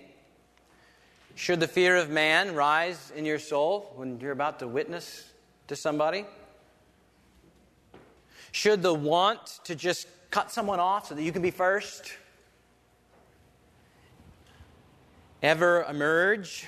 should 1.35 1.61
the 1.61 1.69
fear 1.69 1.97
of 1.97 2.11
man 2.11 2.55
rise 2.55 3.13
in 3.17 3.25
your 3.25 3.39
soul 3.39 3.93
when 3.97 4.21
you're 4.21 4.33
about 4.33 4.61
to 4.61 4.69
witness 4.69 5.33
to 5.67 5.75
somebody? 5.75 6.25
Should 8.53 8.83
the 8.83 8.95
want 8.95 9.61
to 9.65 9.75
just 9.75 10.07
cut 10.35 10.51
someone 10.51 10.81
off 10.81 11.07
so 11.07 11.15
that 11.15 11.23
you 11.23 11.31
can 11.31 11.43
be 11.43 11.53
first 11.53 12.13
ever 15.45 15.85
emerge? 15.89 16.67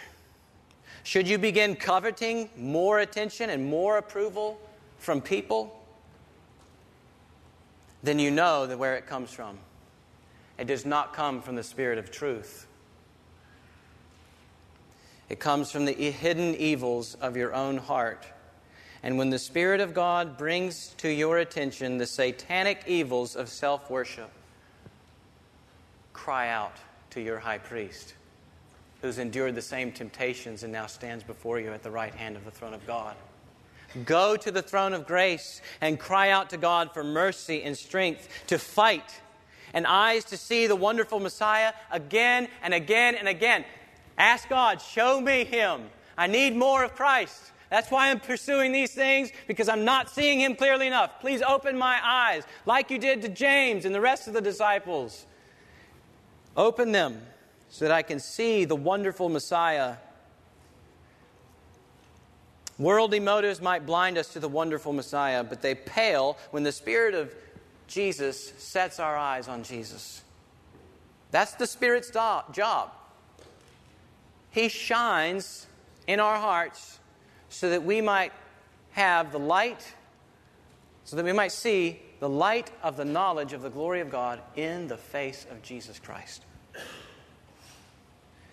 Should 1.03 1.27
you 1.27 1.37
begin 1.37 1.75
coveting 1.75 2.49
more 2.57 3.01
attention 3.01 3.51
and 3.51 3.67
more 3.67 3.99
approval 3.99 4.61
from 5.01 5.21
people, 5.21 5.85
then 8.05 8.21
you 8.21 8.31
know 8.31 8.69
that 8.69 8.79
where 8.79 8.95
it 8.95 9.09
comes 9.09 9.33
from. 9.33 9.59
It 10.59 10.69
does 10.69 10.87
not 10.87 11.13
come 11.13 11.43
from 11.43 11.57
the 11.57 11.65
spirit 11.65 11.99
of 11.99 12.13
truth. 12.13 12.69
It 15.29 15.41
comes 15.41 15.73
from 15.73 15.87
the 15.87 15.93
hidden 15.93 16.55
evils 16.55 17.17
of 17.17 17.37
your 17.37 17.53
own 17.53 17.79
heart. 17.79 18.27
And 19.07 19.19
when 19.19 19.31
the 19.31 19.39
Spirit 19.39 19.81
of 19.81 19.95
God 19.95 20.37
brings 20.37 20.89
to 20.99 21.09
your 21.09 21.39
attention 21.39 21.97
the 21.97 22.07
satanic 22.07 22.83
evils 22.89 23.37
of 23.37 23.49
self 23.49 23.89
worship, 23.89 24.29
cry 26.13 26.49
out 26.49 26.73
to 27.11 27.21
your 27.21 27.39
high 27.39 27.59
priest, 27.59 28.15
who's 29.03 29.19
endured 29.19 29.55
the 29.55 29.63
same 29.63 29.93
temptations 29.93 30.65
and 30.65 30.73
now 30.73 30.87
stands 30.87 31.23
before 31.23 31.61
you 31.61 31.71
at 31.71 31.85
the 31.85 31.91
right 31.91 32.13
hand 32.17 32.37
of 32.37 32.45
the 32.45 32.51
throne 32.51 32.75
of 32.75 32.85
God. 32.85 33.15
Go 34.05 34.35
to 34.35 34.51
the 34.51 34.61
throne 34.61 34.93
of 34.93 35.07
grace 35.07 35.63
and 35.81 36.01
cry 36.01 36.31
out 36.31 36.51
to 36.51 36.57
God 36.57 36.93
for 36.93 37.05
mercy 37.05 37.63
and 37.63 37.79
strength 37.79 38.29
to 38.49 38.59
fight 38.59 39.21
and 39.73 39.87
eyes 39.87 40.25
to 40.25 40.37
see 40.37 40.67
the 40.67 40.75
wonderful 40.75 41.21
Messiah 41.21 41.75
again 41.93 42.49
and 42.61 42.75
again 42.75 43.15
and 43.15 43.29
again. 43.29 43.65
Ask 44.19 44.49
God, 44.49 44.83
show 44.83 45.21
me 45.21 45.45
him. 45.45 45.83
I 46.19 46.27
need 46.27 46.57
more 46.57 46.83
of 46.83 46.97
Christ. 46.97 47.53
That's 47.71 47.91
why 47.91 48.11
I'm 48.11 48.21
pursuing 48.21 48.73
these 48.73 48.95
things 48.95 49.31
because 49.47 49.69
I'm 49.69 49.85
not 49.85 50.09
seeing 50.09 50.41
him 50.41 50.55
clearly 50.55 50.87
enough. 50.87 51.21
Please 51.21 51.43
open 51.43 51.77
my 51.77 51.99
eyes 52.03 52.45
like 52.65 52.91
you 52.91 52.99
did 52.99 53.23
to 53.23 53.29
James 53.29 53.85
and 53.85 53.95
the 53.95 54.01
rest 54.01 54.29
of 54.29 54.35
the 54.35 54.41
disciples. 54.41 55.27
Open 56.57 56.93
them 56.93 57.21
so 57.69 57.85
that 57.85 57.93
I 57.93 58.03
can 58.03 58.21
see 58.21 58.65
the 58.65 58.77
wonderful 58.77 59.29
Messiah 59.29 59.97
Worldly 62.79 63.21
motives 63.21 63.63
might 63.63 63.87
blind 63.87 64.19
us 64.19 64.33
to 64.35 64.41
the 64.41 64.49
wonderful 64.49 64.93
Messiah, 64.93 65.43
but 65.43 65.63
they 65.63 65.75
pale 65.75 66.37
when 66.51 66.63
the 66.63 66.73
Spirit 66.73 67.15
of 67.15 67.35
Jesus 67.87 68.53
sets 68.59 69.01
our 69.01 69.17
eyes 69.17 69.49
on 69.49 69.63
Jesus. 69.63 70.23
That's 71.31 71.55
the 71.55 71.67
Spirit's 71.67 72.11
job. 72.11 72.91
He 74.51 74.69
shines 74.69 75.67
in 76.07 76.21
our 76.21 76.37
hearts 76.37 76.99
so 77.49 77.71
that 77.71 77.83
we 77.83 78.01
might 78.01 78.33
have 78.93 79.33
the 79.33 79.39
light, 79.39 79.95
so 81.05 81.17
that 81.17 81.25
we 81.25 81.33
might 81.33 81.53
see 81.53 82.01
the 82.21 82.29
light 82.29 82.71
of 82.83 82.97
the 82.97 83.05
knowledge 83.05 83.53
of 83.53 83.63
the 83.63 83.71
glory 83.71 84.01
of 84.01 84.11
God 84.11 84.41
in 84.57 84.89
the 84.89 84.97
face 84.97 85.47
of 85.51 85.63
Jesus 85.63 85.99
Christ. 85.99 86.45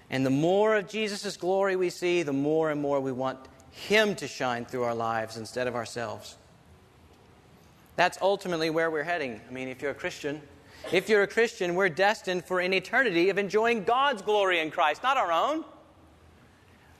And 0.10 0.26
the 0.26 0.30
more 0.30 0.76
of 0.76 0.88
Jesus' 0.88 1.38
glory 1.38 1.76
we 1.76 1.90
see, 1.90 2.24
the 2.24 2.34
more 2.34 2.70
and 2.70 2.82
more 2.82 3.00
we 3.00 3.12
want 3.12 3.40
him 3.72 4.16
to 4.16 4.28
shine 4.28 4.66
through 4.66 4.84
our 4.84 4.94
lives 4.94 5.38
instead 5.38 5.66
of 5.66 5.76
ourselves. 5.76 6.38
That's 7.96 8.18
ultimately 8.22 8.70
where 8.70 8.92
we're 8.92 9.04
heading. 9.04 9.42
I 9.48 9.52
mean, 9.52 9.68
if 9.68 9.82
you're 9.82 9.92
a 9.92 9.96
Christian, 9.96 10.42
if 10.92 11.10
you're 11.10 11.24
a 11.24 11.28
Christian, 11.28 11.76
we're 11.76 11.90
destined 11.90 12.46
for 12.46 12.60
an 12.60 12.74
eternity 12.74 13.30
of 13.30 13.38
enjoying 13.38 13.84
God's 13.84 14.22
glory 14.22 14.60
in 14.60 14.70
Christ, 14.70 15.02
not 15.02 15.18
our 15.18 15.32
own, 15.32 15.64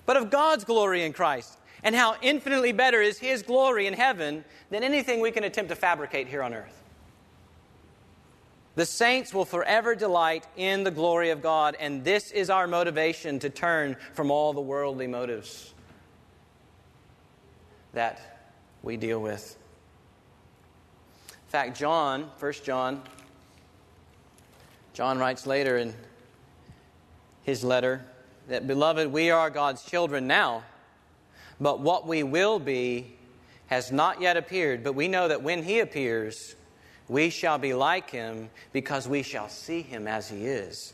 but 0.06 0.18
of 0.18 0.30
God's 0.30 0.64
glory 0.64 1.04
in 1.04 1.14
Christ. 1.14 1.58
And 1.84 1.96
how 1.96 2.16
infinitely 2.22 2.72
better 2.72 3.02
is 3.02 3.20
His 3.20 3.44
glory 3.44 3.88
in 3.88 3.94
heaven 3.94 4.46
than 4.70 4.84
anything 4.84 5.20
we 5.20 5.32
can 5.32 5.44
attempt 5.44 5.70
to 5.70 5.76
fabricate 5.76 6.28
here 6.28 6.42
on 6.42 6.54
earth. 6.54 6.84
The 8.76 8.86
saints 8.86 9.34
will 9.34 9.46
forever 9.46 9.94
delight 9.94 10.48
in 10.58 10.84
the 10.84 10.92
glory 10.92 11.30
of 11.30 11.42
God, 11.44 11.76
and 11.80 12.04
this 12.04 12.32
is 12.32 12.50
our 12.50 12.66
motivation 12.66 13.38
to 13.40 13.50
turn 13.50 13.96
from 14.14 14.32
all 14.32 14.54
the 14.54 14.62
worldly 14.62 15.06
motives 15.06 15.74
that 17.94 18.40
we 18.82 18.98
deal 18.98 19.22
with. 19.22 19.56
In 21.30 21.50
fact, 21.50 21.78
John, 21.78 22.32
1 22.40 22.54
John, 22.64 23.04
John 24.94 25.20
writes 25.20 25.46
later 25.46 25.78
in 25.78 25.94
his 27.44 27.64
letter 27.64 28.04
that, 28.48 28.66
Beloved, 28.66 29.12
we 29.12 29.30
are 29.30 29.52
God's 29.52 29.84
children 29.84 30.26
now, 30.26 30.64
but 31.64 31.80
what 31.80 32.06
we 32.06 32.24
will 32.24 32.60
be 32.60 33.16
has 33.68 33.90
not 33.92 34.22
yet 34.22 34.36
appeared, 34.36 34.84
but 34.84 34.96
we 34.96 35.08
know 35.08 35.30
that 35.30 35.42
when 35.42 35.64
he 35.64 35.80
appears, 35.80 36.56
we 37.08 37.30
shall 37.30 37.58
be 37.58 37.74
like 37.74 38.10
him 38.10 38.50
because 38.74 39.08
we 39.08 39.24
shall 39.24 39.48
see 39.48 39.82
him 39.82 40.06
as 40.06 40.30
he 40.30 40.46
is. 40.46 40.94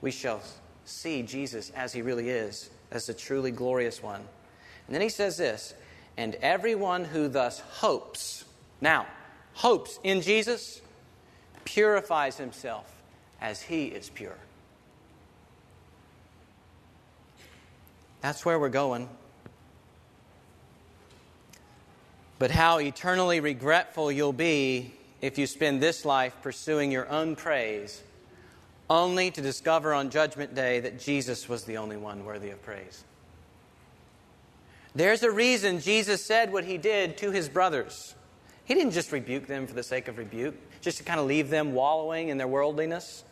We 0.00 0.10
shall 0.10 0.40
see 0.86 1.22
Jesus 1.22 1.70
as 1.76 1.92
he 1.92 2.00
really 2.00 2.30
is, 2.30 2.70
as 2.90 3.06
the 3.06 3.12
truly 3.12 3.50
glorious 3.50 4.02
one. 4.02 4.22
And 4.86 4.94
then 4.94 5.02
he 5.02 5.10
says 5.10 5.36
this, 5.36 5.74
and 6.16 6.34
everyone 6.36 7.04
who 7.04 7.28
thus 7.28 7.60
hopes, 7.60 8.46
now, 8.80 9.06
hopes 9.52 10.00
in 10.02 10.22
Jesus, 10.22 10.80
purifies 11.64 12.38
himself 12.38 12.90
as 13.42 13.60
he 13.60 13.86
is 13.86 14.08
pure. 14.08 14.38
That's 18.22 18.44
where 18.46 18.58
we're 18.58 18.68
going. 18.68 19.08
But 22.38 22.50
how 22.50 22.78
eternally 22.78 23.40
regretful 23.40 24.10
you'll 24.10 24.32
be 24.32 24.94
if 25.20 25.38
you 25.38 25.46
spend 25.46 25.80
this 25.80 26.04
life 26.04 26.34
pursuing 26.42 26.90
your 26.90 27.08
own 27.08 27.36
praise, 27.36 28.02
only 28.88 29.30
to 29.30 29.40
discover 29.40 29.92
on 29.92 30.10
Judgment 30.10 30.54
Day 30.54 30.80
that 30.80 30.98
Jesus 30.98 31.48
was 31.48 31.64
the 31.64 31.76
only 31.76 31.96
one 31.96 32.24
worthy 32.24 32.50
of 32.50 32.62
praise. 32.62 33.04
There's 34.94 35.22
a 35.22 35.30
reason 35.30 35.80
Jesus 35.80 36.24
said 36.24 36.52
what 36.52 36.64
he 36.64 36.78
did 36.78 37.16
to 37.18 37.30
his 37.30 37.48
brothers. 37.48 38.14
He 38.64 38.74
didn't 38.74 38.92
just 38.92 39.10
rebuke 39.10 39.46
them 39.46 39.66
for 39.66 39.74
the 39.74 39.82
sake 39.82 40.08
of 40.08 40.18
rebuke, 40.18 40.54
just 40.80 40.98
to 40.98 41.04
kind 41.04 41.18
of 41.18 41.26
leave 41.26 41.48
them 41.48 41.72
wallowing 41.72 42.28
in 42.28 42.38
their 42.38 42.48
worldliness. 42.48 43.24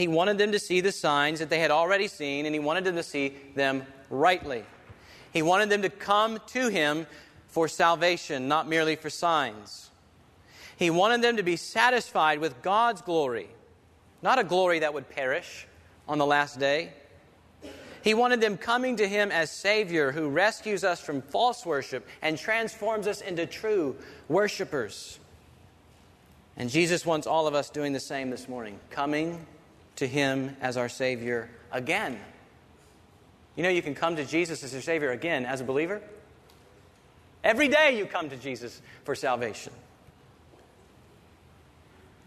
He 0.00 0.08
wanted 0.08 0.38
them 0.38 0.52
to 0.52 0.58
see 0.58 0.80
the 0.80 0.92
signs 0.92 1.40
that 1.40 1.50
they 1.50 1.58
had 1.58 1.70
already 1.70 2.08
seen, 2.08 2.46
and 2.46 2.54
he 2.54 2.58
wanted 2.58 2.84
them 2.84 2.96
to 2.96 3.02
see 3.02 3.34
them 3.54 3.82
rightly. 4.08 4.64
He 5.30 5.42
wanted 5.42 5.68
them 5.68 5.82
to 5.82 5.90
come 5.90 6.38
to 6.46 6.70
him 6.70 7.06
for 7.48 7.68
salvation, 7.68 8.48
not 8.48 8.66
merely 8.66 8.96
for 8.96 9.10
signs. 9.10 9.90
He 10.78 10.88
wanted 10.88 11.20
them 11.20 11.36
to 11.36 11.42
be 11.42 11.56
satisfied 11.56 12.38
with 12.38 12.62
God's 12.62 13.02
glory, 13.02 13.50
not 14.22 14.38
a 14.38 14.42
glory 14.42 14.78
that 14.78 14.94
would 14.94 15.10
perish 15.10 15.66
on 16.08 16.16
the 16.16 16.24
last 16.24 16.58
day. 16.58 16.94
He 18.02 18.14
wanted 18.14 18.40
them 18.40 18.56
coming 18.56 18.96
to 18.96 19.06
him 19.06 19.30
as 19.30 19.50
Savior 19.50 20.12
who 20.12 20.30
rescues 20.30 20.82
us 20.82 21.02
from 21.02 21.20
false 21.20 21.66
worship 21.66 22.08
and 22.22 22.38
transforms 22.38 23.06
us 23.06 23.20
into 23.20 23.44
true 23.44 23.96
worshipers. 24.30 25.18
And 26.56 26.70
Jesus 26.70 27.04
wants 27.04 27.26
all 27.26 27.46
of 27.46 27.54
us 27.54 27.68
doing 27.68 27.92
the 27.92 28.00
same 28.00 28.30
this 28.30 28.48
morning, 28.48 28.80
coming 28.88 29.46
to 30.00 30.08
Him 30.08 30.56
as 30.62 30.78
our 30.78 30.88
Savior 30.88 31.50
again. 31.70 32.18
You 33.54 33.62
know, 33.62 33.68
you 33.68 33.82
can 33.82 33.94
come 33.94 34.16
to 34.16 34.24
Jesus 34.24 34.64
as 34.64 34.72
your 34.72 34.80
Savior 34.80 35.10
again 35.10 35.44
as 35.44 35.60
a 35.60 35.64
believer. 35.64 36.00
Every 37.44 37.68
day 37.68 37.98
you 37.98 38.06
come 38.06 38.30
to 38.30 38.36
Jesus 38.38 38.80
for 39.04 39.14
salvation. 39.14 39.74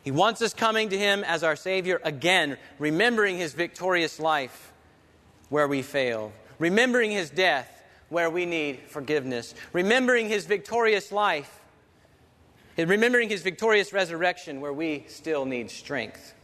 He 0.03 0.11
wants 0.11 0.39
us 0.43 0.53
coming 0.53 0.89
to 0.89 0.97
Him 0.97 1.23
as 1.23 1.43
our 1.43 1.55
Savior 1.55 1.99
again, 2.03 2.57
remembering 2.77 3.39
His 3.39 3.53
victorious 3.53 4.19
life 4.19 4.71
where 5.49 5.67
we 5.67 5.81
fail, 5.81 6.31
remembering 6.59 7.09
His 7.09 7.31
death 7.31 7.83
where 8.09 8.29
we 8.29 8.45
need 8.45 8.81
forgiveness, 8.87 9.55
remembering 9.71 10.29
His 10.29 10.45
victorious 10.45 11.11
life, 11.11 11.59
remembering 12.77 13.29
His 13.29 13.41
victorious 13.41 13.93
resurrection 13.93 14.61
where 14.61 14.73
we 14.73 15.05
still 15.07 15.45
need 15.45 15.71
strength. 15.71 16.35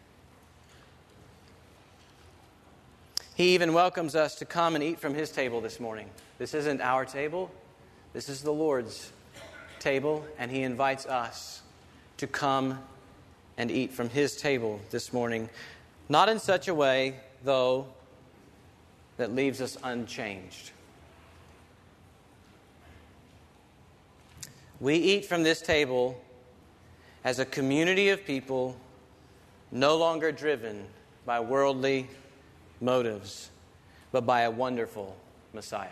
He 3.40 3.54
even 3.54 3.72
welcomes 3.72 4.18
us 4.18 4.36
to 4.40 4.46
come 4.46 4.76
and 4.76 4.84
eat 4.84 5.00
from 5.00 5.14
His 5.14 5.32
table 5.32 5.62
this 5.62 5.80
morning. 5.80 6.10
This 6.40 6.54
isn't 6.54 6.82
our 6.82 7.06
table, 7.06 7.50
this 8.12 8.28
is 8.28 8.42
the 8.42 8.52
Lord's 8.52 9.14
table, 9.80 10.26
and 10.38 10.52
He 10.52 10.62
invites 10.62 11.06
us 11.06 11.62
to 12.18 12.28
come 12.28 12.80
and 13.58 13.72
eat 13.72 13.94
from 13.94 14.10
His 14.10 14.36
table 14.36 14.82
this 14.90 15.14
morning. 15.14 15.50
Not 16.10 16.28
in 16.28 16.38
such 16.38 16.68
a 16.68 16.76
way, 16.76 17.16
though, 17.42 17.88
that 19.16 19.34
leaves 19.34 19.62
us 19.62 19.78
unchanged. 19.84 20.72
We 24.82 24.96
eat 24.96 25.24
from 25.24 25.44
this 25.44 25.62
table 25.62 26.22
as 27.24 27.40
a 27.40 27.46
community 27.46 28.10
of 28.10 28.26
people 28.26 28.76
no 29.72 29.96
longer 29.96 30.34
driven 30.34 30.88
by 31.26 31.40
worldly 31.40 32.10
motives, 32.82 33.50
but 34.12 34.26
by 34.26 34.42
a 34.42 34.52
wonderful 34.52 35.16
Messiah. 35.54 35.88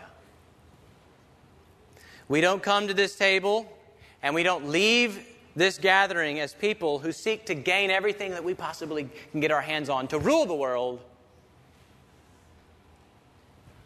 We 2.28 2.40
don't 2.40 2.62
come 2.62 2.88
to 2.88 2.94
this 2.94 3.16
table 3.16 3.70
and 4.22 4.34
we 4.34 4.42
don't 4.42 4.68
leave 4.68 5.26
this 5.56 5.78
gathering 5.78 6.38
as 6.40 6.54
people 6.54 6.98
who 6.98 7.10
seek 7.10 7.46
to 7.46 7.54
gain 7.54 7.90
everything 7.90 8.30
that 8.32 8.44
we 8.44 8.54
possibly 8.54 9.08
can 9.32 9.40
get 9.40 9.50
our 9.50 9.60
hands 9.60 9.88
on 9.88 10.06
to 10.08 10.18
rule 10.18 10.46
the 10.46 10.54
world. 10.54 11.00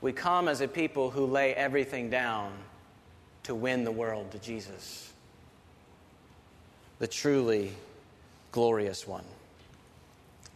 We 0.00 0.12
come 0.12 0.48
as 0.48 0.60
a 0.60 0.68
people 0.68 1.10
who 1.10 1.24
lay 1.24 1.54
everything 1.54 2.10
down 2.10 2.52
to 3.44 3.54
win 3.54 3.84
the 3.84 3.92
world 3.92 4.32
to 4.32 4.38
Jesus, 4.38 5.12
the 6.98 7.06
truly 7.06 7.72
glorious 8.50 9.06
one. 9.06 9.24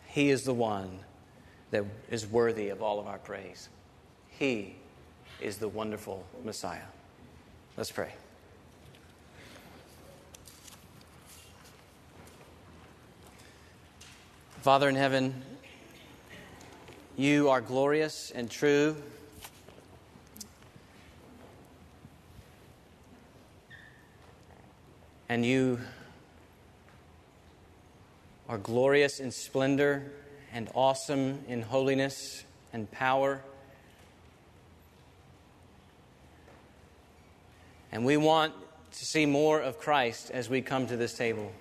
He 0.07 0.31
is 0.31 0.45
the 0.45 0.55
one 0.55 0.99
that 1.71 1.85
is 2.11 2.27
worthy 2.27 2.69
of 2.69 2.83
all 2.83 2.99
of 3.01 3.07
our 3.07 3.19
praise. 3.19 3.69
He 4.29 4.77
is 5.41 5.59
the 5.59 5.69
wonderful 5.69 6.25
Messiah. 6.45 6.87
Let's 7.77 7.91
pray. 7.91 8.13
Father 14.63 14.89
in 14.89 14.97
heaven, 14.97 15.43
you 17.17 17.51
are 17.51 17.61
glorious 17.61 18.33
and 18.35 18.51
true. 18.51 18.97
And 25.29 25.45
you 25.45 25.81
are 28.49 28.59
glorious 28.59 29.21
in 29.21 29.31
splendor 29.31 30.13
and 30.57 30.71
awesome 30.75 31.45
in 31.49 31.61
holiness 31.61 32.43
and 32.73 32.91
power. 32.91 33.43
And 37.93 38.07
we 38.07 38.17
want 38.17 38.55
to 38.93 39.05
see 39.05 39.27
more 39.27 39.61
of 39.61 39.79
Christ 39.79 40.31
as 40.31 40.49
we 40.49 40.63
come 40.63 40.87
to 40.87 40.97
this 40.97 41.13
table. 41.13 41.53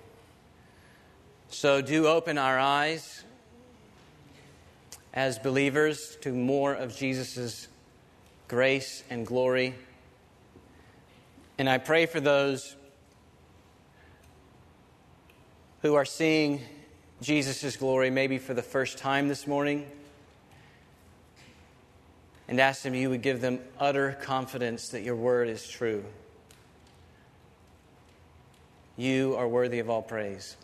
So 1.50 1.82
do 1.82 2.06
open 2.06 2.38
our 2.38 2.58
eyes 2.58 3.22
as 5.12 5.38
believers 5.38 6.16
to 6.22 6.32
more 6.32 6.72
of 6.72 6.96
Jesus' 6.96 7.68
grace 8.48 9.04
and 9.10 9.26
glory. 9.26 9.74
And 11.58 11.68
I 11.68 11.76
pray 11.76 12.06
for 12.06 12.20
those 12.20 12.76
who 15.82 15.96
are 15.96 16.06
seeing 16.06 16.62
Jesus' 17.22 17.76
glory, 17.76 18.10
maybe 18.10 18.38
for 18.38 18.52
the 18.52 18.62
first 18.62 18.98
time 18.98 19.28
this 19.28 19.46
morning, 19.46 19.86
and 22.46 22.60
ask 22.60 22.82
Him 22.82 22.94
you 22.94 23.08
would 23.08 23.22
give 23.22 23.40
them 23.40 23.58
utter 23.80 24.18
confidence 24.20 24.90
that 24.90 25.02
your 25.02 25.16
word 25.16 25.48
is 25.48 25.66
true. 25.66 26.04
You 28.98 29.34
are 29.36 29.48
worthy 29.48 29.78
of 29.78 29.88
all 29.88 30.02
praise. 30.02 30.56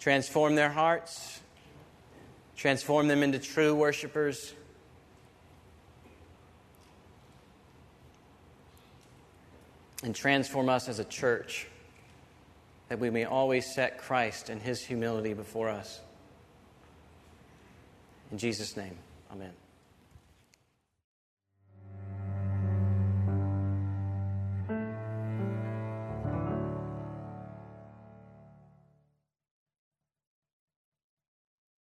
Transform 0.00 0.56
their 0.56 0.70
hearts, 0.70 1.40
transform 2.56 3.06
them 3.06 3.22
into 3.22 3.38
true 3.38 3.74
worshipers. 3.74 4.54
And 10.04 10.16
transform 10.16 10.68
us 10.68 10.88
as 10.88 10.98
a 10.98 11.04
church 11.04 11.68
that 12.92 12.98
we 12.98 13.08
may 13.08 13.24
always 13.24 13.64
set 13.64 13.96
Christ 13.96 14.50
and 14.50 14.60
his 14.60 14.84
humility 14.84 15.32
before 15.32 15.70
us. 15.70 15.98
In 18.30 18.36
Jesus' 18.36 18.76
name, 18.76 18.98
amen. 19.32 19.61